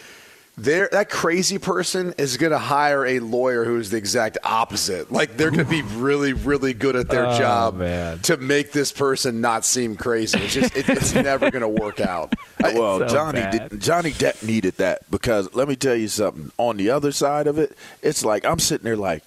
there 0.58 0.88
that 0.91 1.10
crazy 1.10 1.58
person 1.58 2.14
is 2.18 2.38
going 2.38 2.51
to 2.51 2.58
hire 2.58 3.06
a 3.06 3.20
lawyer 3.20 3.66
who's 3.66 3.89
the 3.89 3.97
exact 3.97 4.38
opposite. 4.43 5.12
Like 5.12 5.36
they're 5.38 5.51
going 5.51 5.66
to 5.66 5.70
be 5.70 5.82
really, 5.97 6.34
really 6.34 6.74
good 6.74 6.95
at 6.95 7.10
their 7.10 7.26
Oh, 7.26 7.38
job 7.38 7.76
man. 7.76 8.20
to 8.20 8.38
make 8.38 8.72
this 8.72 8.91
person 8.91 9.41
not 9.41 9.66
seem 9.66 9.95
crazy. 9.95 10.39
It's 10.39 10.53
just 10.53 10.76
it, 10.76 10.88
it's 10.89 11.14
never 11.14 11.51
going 11.51 11.62
to 11.62 11.68
work 11.68 11.99
out. 11.99 12.34
well, 12.62 12.99
so 12.99 13.08
Johnny 13.08 13.41
did, 13.51 13.82
Johnny 13.82 14.12
Depp 14.12 14.43
needed 14.45 14.78
that 14.78 15.10
because 15.12 15.53
let 15.53 15.68
me 15.68 15.76
tell 15.76 15.95
you 15.95 16.08
something. 16.08 16.51
On 16.58 16.78
the 16.78 16.89
other 16.89 17.12
side 17.12 17.47
of 17.47 17.58
it, 17.60 17.78
it's 18.01 18.24
like 18.24 18.45
I'm 18.45 18.60
sitting 18.60 18.86
there 18.86 18.95
like, 18.97 19.24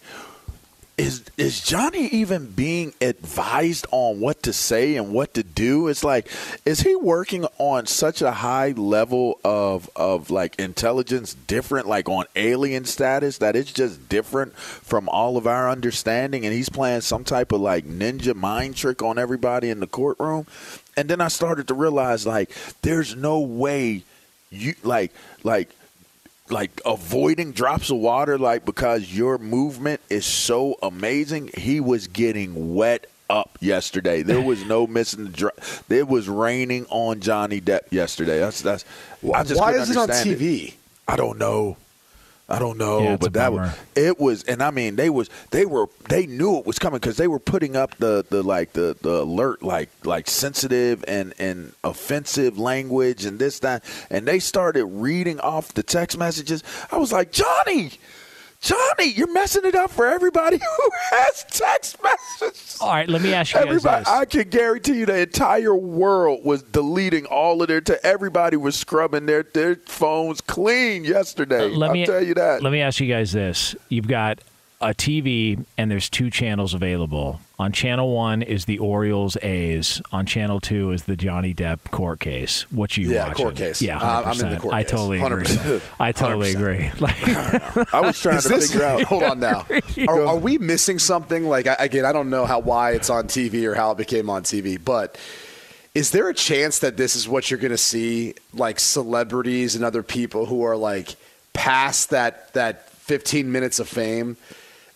is 0.98 1.22
is 1.36 1.60
Johnny 1.60 2.08
even 2.08 2.50
being 2.50 2.92
advised 3.00 3.86
on 3.92 4.20
what 4.20 4.42
to 4.42 4.52
say 4.52 4.96
and 4.96 5.12
what 5.12 5.32
to 5.34 5.44
do? 5.44 5.86
It's 5.86 6.02
like, 6.02 6.28
is 6.66 6.80
he 6.80 6.96
working 6.96 7.46
on 7.58 7.86
such 7.86 8.20
a 8.20 8.32
high 8.32 8.72
level 8.72 9.38
of 9.44 9.88
of 9.94 10.30
like 10.30 10.58
intelligence, 10.58 11.34
different, 11.34 11.86
like 11.86 12.08
on 12.08 12.24
alien 12.34 12.84
status, 12.84 13.38
that 13.38 13.54
it's 13.54 13.72
just 13.72 14.08
different 14.08 14.54
from 14.56 15.08
all 15.08 15.36
of 15.36 15.46
our 15.46 15.70
understanding, 15.70 16.44
and 16.44 16.52
he's 16.52 16.68
playing 16.68 17.02
some 17.02 17.22
type 17.22 17.52
of 17.52 17.60
like 17.60 17.86
ninja 17.86 18.34
mind 18.34 18.74
trick 18.76 19.00
on 19.00 19.18
everybody 19.18 19.70
in 19.70 19.78
the 19.78 19.86
courtroom. 19.86 20.46
And 20.96 21.08
then 21.08 21.20
I 21.20 21.28
started 21.28 21.68
to 21.68 21.74
realize 21.74 22.26
like, 22.26 22.50
there's 22.82 23.14
no 23.14 23.38
way 23.38 24.02
you 24.50 24.74
like 24.82 25.12
like 25.44 25.70
like 26.50 26.80
avoiding 26.84 27.52
drops 27.52 27.90
of 27.90 27.98
water 27.98 28.38
like 28.38 28.64
because 28.64 29.12
your 29.12 29.38
movement 29.38 30.00
is 30.10 30.26
so 30.26 30.76
amazing. 30.82 31.50
He 31.56 31.80
was 31.80 32.06
getting 32.06 32.74
wet 32.74 33.06
up 33.30 33.58
yesterday. 33.60 34.22
There 34.22 34.40
was 34.40 34.64
no 34.64 34.86
missing 34.98 35.24
the 35.24 35.30
drop 35.30 35.54
it 35.88 36.08
was 36.08 36.28
raining 36.28 36.86
on 36.90 37.20
johnny 37.20 37.60
depp 37.60 37.90
yesterday. 37.90 38.38
That's 38.38 38.62
that's 38.62 38.84
I 39.34 39.42
just 39.44 39.60
Why 39.60 39.72
is 39.74 39.90
it 39.90 39.96
on 39.96 40.08
TV? 40.08 40.74
i 41.10 41.16
don't 41.16 41.38
know 41.38 41.76
I 42.50 42.58
don't 42.58 42.78
know, 42.78 43.00
Yeah, 43.02 43.16
but 43.16 43.34
that 43.34 43.52
was 43.52 43.76
it 43.94 44.18
was, 44.18 44.42
and 44.44 44.62
I 44.62 44.70
mean 44.70 44.96
they 44.96 45.10
was 45.10 45.28
they 45.50 45.66
were 45.66 45.86
they 46.08 46.26
knew 46.26 46.56
it 46.58 46.64
was 46.66 46.78
coming 46.78 46.98
because 46.98 47.18
they 47.18 47.28
were 47.28 47.38
putting 47.38 47.76
up 47.76 47.96
the 47.98 48.24
the 48.28 48.42
like 48.42 48.72
the 48.72 48.96
the 49.02 49.20
alert 49.20 49.62
like 49.62 49.90
like 50.04 50.28
sensitive 50.28 51.04
and 51.06 51.34
and 51.38 51.74
offensive 51.84 52.58
language 52.58 53.26
and 53.26 53.38
this 53.38 53.58
that, 53.58 53.84
and 54.10 54.26
they 54.26 54.38
started 54.38 54.86
reading 54.86 55.38
off 55.40 55.74
the 55.74 55.82
text 55.82 56.16
messages. 56.16 56.62
I 56.90 56.96
was 56.96 57.12
like, 57.12 57.32
Johnny, 57.32 57.92
Johnny, 58.60 59.12
you're 59.12 59.32
messing 59.32 59.64
it 59.64 59.74
up 59.74 59.90
for 59.90 60.06
everybody 60.06 60.58
who 60.76 60.90
has 61.12 61.44
text 61.50 61.96
messages. 62.02 62.78
All 62.80 62.88
right, 62.88 63.08
let 63.08 63.22
me 63.22 63.32
ask 63.32 63.54
you 63.54 63.60
guys 63.60 63.66
Everybody, 63.68 63.98
this. 64.00 64.08
I 64.08 64.24
can 64.24 64.48
guarantee 64.48 64.98
you, 64.98 65.06
the 65.06 65.20
entire 65.20 65.74
world 65.74 66.44
was 66.44 66.62
deleting 66.64 67.26
all 67.26 67.62
of 67.62 67.68
their. 67.68 67.80
Te- 67.80 67.94
everybody 68.02 68.56
was 68.56 68.74
scrubbing 68.76 69.26
their 69.26 69.44
their 69.44 69.76
phones 69.76 70.40
clean 70.40 71.04
yesterday. 71.04 71.66
Uh, 71.66 71.68
let 71.68 71.88
I'll 71.90 71.94
me 71.94 72.06
tell 72.06 72.22
you 72.22 72.34
that. 72.34 72.62
Let 72.62 72.72
me 72.72 72.80
ask 72.80 72.98
you 73.00 73.06
guys 73.06 73.32
this: 73.32 73.76
You've 73.88 74.08
got 74.08 74.40
a 74.80 74.88
TV, 74.88 75.64
and 75.76 75.90
there's 75.90 76.10
two 76.10 76.30
channels 76.30 76.74
available. 76.74 77.40
On 77.60 77.72
channel 77.72 78.12
one 78.14 78.42
is 78.42 78.66
the 78.66 78.78
Orioles 78.78 79.36
A's. 79.42 80.00
On 80.12 80.24
channel 80.24 80.60
two 80.60 80.92
is 80.92 81.04
the 81.04 81.16
Johnny 81.16 81.52
Depp 81.52 81.90
court 81.90 82.20
case. 82.20 82.62
What 82.70 82.96
you 82.96 83.10
Yeah, 83.10 83.28
watching? 83.28 83.34
court 83.44 83.56
case. 83.56 83.82
Yeah, 83.82 83.98
Uh, 83.98 84.22
I'm 84.26 84.32
in 84.32 84.38
the 84.38 84.44
100%. 84.56 84.60
court 84.60 84.74
I 84.74 84.82
case. 84.84 84.90
totally 84.92 85.20
agree. 85.20 85.44
100%. 85.44 85.82
I 85.98 86.12
totally 86.12 86.54
100%. 86.54 86.54
agree. 86.54 86.90
Like, 87.00 87.94
I 87.94 88.00
was 88.00 88.20
trying 88.20 88.40
to 88.40 88.48
figure 88.60 88.84
out. 88.84 89.02
Hold 89.02 89.24
on 89.24 89.40
now. 89.40 89.66
Are, 90.08 90.26
are 90.26 90.36
we 90.36 90.58
missing 90.58 91.00
something? 91.00 91.48
Like 91.48 91.66
again, 91.80 92.04
I 92.04 92.12
don't 92.12 92.30
know 92.30 92.46
how 92.46 92.60
why 92.60 92.92
it's 92.92 93.10
on 93.10 93.24
TV 93.26 93.64
or 93.64 93.74
how 93.74 93.90
it 93.90 93.98
became 93.98 94.30
on 94.30 94.44
TV, 94.44 94.78
but 94.82 95.18
is 95.96 96.12
there 96.12 96.28
a 96.28 96.34
chance 96.34 96.78
that 96.78 96.96
this 96.96 97.16
is 97.16 97.28
what 97.28 97.50
you're 97.50 97.58
going 97.58 97.72
to 97.72 97.76
see, 97.76 98.34
like 98.54 98.78
celebrities 98.78 99.74
and 99.74 99.84
other 99.84 100.04
people 100.04 100.46
who 100.46 100.62
are 100.62 100.76
like 100.76 101.16
past 101.54 102.10
that 102.10 102.52
that 102.54 102.88
15 102.90 103.50
minutes 103.50 103.80
of 103.80 103.88
fame? 103.88 104.36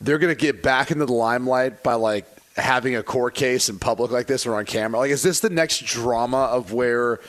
They're 0.00 0.18
going 0.18 0.32
to 0.34 0.40
get 0.40 0.62
back 0.62 0.92
into 0.92 1.06
the 1.06 1.12
limelight 1.12 1.82
by 1.82 1.94
like 1.94 2.24
having 2.56 2.94
a 2.96 3.02
court 3.02 3.34
case 3.34 3.68
in 3.68 3.78
public 3.78 4.10
like 4.10 4.26
this 4.26 4.46
or 4.46 4.54
on 4.56 4.64
camera. 4.66 5.00
Like, 5.00 5.10
is 5.10 5.22
this 5.22 5.40
the 5.40 5.50
next 5.50 5.84
drama 5.84 6.44
of 6.44 6.72
where 6.72 7.20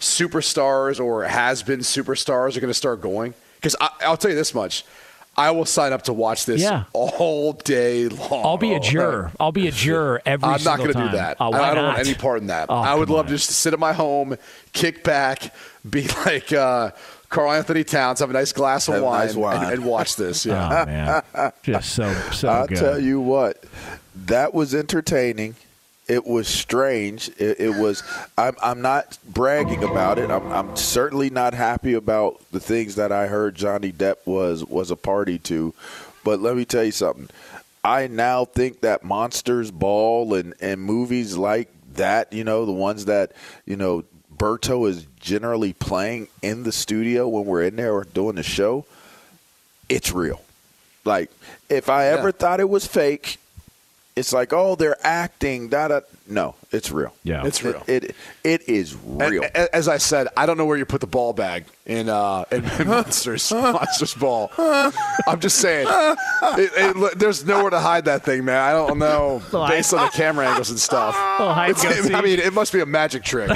superstars 0.00 1.00
or 1.02 1.24
has 1.24 1.62
been 1.62 1.80
superstars 1.80 2.56
are 2.56 2.60
going 2.60 2.70
to 2.70 2.74
start 2.74 3.00
going? 3.00 3.34
Because 3.56 3.76
I'll 3.80 4.16
tell 4.16 4.30
you 4.30 4.36
this 4.36 4.54
much. 4.54 4.84
I 5.38 5.50
will 5.50 5.66
sign 5.66 5.92
up 5.92 6.02
to 6.02 6.14
watch 6.14 6.46
this 6.46 6.62
Yeah. 6.62 6.84
all 6.94 7.52
day 7.52 8.08
long. 8.08 8.44
I'll 8.46 8.56
be 8.56 8.72
a 8.72 8.80
juror. 8.80 9.30
I'll 9.38 9.52
be 9.52 9.68
a 9.68 9.70
juror 9.70 10.22
every 10.24 10.48
I'm 10.48 10.64
not 10.64 10.78
going 10.78 10.88
to 10.92 10.94
do 10.94 11.00
time. 11.08 11.12
that. 11.14 11.36
Oh, 11.40 11.52
I 11.52 11.74
don't 11.74 11.84
not? 11.84 11.96
want 11.96 11.98
any 12.06 12.14
part 12.14 12.40
in 12.40 12.46
that. 12.46 12.66
Oh, 12.70 12.74
I 12.76 12.94
would 12.94 13.10
love 13.10 13.26
on. 13.26 13.30
just 13.32 13.48
to 13.48 13.52
sit 13.54 13.74
at 13.74 13.78
my 13.78 13.92
home, 13.92 14.36
kick 14.72 15.04
back, 15.04 15.54
be 15.88 16.08
like 16.24 16.54
uh, 16.54 16.92
Karl-Anthony 17.28 17.84
Towns, 17.84 18.20
have 18.20 18.30
a 18.30 18.32
nice 18.32 18.52
glass 18.52 18.88
of 18.88 18.94
Have 18.94 19.02
wine, 19.02 19.26
nice 19.26 19.34
wine. 19.36 19.64
And, 19.64 19.72
and 19.74 19.84
watch 19.84 20.16
this. 20.16 20.46
Yeah. 20.46 20.80
Oh 20.82 20.86
man, 20.86 21.52
just 21.62 21.90
so 21.94 22.10
so 22.32 22.48
I'll 22.52 22.66
good. 22.66 22.78
tell 22.78 22.98
you 22.98 23.20
what, 23.20 23.62
that 24.24 24.54
was 24.54 24.74
entertaining. 24.74 25.54
It 26.08 26.26
was 26.26 26.48
strange. 26.48 27.28
It, 27.36 27.60
it 27.60 27.76
was. 27.76 28.02
I'm. 28.38 28.56
I'm 28.62 28.80
not 28.80 29.18
bragging 29.28 29.82
about 29.82 30.18
it. 30.18 30.30
I'm, 30.30 30.50
I'm 30.52 30.76
certainly 30.76 31.30
not 31.30 31.52
happy 31.52 31.94
about 31.94 32.40
the 32.52 32.60
things 32.60 32.94
that 32.94 33.10
I 33.12 33.26
heard 33.26 33.56
Johnny 33.56 33.92
Depp 33.92 34.16
was 34.24 34.64
was 34.64 34.90
a 34.90 34.96
party 34.96 35.38
to. 35.40 35.74
But 36.24 36.40
let 36.40 36.56
me 36.56 36.64
tell 36.64 36.84
you 36.84 36.92
something. 36.92 37.28
I 37.82 38.06
now 38.06 38.44
think 38.44 38.80
that 38.80 39.04
Monsters 39.04 39.70
Ball 39.70 40.34
and 40.34 40.54
and 40.60 40.80
movies 40.80 41.36
like 41.36 41.68
that, 41.94 42.32
you 42.32 42.44
know, 42.44 42.64
the 42.66 42.72
ones 42.72 43.06
that 43.06 43.32
you 43.64 43.76
know 43.76 44.04
Berto 44.36 44.88
is 44.88 45.06
generally 45.18 45.72
playing 45.72 46.28
in 46.40 46.62
the 46.62 46.72
studio 46.72 47.26
when 47.26 47.46
we're 47.46 47.64
in 47.64 47.76
there 47.76 47.92
or 47.92 48.04
doing 48.04 48.36
the 48.36 48.42
show. 48.44 48.86
It's 49.88 50.12
real. 50.12 50.40
Like 51.04 51.30
if 51.68 51.88
I 51.88 52.06
ever 52.06 52.32
thought 52.32 52.60
it 52.60 52.68
was 52.68 52.86
fake, 52.86 53.38
it's 54.16 54.32
like, 54.32 54.52
oh, 54.52 54.74
they're 54.74 54.96
acting. 55.06 55.68
Da, 55.68 55.88
da. 55.88 56.00
No, 56.28 56.54
it's 56.72 56.90
real. 56.90 57.14
Yeah. 57.24 57.44
It's 57.46 57.62
real. 57.62 57.82
It, 57.86 58.04
it, 58.04 58.16
it 58.44 58.68
is 58.68 58.96
real. 59.04 59.44
a- 59.44 59.74
As 59.74 59.88
I 59.88 59.98
said, 59.98 60.28
I 60.36 60.46
don't 60.46 60.56
know 60.58 60.64
where 60.66 60.76
you 60.76 60.84
put 60.84 61.00
the 61.00 61.06
ball 61.06 61.32
bag 61.32 61.64
in 61.86 62.08
uh, 62.08 62.44
in, 62.50 62.64
in 62.80 62.88
Monsters 62.88 63.52
Monsters 63.52 64.14
Ball. 64.14 64.50
I'm 64.58 65.38
just 65.40 65.58
saying, 65.58 65.86
it, 65.88 66.70
it, 66.76 67.18
there's 67.18 67.44
nowhere 67.44 67.70
to 67.70 67.78
hide 67.80 68.06
that 68.06 68.24
thing, 68.24 68.44
man. 68.44 68.58
I 68.60 68.72
don't 68.72 68.98
know 68.98 69.40
based 69.68 69.94
on 69.94 70.04
the 70.06 70.10
camera 70.10 70.48
angles 70.48 70.70
and 70.70 70.78
stuff. 70.78 71.14
Little 71.38 71.54
hide 71.54 71.68
and 71.70 71.78
It's- 71.98 72.10
I 72.14 72.20
mean, 72.22 72.38
it 72.40 72.52
must 72.52 72.72
be 72.72 72.80
a 72.80 72.86
magic 72.86 73.22
trick. 73.22 73.48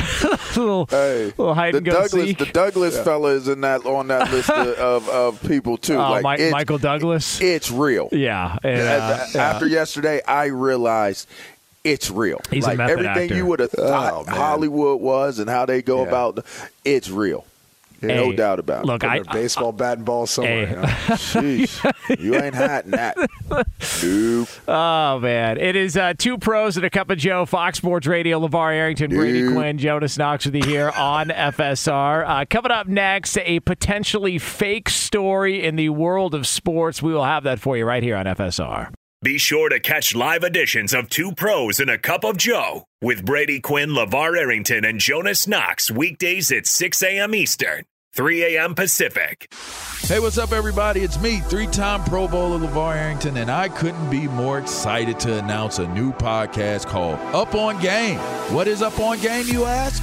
little, 0.57 0.87
Hey, 0.87 1.27
little 1.37 1.55
hide 1.55 1.75
the 1.75 1.79
and 1.79 1.87
go 1.87 1.93
Douglas, 2.03 2.25
seek. 2.29 2.39
the 2.39 2.47
Douglas 2.47 2.99
fella 3.01 3.31
is 3.31 3.49
in 3.49 3.63
that 3.63 3.85
on 3.87 4.09
that 4.09 4.31
list 4.31 4.51
of, 4.51 4.79
of, 4.79 5.09
of 5.09 5.43
people 5.49 5.77
too. 5.77 5.97
Oh, 5.97 6.21
like 6.21 6.39
Mi- 6.39 6.45
it's, 6.45 6.53
Michael 6.53 6.79
Douglas. 6.79 7.41
it's 7.41 7.71
real. 7.71 8.09
Yeah, 8.13 8.57
and, 8.63 8.81
uh, 8.81 9.19
As- 9.25 9.37
After 9.37 9.67
yesterday, 9.67 10.21
I 10.27 10.47
realized 10.47 11.29
it's 11.85 12.11
real. 12.11 12.41
He's 12.51 12.65
a 12.65 12.69
like 12.69 12.79
method 12.79 12.93
everything 13.07 13.23
actor. 13.25 13.37
you 13.37 13.47
would 13.47 13.61
have 13.61 13.71
thought 13.71 14.27
man. 14.27 14.37
Hollywood 14.37 15.01
was 15.01 15.39
and 15.39 15.49
how 15.49 15.65
they 15.67 15.83
go 15.83 16.03
Yeah. 16.03 16.09
about, 16.09 16.45
it's 16.85 17.09
real. 17.11 17.45
no 18.03 18.31
Hey, 18.31 18.37
doubt 18.37 18.59
about 18.59 18.87
Look, 18.87 19.05
it. 19.05 19.11
I, 19.11 19.17
Their 19.21 19.25
baseball 19.33 19.73
bat 19.73 19.99
and 19.99 20.07
ball 20.07 20.27
somewhere. 20.27 20.67
Hey. 20.67 20.75
you 20.75 20.81
know? 20.81 20.87
Sheesh, 21.17 22.19
you 22.21 22.35
ain't 22.35 22.55
hiding 22.55 22.93
that. 22.93 23.17
Nope. 24.03 24.49
Oh 24.69 25.19
man, 25.21 25.59
it 25.59 25.77
is 25.77 25.97
uh, 25.99 26.15
two 26.17 26.39
pros 26.39 26.77
and 26.79 26.87
a 26.87 26.91
cup 26.91 27.11
of 27.11 27.19
Joe. 27.19 27.45
Fox 27.45 27.77
Sports 27.79 28.07
Radio. 28.07 28.41
LeVar 28.41 28.73
Arrington, 28.75 29.11
Brady 29.11 29.53
Quinn, 29.53 29.77
Jonas 29.77 30.17
Knox 30.17 30.47
with 30.47 30.55
you 30.55 30.63
here 30.65 30.91
on 30.91 31.29
FSR. 31.29 32.25
Uh, 32.27 32.45
coming 32.49 32.73
up 32.73 32.87
next, 32.87 33.37
a 33.39 33.61
potentially 33.61 34.39
fake 34.39 34.89
story 34.89 35.63
in 35.63 35.77
the 35.77 35.91
world 35.91 36.35
of 36.35 36.47
sports. 36.47 37.03
We 37.03 37.13
will 37.13 37.25
have 37.25 37.43
that 37.45 37.61
for 37.61 37.77
you 37.77 37.85
right 37.85 38.03
here 38.03 38.17
on 38.17 38.25
FSR. 38.25 38.93
Be 39.23 39.37
sure 39.37 39.69
to 39.69 39.79
catch 39.79 40.15
live 40.15 40.45
editions 40.45 40.95
of 40.95 41.11
Two 41.11 41.33
Pros 41.33 41.79
and 41.79 41.91
a 41.91 41.99
Cup 41.99 42.25
of 42.25 42.39
Joe 42.39 42.85
with 43.03 43.23
Brady 43.23 43.61
Quinn, 43.61 43.91
LeVar 43.91 44.35
Arrington, 44.39 44.83
and 44.83 44.99
Jonas 44.99 45.47
Knox 45.47 45.91
weekdays 45.91 46.51
at 46.51 46.67
6 46.67 47.03
a.m. 47.03 47.35
Eastern. 47.35 47.85
3 48.15 48.57
a.m. 48.57 48.75
Pacific. 48.75 49.53
Hey, 50.07 50.21
what's 50.21 50.39
up, 50.39 50.53
everybody? 50.53 51.01
It's 51.01 51.21
me, 51.21 51.41
three 51.41 51.67
time 51.67 52.03
Pro 52.05 52.29
Bowler 52.29 52.67
LeVar 52.67 52.97
Arrington, 52.97 53.37
and 53.37 53.51
I 53.51 53.69
couldn't 53.69 54.09
be 54.09 54.27
more 54.27 54.59
excited 54.59 55.21
to 55.21 55.39
announce 55.39 55.79
a 55.79 55.89
new 55.89 56.13
podcast 56.13 56.87
called 56.87 57.19
Up 57.35 57.55
on 57.55 57.79
Game. 57.83 58.19
What 58.55 58.69
is 58.69 58.81
Up 58.81 58.99
on 59.01 59.21
Game, 59.21 59.47
you 59.49 59.67
ask? 59.67 60.03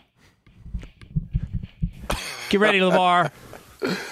Get 2.51 2.59
ready, 2.59 2.79
LeVar. 2.79 3.31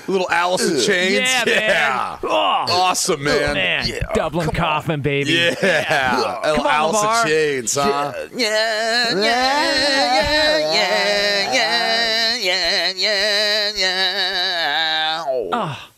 little 0.08 0.30
Alice 0.32 0.64
in 0.64 0.80
Chains. 0.80 1.20
Yeah, 1.30 1.44
man. 1.46 2.20
Oh. 2.24 2.28
Awesome, 2.30 3.22
man. 3.22 3.50
Oh, 3.50 3.54
man. 3.54 3.86
Dublin 4.14 4.50
Coffin, 4.52 5.02
baby. 5.02 5.32
Yeah. 5.34 6.40
Little 6.46 6.56
Come 6.56 6.66
on, 6.68 6.72
Alice 6.74 6.96
LeVar. 7.02 7.22
in 7.24 7.28
Chains, 7.28 7.76
huh? 7.76 8.14
Yeah, 8.34 9.10
yeah, 9.10 9.20
yeah, 9.20 10.58
yeah, 10.74 11.54
yeah, 11.54 12.38
yeah, 12.38 12.94
yeah, 12.96 13.72
yeah. 13.76 15.24
Oh. 15.28 15.90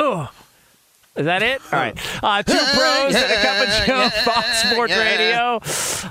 Oh. 0.00 0.30
Is 1.18 1.24
that 1.26 1.42
it? 1.42 1.60
All 1.72 1.78
right. 1.78 1.98
Uh, 2.20 2.42
two 2.42 2.52
pros 2.52 3.14
and 3.14 3.32
a 3.32 3.42
cup 3.42 3.68
of 3.68 3.86
Joe, 3.86 4.08
Fox 4.24 4.62
Sports 4.64 4.92
Radio. 4.96 5.60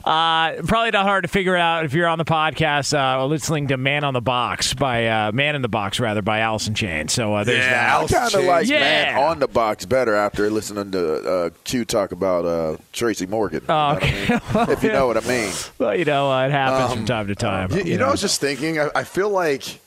Uh, 0.10 0.62
probably 0.66 0.92
not 0.92 1.04
hard 1.06 1.24
to 1.24 1.28
figure 1.28 1.56
out 1.56 1.84
if 1.86 1.94
you're 1.94 2.08
on 2.08 2.18
the 2.18 2.24
podcast 2.26 2.98
uh, 2.98 3.26
listening 3.26 3.68
to 3.68 3.78
Man 3.78 4.04
on 4.06 4.14
the 4.14 4.22
Box 4.22 4.74
by 4.74 5.08
uh, 5.08 5.32
Man 5.34 5.56
in 5.56 5.62
the 5.62 5.68
Box, 5.68 6.00
rather, 6.00 6.22
by 6.22 6.40
Allison 6.40 6.74
Chain. 6.76 7.08
So 7.10 7.34
uh, 7.36 7.44
there's 7.44 7.60
that. 7.66 8.04
I 8.04 8.08
kind 8.08 8.36
of 8.36 8.44
like 8.46 8.68
yeah. 8.68 8.80
Man 9.16 9.24
on 9.24 9.40
the 9.40 9.48
Box 9.50 9.86
better 9.86 10.14
after 10.16 10.50
listening 10.50 10.92
to 10.92 11.30
uh, 11.30 11.50
Q 11.66 11.84
talk 11.84 12.12
about 12.14 12.46
uh, 12.46 12.78
Tracy 12.94 13.26
Morgan. 13.26 13.64
Oh, 13.68 14.00
You 14.02 14.08
know 14.30 14.40
what 14.40 14.56
I 14.56 14.66
mean? 14.66 14.70
if 14.78 14.84
you 14.84 14.92
know 14.94 15.08
what 15.08 15.18
I 15.24 15.28
mean. 15.28 15.52
Well, 15.78 15.96
you 15.96 16.06
know, 16.06 16.32
uh, 16.32 16.46
it 16.48 16.52
happens 16.52 16.92
Um, 16.92 16.98
from 17.00 17.06
time 17.06 17.28
to 17.28 17.36
time. 17.36 17.72
You, 17.72 17.84
you 17.84 17.98
know, 17.98 18.08
I 18.08 18.12
was 18.12 18.22
just 18.22 18.40
thinking. 18.40 18.80
I, 18.80 18.90
I 18.96 19.04
feel 19.04 19.30
like 19.30 19.80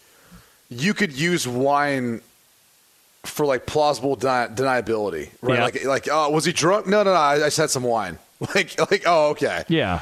you 0.69 0.93
could 0.95 1.13
use 1.19 1.49
wine 1.49 2.21
for 3.25 3.45
like 3.47 3.67
plausible 3.67 4.17
deni- 4.17 4.55
deniability, 4.57 5.31
right? 5.43 5.59
Yeah. 5.59 5.65
Like, 5.65 5.85
like, 5.85 6.09
oh, 6.11 6.31
was 6.31 6.45
he 6.45 6.53
drunk? 6.53 6.87
No, 6.87 7.03
no, 7.03 7.13
no. 7.13 7.19
I, 7.19 7.35
I 7.35 7.39
just 7.39 7.57
had 7.57 7.71
some 7.71 7.83
wine. 7.85 8.19
Like, 8.55 8.81
like, 8.91 9.03
oh, 9.05 9.29
okay. 9.33 9.65
Yeah. 9.69 10.01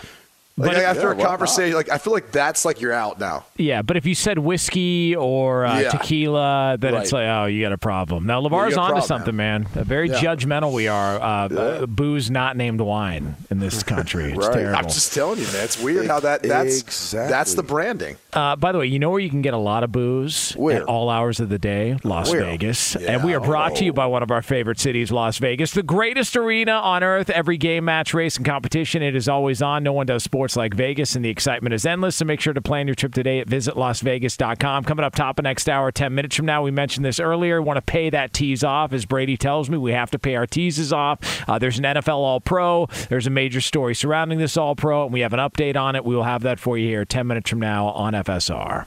Like 0.59 0.73
But- 0.73 0.83
after 0.83 1.01
Yeah, 1.03 1.07
a 1.07 1.15
why 1.15 1.23
not? 1.23 1.29
conversation, 1.29 1.77
like 1.77 1.89
I 1.89 1.99
feel 1.99 2.13
like 2.13 2.33
that's 2.33 2.65
like 2.65 2.81
you're 2.81 2.93
out 2.93 3.21
now. 3.21 3.45
Yeah, 3.57 3.83
but 3.83 3.97
if 3.97 4.05
you 4.07 4.15
said 4.15 4.39
whiskey 4.39 5.15
or 5.17 5.65
uh, 5.65 5.79
Yeah. 5.81 5.91
tequila, 5.91 6.77
then 6.79 6.95
it's 6.95 7.13
like, 7.13 7.27
oh, 7.29 7.45
you 7.47 7.63
got 7.63 7.73
a 7.73 7.79
problem. 7.79 8.27
Now, 8.27 8.41
you 8.41 8.49
LeVar's 8.49 8.75
got 8.75 8.93
onto 8.93 9.07
something, 9.07 9.37
man. 9.37 9.67
Uh, 9.77 9.85
Very 9.85 10.09
Yeah. 10.11 10.17
judgmental 10.21 10.73
we 10.73 10.89
are. 10.89 11.17
Uh, 11.21 11.49
uh, 11.49 11.87
booze 11.87 12.31
not 12.31 12.57
named 12.57 12.81
wine 12.81 13.37
in 13.51 13.61
this 13.61 13.83
country. 13.83 14.33
It's 14.33 14.49
terrible. 14.49 14.77
I'm 14.77 14.85
just 14.85 15.15
telling 15.15 15.39
you, 15.39 15.47
man. 15.47 15.65
It's 15.65 15.81
weird 15.81 16.07
how 16.09 16.21
that 16.21 16.43
that's 16.43 16.81
Exactly. 16.83 17.31
that's 17.31 17.55
the 17.55 17.63
branding. 17.63 18.17
Uh, 18.33 18.57
by 18.57 18.73
the 18.73 18.79
way, 18.79 18.87
you 18.87 18.99
know 18.99 19.11
where 19.11 19.21
you 19.21 19.31
can 19.31 19.43
get 19.43 19.55
a 19.55 19.59
lot 19.59 19.85
of 19.85 19.93
booze 19.93 20.53
Where? 20.57 20.79
at 20.79 20.83
all 20.83 21.09
hours 21.09 21.41
of 21.41 21.49
the 21.49 21.59
day? 21.59 21.97
Las 22.05 22.31
Where? 22.31 22.41
Vegas. 22.43 22.97
Yeah. 23.01 23.13
And 23.13 23.25
we 23.25 23.33
are 23.35 23.41
brought 23.41 23.77
to 23.77 23.85
you 23.85 23.93
by 23.93 24.07
one 24.07 24.23
of 24.23 24.31
our 24.31 24.43
favorite 24.43 24.79
cities, 24.81 25.11
Las 25.13 25.39
Vegas, 25.39 25.73
the 25.73 25.83
greatest 25.83 26.37
arena 26.37 26.73
on 26.73 27.03
earth. 27.03 27.31
Every 27.31 27.57
game, 27.57 27.85
match, 27.85 28.13
race, 28.15 28.37
and 28.37 28.45
competition, 28.47 29.03
it 29.03 29.15
is 29.15 29.29
always 29.29 29.63
on. 29.63 29.83
No 29.83 29.93
one 29.93 30.07
does 30.07 30.23
sports 30.25 30.48
like 30.57 30.75
Vegas, 30.75 31.15
and 31.15 31.25
the 31.25 31.29
excitement 31.29 31.75
is 31.75 31.87
endless. 31.87 32.17
So 32.17 32.25
make 32.25 32.41
sure 32.41 32.53
to 32.53 32.63
plan 32.63 32.87
your 32.87 32.95
trip 32.95 33.15
today 33.15 33.41
at 33.41 33.47
visitlasvegas.com. 33.47 34.85
Coming 34.85 35.05
up 35.05 35.15
top 35.15 35.39
of 35.39 35.43
next 35.45 35.69
hour, 35.69 35.91
10 35.91 36.15
minutes 36.15 36.37
from 36.37 36.47
now, 36.47 36.63
we 36.63 36.71
mentioned 36.71 37.05
this 37.05 37.21
earlier. 37.21 37.61
Want 37.61 37.77
to 37.77 37.83
pay 37.83 38.11
that 38.11 38.33
tease 38.33 38.65
off. 38.65 38.93
As 38.93 39.07
Brady 39.07 39.37
tells 39.37 39.71
me, 39.71 39.79
we 39.79 39.93
have 39.93 40.11
to 40.13 40.19
pay 40.19 40.37
our 40.37 40.47
teases 40.47 40.93
off. 40.93 41.19
Uh, 41.49 41.59
there's 41.59 41.79
an 41.79 41.85
NFL 41.85 42.17
All 42.19 42.41
Pro. 42.41 42.87
There's 43.09 43.27
a 43.27 43.31
major 43.31 43.61
story 43.61 43.95
surrounding 43.95 44.39
this 44.39 44.57
All 44.57 44.77
Pro, 44.77 45.05
and 45.05 45.13
we 45.13 45.21
have 45.21 45.33
an 45.33 45.41
update 45.41 45.77
on 45.77 45.97
it. 45.97 46.05
We 46.05 46.15
will 46.15 46.25
have 46.25 46.43
that 46.43 46.59
for 46.61 46.79
you 46.79 46.89
here 46.89 47.05
10 47.05 47.27
minutes 47.27 47.51
from 47.51 47.61
now 47.61 47.89
on 47.89 48.13
FSR. 48.15 48.87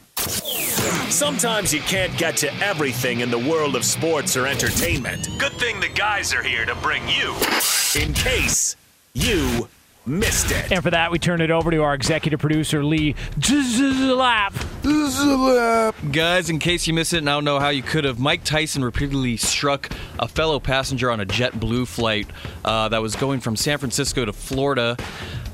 Sometimes 1.09 1.73
you 1.73 1.81
can't 1.81 2.15
get 2.17 2.37
to 2.37 2.53
everything 2.63 3.19
in 3.19 3.29
the 3.29 3.37
world 3.37 3.75
of 3.75 3.83
sports 3.83 4.37
or 4.37 4.47
entertainment. 4.47 5.27
Good 5.37 5.53
thing 5.53 5.79
the 5.79 5.89
guys 5.89 6.33
are 6.33 6.43
here 6.43 6.65
to 6.65 6.75
bring 6.75 7.07
you 7.07 7.35
in 7.99 8.13
case 8.13 8.75
you 9.13 9.67
missed 10.05 10.51
it. 10.51 10.71
And 10.71 10.83
for 10.83 10.89
that, 10.89 11.11
we 11.11 11.19
turn 11.19 11.41
it 11.41 11.51
over 11.51 11.71
to 11.71 11.83
our 11.83 11.93
executive 11.93 12.39
producer, 12.39 12.83
Lee 12.83 13.15
Lap. 14.15 14.53
Guys, 16.11 16.49
in 16.49 16.59
case 16.59 16.87
you 16.87 16.93
missed 16.93 17.13
it, 17.13 17.19
and 17.19 17.29
I 17.29 17.33
don't 17.33 17.45
know 17.45 17.59
how 17.59 17.69
you 17.69 17.83
could 17.83 18.03
have, 18.05 18.19
Mike 18.19 18.43
Tyson 18.43 18.83
repeatedly 18.83 19.37
struck 19.37 19.89
a 20.19 20.27
fellow 20.27 20.59
passenger 20.59 21.11
on 21.11 21.19
a 21.19 21.25
JetBlue 21.25 21.87
flight 21.87 22.27
uh, 22.65 22.89
that 22.89 23.01
was 23.01 23.15
going 23.15 23.39
from 23.39 23.55
San 23.55 23.77
Francisco 23.77 24.25
to 24.25 24.33
Florida. 24.33 24.97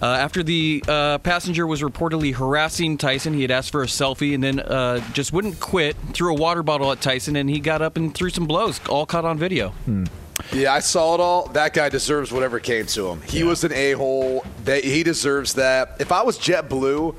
Uh, 0.02 0.06
after 0.06 0.44
the 0.44 0.84
uh, 0.88 1.18
passenger 1.20 1.66
was 1.66 1.82
reportedly 1.82 2.34
harassing 2.34 2.98
Tyson, 2.98 3.34
he 3.34 3.42
had 3.42 3.50
asked 3.52 3.72
for 3.72 3.82
a 3.82 3.88
selfie 3.88 4.36
and 4.36 4.44
then 4.44 4.60
uh, 4.60 5.00
just 5.14 5.34
wouldn't 5.34 5.60
quit, 5.60 5.96
threw 6.14 6.32
a 6.32 6.40
water 6.40 6.62
bottle 6.62 6.92
at 6.92 7.02
Tyson, 7.02 7.36
and 7.36 7.50
he 7.50 7.60
got 7.60 7.82
up 7.82 7.98
and 7.98 8.14
threw 8.14 8.30
some 8.30 8.46
blows, 8.46 8.80
all 8.88 9.06
caught 9.06 9.26
on 9.26 9.38
video. 9.40 9.74
Yeah, 10.54 10.74
I 10.74 10.80
saw 10.80 11.14
it 11.14 11.20
all. 11.20 11.48
That 11.50 11.74
guy 11.74 11.90
deserves 11.90 12.32
whatever 12.32 12.60
came 12.60 12.86
to 12.88 13.08
him. 13.10 13.22
He 13.22 13.44
was 13.44 13.64
an 13.64 13.74
a 13.74 13.92
hole. 13.94 14.46
He 14.66 15.04
deserves 15.04 15.54
that. 15.56 15.98
If 16.00 16.12
I 16.12 16.24
was 16.24 16.40
JetBlue, 16.40 17.16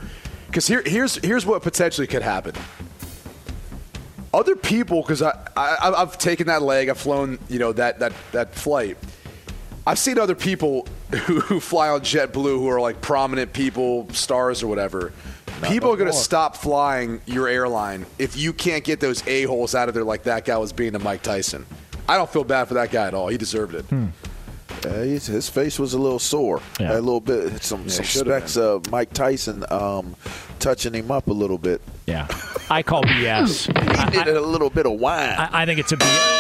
because 0.46 0.66
here, 0.66 0.82
here's 0.84 1.16
here's 1.16 1.44
what 1.44 1.62
potentially 1.62 2.06
could 2.06 2.22
happen. 2.22 2.54
Other 4.32 4.56
people, 4.56 5.02
because 5.02 5.22
I, 5.22 5.30
I 5.56 5.92
I've 5.96 6.18
taken 6.18 6.46
that 6.46 6.62
leg, 6.62 6.88
I've 6.88 6.98
flown, 6.98 7.38
you 7.48 7.58
know 7.58 7.72
that 7.72 7.98
that 7.98 8.12
that 8.32 8.54
flight. 8.54 8.96
I've 9.86 9.98
seen 9.98 10.18
other 10.18 10.34
people 10.34 10.86
who, 11.10 11.40
who 11.40 11.60
fly 11.60 11.88
on 11.88 12.00
JetBlue 12.00 12.58
who 12.58 12.68
are 12.68 12.80
like 12.80 13.00
prominent 13.00 13.52
people, 13.52 14.08
stars 14.12 14.62
or 14.62 14.66
whatever. 14.66 15.12
people 15.62 15.90
are 15.92 15.96
going 15.96 16.10
to 16.10 16.16
stop 16.16 16.56
flying 16.56 17.20
your 17.26 17.48
airline 17.48 18.04
if 18.18 18.36
you 18.36 18.52
can't 18.52 18.84
get 18.84 19.00
those 19.00 19.26
a 19.26 19.44
holes 19.44 19.74
out 19.74 19.88
of 19.88 19.94
there 19.94 20.04
like 20.04 20.24
that 20.24 20.44
guy 20.44 20.58
was 20.58 20.72
being 20.72 20.92
to 20.92 20.98
Mike 20.98 21.22
Tyson. 21.22 21.64
I 22.08 22.16
don't 22.16 22.30
feel 22.30 22.44
bad 22.44 22.68
for 22.68 22.74
that 22.74 22.90
guy 22.90 23.06
at 23.06 23.14
all. 23.14 23.28
He 23.28 23.36
deserved 23.36 23.74
it. 23.74 23.84
Uh, 23.92 24.88
his, 25.02 25.26
his 25.26 25.48
face 25.48 25.78
was 25.78 25.92
a 25.94 25.98
little 25.98 26.18
sore. 26.18 26.60
Yeah. 26.78 26.92
A 26.92 27.00
little 27.00 27.20
bit, 27.20 27.62
some, 27.62 27.82
Yeah, 27.82 27.88
some 27.88 28.04
should've 28.04 28.28
specks 28.28 28.56
of 28.56 28.90
Mike 28.90 29.12
Tyson 29.12 29.64
um, 29.70 30.14
touching 30.58 30.94
him 30.94 31.10
up 31.10 31.26
a 31.26 31.32
little 31.32 31.58
bit. 31.58 31.82
Yeah. 32.06 32.26
I 32.70 32.82
call 32.82 33.02
BS. 33.02 33.68
He 34.12 34.24
did 34.24 34.36
a 34.36 34.40
little 34.40 34.70
bit 34.70 34.86
of 34.86 34.92
wine. 34.92 35.28
I, 35.38 35.62
I 35.62 35.66
think 35.66 35.80
it's 35.80 35.92
a 35.92 35.96
BS. 35.96 36.34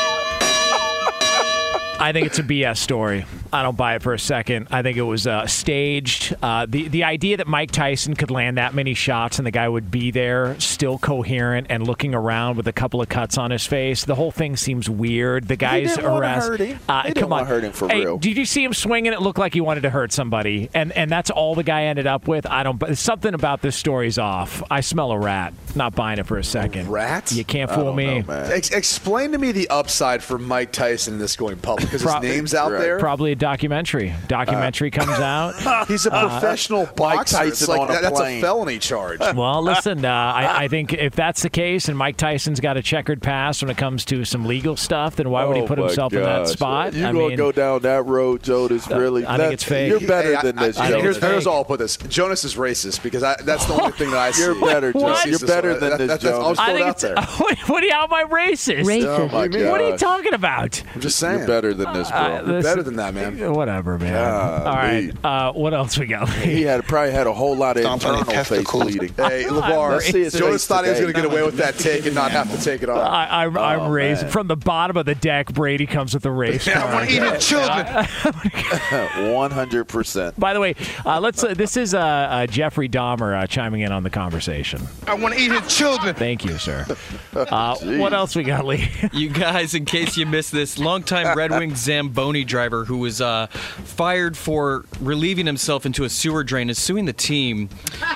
I 2.00 2.10
think 2.12 2.26
it's 2.26 2.38
a 2.38 2.42
BS 2.42 2.78
story. 2.78 3.26
I 3.52 3.62
don't 3.62 3.76
buy 3.76 3.94
it 3.94 4.02
for 4.02 4.12
a 4.14 4.18
second. 4.18 4.68
I 4.70 4.82
think 4.82 4.96
it 4.96 5.02
was 5.02 5.26
uh, 5.26 5.46
staged. 5.46 6.34
Uh, 6.42 6.66
the 6.68 6.88
the 6.88 7.04
idea 7.04 7.36
that 7.38 7.46
Mike 7.46 7.70
Tyson 7.70 8.14
could 8.14 8.30
land 8.30 8.58
that 8.58 8.74
many 8.74 8.94
shots 8.94 9.38
and 9.38 9.46
the 9.46 9.50
guy 9.50 9.68
would 9.68 9.90
be 9.90 10.10
there, 10.10 10.58
still 10.60 10.98
coherent 10.98 11.68
and 11.70 11.86
looking 11.86 12.14
around 12.14 12.56
with 12.56 12.66
a 12.68 12.72
couple 12.72 13.00
of 13.00 13.08
cuts 13.08 13.38
on 13.38 13.50
his 13.50 13.66
face. 13.66 14.04
The 14.04 14.14
whole 14.14 14.30
thing 14.30 14.56
seems 14.56 14.88
weird. 14.90 15.48
The 15.48 15.56
guy's 15.56 15.96
didn't 15.96 16.10
wanna 16.10 16.16
harassed. 16.28 16.48
hurt 16.48 16.60
him. 16.60 16.78
Uh, 16.88 17.02
He 17.02 17.08
didn't 17.08 17.20
come 17.22 17.30
wanna 17.30 17.42
on, 17.42 17.48
hurt 17.48 17.64
him 17.64 17.72
for 17.72 17.88
hey, 17.88 18.00
real. 18.00 18.18
Did 18.18 18.36
you 18.36 18.44
see 18.44 18.64
him 18.64 18.74
swinging? 18.74 19.12
It 19.12 19.22
looked 19.22 19.38
like 19.38 19.54
he 19.54 19.60
wanted 19.60 19.82
to 19.82 19.90
hurt 19.90 20.12
somebody, 20.12 20.68
and 20.74 20.92
and 20.92 21.10
that's 21.10 21.30
all 21.30 21.54
the 21.54 21.62
guy 21.62 21.84
ended 21.84 22.06
up 22.06 22.28
with. 22.28 22.46
I 22.46 22.62
don't. 22.62 22.78
But 22.78 22.98
something 22.98 23.34
about 23.34 23.62
this 23.62 23.76
story's 23.76 24.18
off. 24.18 24.62
I 24.70 24.80
smell 24.80 25.10
a 25.12 25.18
rat. 25.18 25.52
Not 25.74 25.94
buying 25.94 26.18
it 26.18 26.26
for 26.26 26.38
a 26.38 26.44
second. 26.44 26.88
rat? 26.88 27.30
You 27.32 27.44
can't 27.44 27.70
I 27.70 27.74
fool 27.74 27.84
don't 27.84 27.96
me. 27.96 28.20
know, 28.20 28.26
man. 28.26 28.52
Ex- 28.52 28.70
explain 28.70 29.32
to 29.32 29.38
me 29.38 29.52
the 29.52 29.68
upside 29.68 30.22
for 30.22 30.38
Mike 30.38 30.72
Tyson 30.72 31.14
in 31.14 31.18
this 31.20 31.36
going 31.36 31.56
public 31.58 31.86
because 31.90 32.02
his 32.02 32.22
name's 32.22 32.54
out 32.54 32.72
Right. 32.72 32.80
there. 32.80 32.98
Probably 32.98 33.34
a 33.38 33.40
documentary. 33.40 34.14
Documentary 34.26 34.90
comes 34.90 35.10
out. 35.20 35.86
He's 35.88 36.06
a 36.06 36.10
professional 36.10 36.86
boxer. 36.86 37.44
It's 37.44 37.60
Tyson 37.60 37.68
like, 37.68 37.80
on 37.80 37.88
a 37.90 37.92
that- 37.92 38.02
that's 38.02 38.20
a 38.20 38.40
felony 38.40 38.78
charge. 38.78 39.20
Well, 39.38 39.62
listen, 39.62 40.04
uh, 40.04 40.08
I, 40.10 40.64
I 40.64 40.68
think 40.74 40.92
if 40.92 41.14
that's 41.14 41.42
the 41.42 41.50
case, 41.50 41.88
and 41.88 41.96
Mike 41.96 42.16
Tyson's 42.16 42.58
got 42.60 42.76
a 42.76 42.82
checkered 42.82 43.22
past 43.22 43.62
when 43.62 43.70
it 43.70 43.76
comes 43.76 44.04
to 44.06 44.24
some 44.24 44.46
legal 44.46 44.76
stuff, 44.76 45.16
then 45.16 45.30
why 45.30 45.44
would 45.44 45.56
he 45.56 45.62
Oh, 45.62 45.66
put 45.66 45.78
my 45.78 45.86
himself 45.86 46.12
in 46.12 46.22
that 46.22 46.48
spot? 46.48 46.94
You 46.94 47.06
I 47.06 47.12
gonna 47.12 47.36
go 47.36 47.52
down 47.52 47.80
that 47.82 48.04
road, 48.06 48.42
Jonas? 48.42 48.88
Really? 48.88 49.24
I 49.26 49.36
think 49.36 49.52
it's 49.52 49.62
fake. 49.64 49.90
You're 49.90 50.00
better 50.00 50.34
Hey, 50.36 50.42
than 50.42 50.58
I, 50.58 50.66
this, 50.66 50.78
I, 50.78 50.86
I, 50.86 50.88
Jonas. 50.90 51.02
here's, 51.02 51.16
Jonas. 51.18 51.30
here's 51.32 51.46
all 51.46 51.56
I'll 51.58 51.64
put 51.64 51.78
this. 51.78 51.96
Jonas 51.96 52.44
is 52.44 52.54
racist 52.56 53.02
because 53.02 53.22
I, 53.22 53.36
that's 53.42 53.66
the 53.66 53.74
only 53.74 53.92
thing 53.92 54.10
that 54.10 54.18
I 54.18 54.30
see. 54.32 54.42
You're 54.42 54.60
better, 54.60 54.90
What? 54.92 55.22
Jonas. 55.24 55.40
You're 55.40 55.48
better 55.48 55.78
than 55.78 55.90
That- 55.90 55.98
this, 55.98 56.08
that- 56.08 56.20
that's- 56.22 56.40
I'll 56.40 56.54
Jonas. 56.54 56.58
just 56.58 56.60
I 56.60 56.66
throw 56.72 56.76
it 56.76 56.82
out 56.82 56.98
there. 56.98 57.14
What, 57.38 57.58
what, 57.68 57.90
how 57.90 58.04
am 58.04 58.14
I 58.14 58.24
racist? 58.24 59.04
Oh 59.06 59.28
my 59.28 59.44
You 59.44 59.50
mean- 59.50 59.68
What 59.70 59.80
are 59.80 59.90
you 59.90 59.96
talking 59.98 60.34
about? 60.34 60.82
I'm 60.94 61.00
just 61.00 61.18
saying. 61.18 61.38
You're 61.38 61.46
better 61.46 61.74
than 61.74 61.92
this, 61.92 62.10
bro. 62.10 62.18
Uh, 62.18 62.42
You're 62.46 62.62
better 62.62 62.82
than 62.82 62.96
that, 62.96 63.14
man. 63.14 63.27
Whatever, 63.36 63.98
man. 63.98 64.12
Golly. 64.12 64.66
All 64.66 64.76
right. 64.76 65.24
Uh, 65.24 65.52
what 65.52 65.74
else 65.74 65.98
we 65.98 66.06
got? 66.06 66.28
he 66.28 66.62
had 66.62 66.84
probably 66.86 67.12
had 67.12 67.26
a 67.26 67.32
whole 67.32 67.56
lot 67.56 67.76
of 67.76 67.82
Stomping 67.82 68.08
on 68.10 68.18
internal 68.20 68.44
face 68.44 68.70
bleeding. 68.70 69.08
Hey, 69.16 69.44
LeVar, 69.48 69.90
Let's 69.92 70.06
see 70.06 70.22
his 70.24 70.32
Jonas 70.34 70.66
thought 70.66 70.84
he 70.84 70.90
was 70.90 71.00
going 71.00 71.12
to 71.12 71.20
get 71.20 71.24
away 71.24 71.42
with 71.42 71.56
that 71.56 71.76
take 71.78 72.06
and 72.06 72.14
not 72.14 72.30
have 72.30 72.50
to 72.56 72.62
take 72.62 72.82
it 72.82 72.88
off. 72.88 72.98
I, 73.10 73.44
I'm, 73.44 73.56
I'm 73.56 73.80
Oh, 73.80 73.90
raised 73.90 74.28
from 74.28 74.48
the 74.48 74.56
bottom 74.56 74.96
of 74.96 75.06
the 75.06 75.14
deck. 75.14 75.52
Brady 75.52 75.86
comes 75.86 76.14
with 76.14 76.22
the 76.22 76.30
race 76.38 76.66
car. 76.66 76.88
I 76.88 76.94
want 76.94 77.08
to 77.08 77.14
eat 77.16 77.22
his 77.22 77.46
children. 77.46 77.86
One 79.32 79.50
hundred 79.50 79.84
percent. 79.86 80.38
By 80.38 80.54
the 80.54 80.60
way, 80.60 80.74
uh, 81.04 81.20
let's. 81.20 81.42
Uh, 81.42 81.54
this 81.54 81.76
is 81.76 81.94
uh, 81.94 81.98
uh, 82.00 82.46
Jeffrey 82.46 82.88
Dahmer 82.88 83.42
uh, 83.42 83.46
chiming 83.46 83.80
in 83.82 83.92
on 83.92 84.02
the 84.02 84.10
conversation. 84.10 84.82
I 85.06 85.14
want 85.14 85.34
to 85.34 85.40
eat 85.40 85.50
his 85.52 85.74
children. 85.74 86.14
Thank 86.14 86.44
you, 86.44 86.58
sir. 86.58 86.86
Uh, 87.34 87.76
what 87.98 88.12
else 88.12 88.34
we 88.36 88.42
got, 88.42 88.64
Lee? 88.64 88.90
You 89.12 89.28
guys, 89.30 89.74
in 89.74 89.84
case 89.84 90.16
you 90.16 90.26
missed 90.26 90.52
this, 90.52 90.78
longtime 90.78 91.36
Red 91.36 91.50
Wings 91.50 91.78
Zamboni 91.78 92.44
driver 92.44 92.84
who 92.84 92.98
was 92.98 93.17
was 93.18 93.20
uh, 93.20 93.46
fired 93.84 94.36
for 94.36 94.84
relieving 95.00 95.46
himself 95.46 95.86
into 95.86 96.04
a 96.04 96.08
sewer 96.08 96.44
drain, 96.44 96.70
is 96.70 96.78
suing 96.78 97.04
the 97.04 97.12
team, 97.12 97.68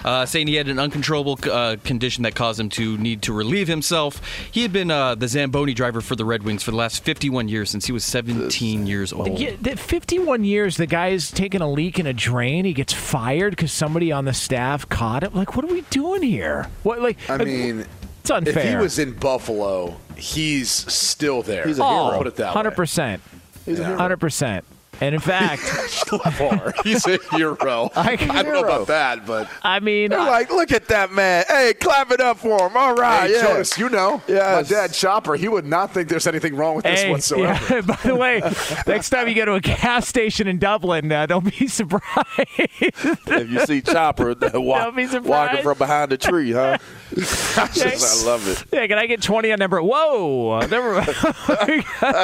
uh, 0.04 0.26
saying 0.26 0.46
he 0.46 0.54
had 0.54 0.68
an 0.68 0.78
uncontrollable 0.78 1.38
uh, 1.50 1.76
condition 1.84 2.22
that 2.22 2.34
caused 2.34 2.60
him 2.60 2.68
to 2.70 2.96
need 2.98 3.22
to 3.22 3.32
relieve 3.32 3.68
himself. 3.68 4.20
He 4.50 4.62
had 4.62 4.72
been 4.72 4.90
uh, 4.90 5.14
the 5.14 5.28
Zamboni 5.28 5.74
driver 5.74 6.00
for 6.00 6.16
the 6.16 6.24
Red 6.24 6.42
Wings 6.42 6.62
for 6.62 6.70
the 6.70 6.76
last 6.76 7.04
51 7.04 7.48
years 7.48 7.70
since 7.70 7.86
he 7.86 7.92
was 7.92 8.04
17 8.04 8.86
years 8.86 9.12
old. 9.12 9.38
Yeah, 9.38 9.56
the 9.60 9.76
51 9.76 10.44
years, 10.44 10.76
the 10.76 10.86
guy's 10.86 11.30
taking 11.30 11.60
a 11.60 11.70
leak 11.70 11.98
in 11.98 12.06
a 12.06 12.12
drain. 12.12 12.64
He 12.64 12.72
gets 12.72 12.92
fired 12.92 13.50
because 13.52 13.72
somebody 13.72 14.12
on 14.12 14.24
the 14.24 14.34
staff 14.34 14.88
caught 14.88 15.22
it. 15.24 15.34
Like, 15.34 15.56
what 15.56 15.64
are 15.64 15.72
we 15.72 15.82
doing 15.90 16.22
here? 16.22 16.68
What, 16.82 17.00
like, 17.00 17.18
I 17.28 17.38
mean, 17.38 17.86
it's 18.20 18.30
unfair. 18.30 18.58
If 18.58 18.68
he 18.70 18.76
was 18.76 18.98
in 18.98 19.12
Buffalo, 19.14 19.96
he's 20.16 20.70
still 20.70 21.42
there. 21.42 21.66
He's 21.66 21.78
a 21.78 21.84
hero. 21.88 22.18
Put 22.18 22.26
it 22.28 22.36
that 22.36 22.52
Hundred 22.52 22.70
way. 22.70 22.76
percent. 22.76 23.22
He's 23.64 23.80
a 23.80 23.84
hero. 23.84 23.98
Hundred 23.98 24.18
percent. 24.18 24.64
And 25.00 25.14
in 25.16 25.20
fact, 25.20 25.62
he's 26.84 27.06
a 27.06 27.18
hero. 27.34 27.90
I, 27.96 28.12
I 28.12 28.42
don't 28.42 28.52
know 28.52 28.62
about 28.62 28.86
that, 28.86 29.26
but 29.26 29.48
I 29.62 29.80
mean, 29.80 30.10
They're 30.10 30.18
like, 30.20 30.50
look 30.50 30.70
at 30.70 30.86
that 30.88 31.10
man. 31.12 31.44
Hey, 31.48 31.74
clap 31.74 32.10
it 32.12 32.20
up 32.20 32.38
for 32.38 32.68
him. 32.68 32.76
All 32.76 32.94
right, 32.94 33.26
hey, 33.28 33.36
yeah. 33.36 33.42
Jonas, 33.42 33.76
you 33.78 33.88
know, 33.88 34.22
Yes. 34.28 34.70
my 34.70 34.76
dad 34.76 34.92
Chopper, 34.92 35.34
he 35.34 35.48
would 35.48 35.64
not 35.66 35.92
think 35.92 36.08
there's 36.08 36.26
anything 36.28 36.54
wrong 36.54 36.76
with 36.76 36.84
this 36.84 37.04
whatsoever. 37.08 37.74
yeah, 37.74 37.80
by 37.86 37.98
the 38.04 38.14
way, 38.14 38.40
next 38.86 39.10
time 39.10 39.26
you 39.28 39.34
go 39.34 39.44
to 39.46 39.54
a 39.54 39.60
gas 39.60 40.06
station 40.06 40.46
in 40.46 40.58
Dublin, 40.58 41.10
uh, 41.10 41.26
don't 41.26 41.50
be 41.58 41.66
surprised. 41.66 42.12
if 42.46 43.50
you 43.50 43.60
see 43.66 43.80
Chopper 43.80 44.34
wa- 44.54 44.84
Don't 44.90 44.94
be 44.96 45.06
walking 45.18 45.62
from 45.62 45.78
behind 45.78 46.10
the 46.12 46.18
tree, 46.18 46.52
huh? 46.52 46.78
Yes. 47.16 48.24
I 48.24 48.30
love 48.30 48.46
it. 48.46 48.64
Yeah, 48.72 48.86
can 48.86 48.98
I 48.98 49.06
get 49.06 49.22
20 49.22 49.50
on 49.52 49.58
number? 49.58 49.82
Whoa, 49.82 50.60
never, 50.66 51.04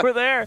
we're 0.03 0.13
there. 0.13 0.47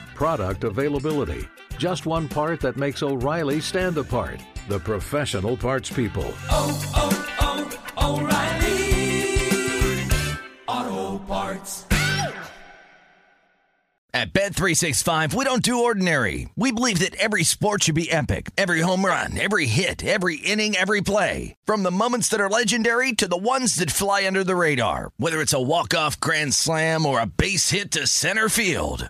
Product 0.21 0.63
availability. 0.65 1.47
Just 1.79 2.05
one 2.05 2.27
part 2.27 2.59
that 2.59 2.77
makes 2.77 3.01
O'Reilly 3.01 3.59
stand 3.59 3.97
apart. 3.97 4.39
The 4.69 4.77
professional 4.77 5.57
parts 5.57 5.91
people. 5.91 6.31
Auto 10.67 11.17
Parts. 11.25 11.87
At 14.13 14.31
Bet365, 14.33 15.33
we 15.33 15.43
don't 15.43 15.63
do 15.63 15.83
ordinary. 15.83 16.49
We 16.55 16.71
believe 16.71 16.99
that 16.99 17.15
every 17.15 17.43
sport 17.43 17.81
should 17.81 17.95
be 17.95 18.11
epic. 18.11 18.51
Every 18.59 18.81
home 18.81 19.03
run, 19.03 19.39
every 19.39 19.65
hit, 19.65 20.05
every 20.05 20.35
inning, 20.35 20.75
every 20.75 21.01
play. 21.01 21.55
From 21.65 21.81
the 21.81 21.89
moments 21.89 22.27
that 22.29 22.39
are 22.39 22.47
legendary 22.47 23.13
to 23.13 23.27
the 23.27 23.37
ones 23.37 23.73
that 23.77 23.89
fly 23.89 24.27
under 24.27 24.43
the 24.43 24.55
radar. 24.55 25.09
Whether 25.17 25.41
it's 25.41 25.53
a 25.53 25.59
walk-off 25.59 26.19
grand 26.19 26.53
slam 26.53 27.07
or 27.07 27.19
a 27.19 27.25
base 27.25 27.71
hit 27.71 27.89
to 27.91 28.05
center 28.05 28.49
field. 28.49 29.09